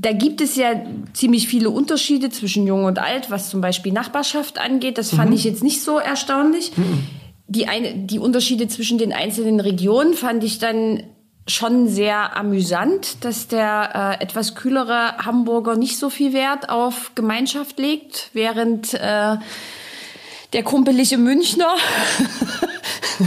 Da 0.00 0.12
gibt 0.12 0.40
es 0.40 0.56
ja 0.56 0.72
ziemlich 1.12 1.46
viele 1.46 1.70
Unterschiede 1.70 2.30
zwischen 2.30 2.66
Jung 2.66 2.84
und 2.84 2.98
Alt, 2.98 3.30
was 3.30 3.50
zum 3.50 3.60
Beispiel 3.60 3.92
Nachbarschaft 3.92 4.58
angeht. 4.58 4.96
Das 4.96 5.10
fand 5.10 5.30
mhm. 5.30 5.36
ich 5.36 5.44
jetzt 5.44 5.62
nicht 5.62 5.82
so 5.82 5.98
erstaunlich. 5.98 6.76
Mhm. 6.76 7.06
Die, 7.48 7.68
eine, 7.68 7.94
die 7.94 8.18
Unterschiede 8.18 8.68
zwischen 8.68 8.96
den 8.96 9.12
einzelnen 9.12 9.60
Regionen 9.60 10.14
fand 10.14 10.42
ich 10.42 10.58
dann 10.58 11.02
schon 11.46 11.88
sehr 11.88 12.36
amüsant, 12.36 13.24
dass 13.24 13.48
der 13.48 14.16
äh, 14.20 14.22
etwas 14.22 14.54
kühlere 14.54 15.18
Hamburger 15.18 15.76
nicht 15.76 15.98
so 15.98 16.08
viel 16.08 16.32
Wert 16.32 16.70
auf 16.70 17.12
Gemeinschaft 17.14 17.78
legt, 17.78 18.30
während 18.32 18.94
äh, 18.94 19.36
der 20.52 20.62
kumpelige 20.62 21.18
Münchner 21.18 21.74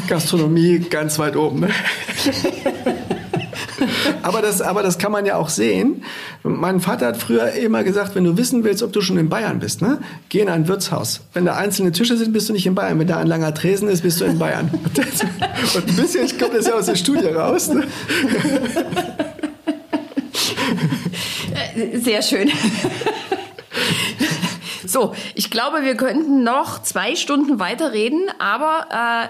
Gastronomie 0.07 0.79
ganz 0.79 1.19
weit 1.19 1.35
oben. 1.35 1.61
Ne? 1.61 1.69
aber, 4.21 4.41
das, 4.41 4.61
aber 4.61 4.83
das 4.83 4.97
kann 4.97 5.11
man 5.11 5.25
ja 5.25 5.35
auch 5.35 5.49
sehen. 5.49 6.03
Mein 6.43 6.79
Vater 6.79 7.07
hat 7.07 7.17
früher 7.17 7.51
immer 7.53 7.83
gesagt, 7.83 8.15
wenn 8.15 8.23
du 8.23 8.37
wissen 8.37 8.63
willst, 8.63 8.83
ob 8.83 8.93
du 8.93 9.01
schon 9.01 9.17
in 9.17 9.29
Bayern 9.29 9.59
bist, 9.59 9.81
ne, 9.81 9.99
geh 10.29 10.39
in 10.39 10.49
ein 10.49 10.67
Wirtshaus. 10.67 11.21
Wenn 11.33 11.45
da 11.45 11.55
einzelne 11.55 11.91
Tische 11.91 12.17
sind, 12.17 12.33
bist 12.33 12.49
du 12.49 12.53
nicht 12.53 12.65
in 12.65 12.75
Bayern. 12.75 12.99
Wenn 12.99 13.07
da 13.07 13.17
ein 13.17 13.27
langer 13.27 13.53
Tresen 13.53 13.87
ist, 13.87 14.01
bist 14.01 14.21
du 14.21 14.25
in 14.25 14.39
Bayern. 14.39 14.69
Und 15.75 15.87
ein 15.87 15.95
bisschen 15.95 16.27
kommt 16.37 16.53
das 16.53 16.67
ja 16.67 16.73
aus 16.73 16.85
der 16.85 16.95
Studie 16.95 17.27
raus. 17.27 17.69
Ne? 17.69 17.87
Sehr 21.95 22.21
schön. 22.21 22.51
So, 24.85 25.15
ich 25.33 25.49
glaube, 25.49 25.83
wir 25.83 25.95
könnten 25.95 26.43
noch 26.43 26.81
zwei 26.83 27.15
Stunden 27.15 27.59
weiterreden, 27.59 28.29
aber 28.37 28.87
äh, 28.91 29.27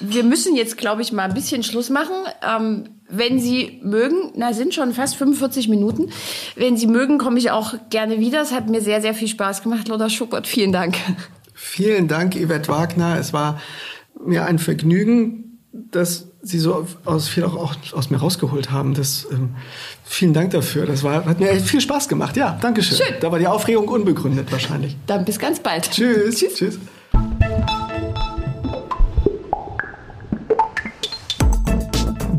Wir 0.00 0.24
müssen 0.24 0.56
jetzt, 0.56 0.78
glaube 0.78 1.02
ich, 1.02 1.12
mal 1.12 1.24
ein 1.24 1.34
bisschen 1.34 1.62
Schluss 1.62 1.90
machen. 1.90 2.14
Ähm, 2.42 2.84
wenn 3.08 3.38
Sie 3.38 3.80
mögen, 3.82 4.32
na, 4.36 4.54
sind 4.54 4.72
schon 4.74 4.94
fast 4.94 5.16
45 5.16 5.68
Minuten. 5.68 6.10
Wenn 6.56 6.76
Sie 6.78 6.86
mögen, 6.86 7.18
komme 7.18 7.38
ich 7.38 7.50
auch 7.50 7.74
gerne 7.90 8.18
wieder. 8.18 8.40
Es 8.40 8.52
hat 8.52 8.70
mir 8.70 8.80
sehr, 8.80 9.02
sehr 9.02 9.14
viel 9.14 9.28
Spaß 9.28 9.62
gemacht. 9.62 9.88
Lothar 9.88 10.08
Schuppert, 10.08 10.46
vielen 10.46 10.72
Dank. 10.72 10.96
Vielen 11.54 12.08
Dank, 12.08 12.34
Yvette 12.34 12.68
Wagner. 12.68 13.18
Es 13.18 13.32
war 13.32 13.60
mir 14.26 14.46
ein 14.46 14.58
Vergnügen, 14.58 15.60
dass 15.72 16.26
Sie 16.42 16.58
so 16.58 16.88
aus, 17.04 17.28
viel 17.28 17.44
auch 17.44 17.76
aus 17.92 18.10
mir 18.10 18.16
rausgeholt 18.16 18.72
haben. 18.72 18.94
Das, 18.94 19.28
ähm, 19.30 19.54
vielen 20.04 20.32
Dank 20.32 20.50
dafür. 20.50 20.86
Das 20.86 21.04
war, 21.04 21.24
hat 21.24 21.38
mir 21.38 21.54
viel 21.60 21.80
Spaß 21.80 22.08
gemacht. 22.08 22.36
Ja, 22.36 22.58
danke 22.60 22.82
schön. 22.82 22.98
schön. 22.98 23.14
Da 23.20 23.30
war 23.30 23.38
die 23.38 23.46
Aufregung 23.46 23.86
unbegründet 23.86 24.50
wahrscheinlich. 24.50 24.96
Dann 25.06 25.24
bis 25.24 25.38
ganz 25.38 25.60
bald. 25.60 25.90
Tschüss. 25.90 26.36
Tschüss. 26.36 26.54
Tschüss. 26.54 26.78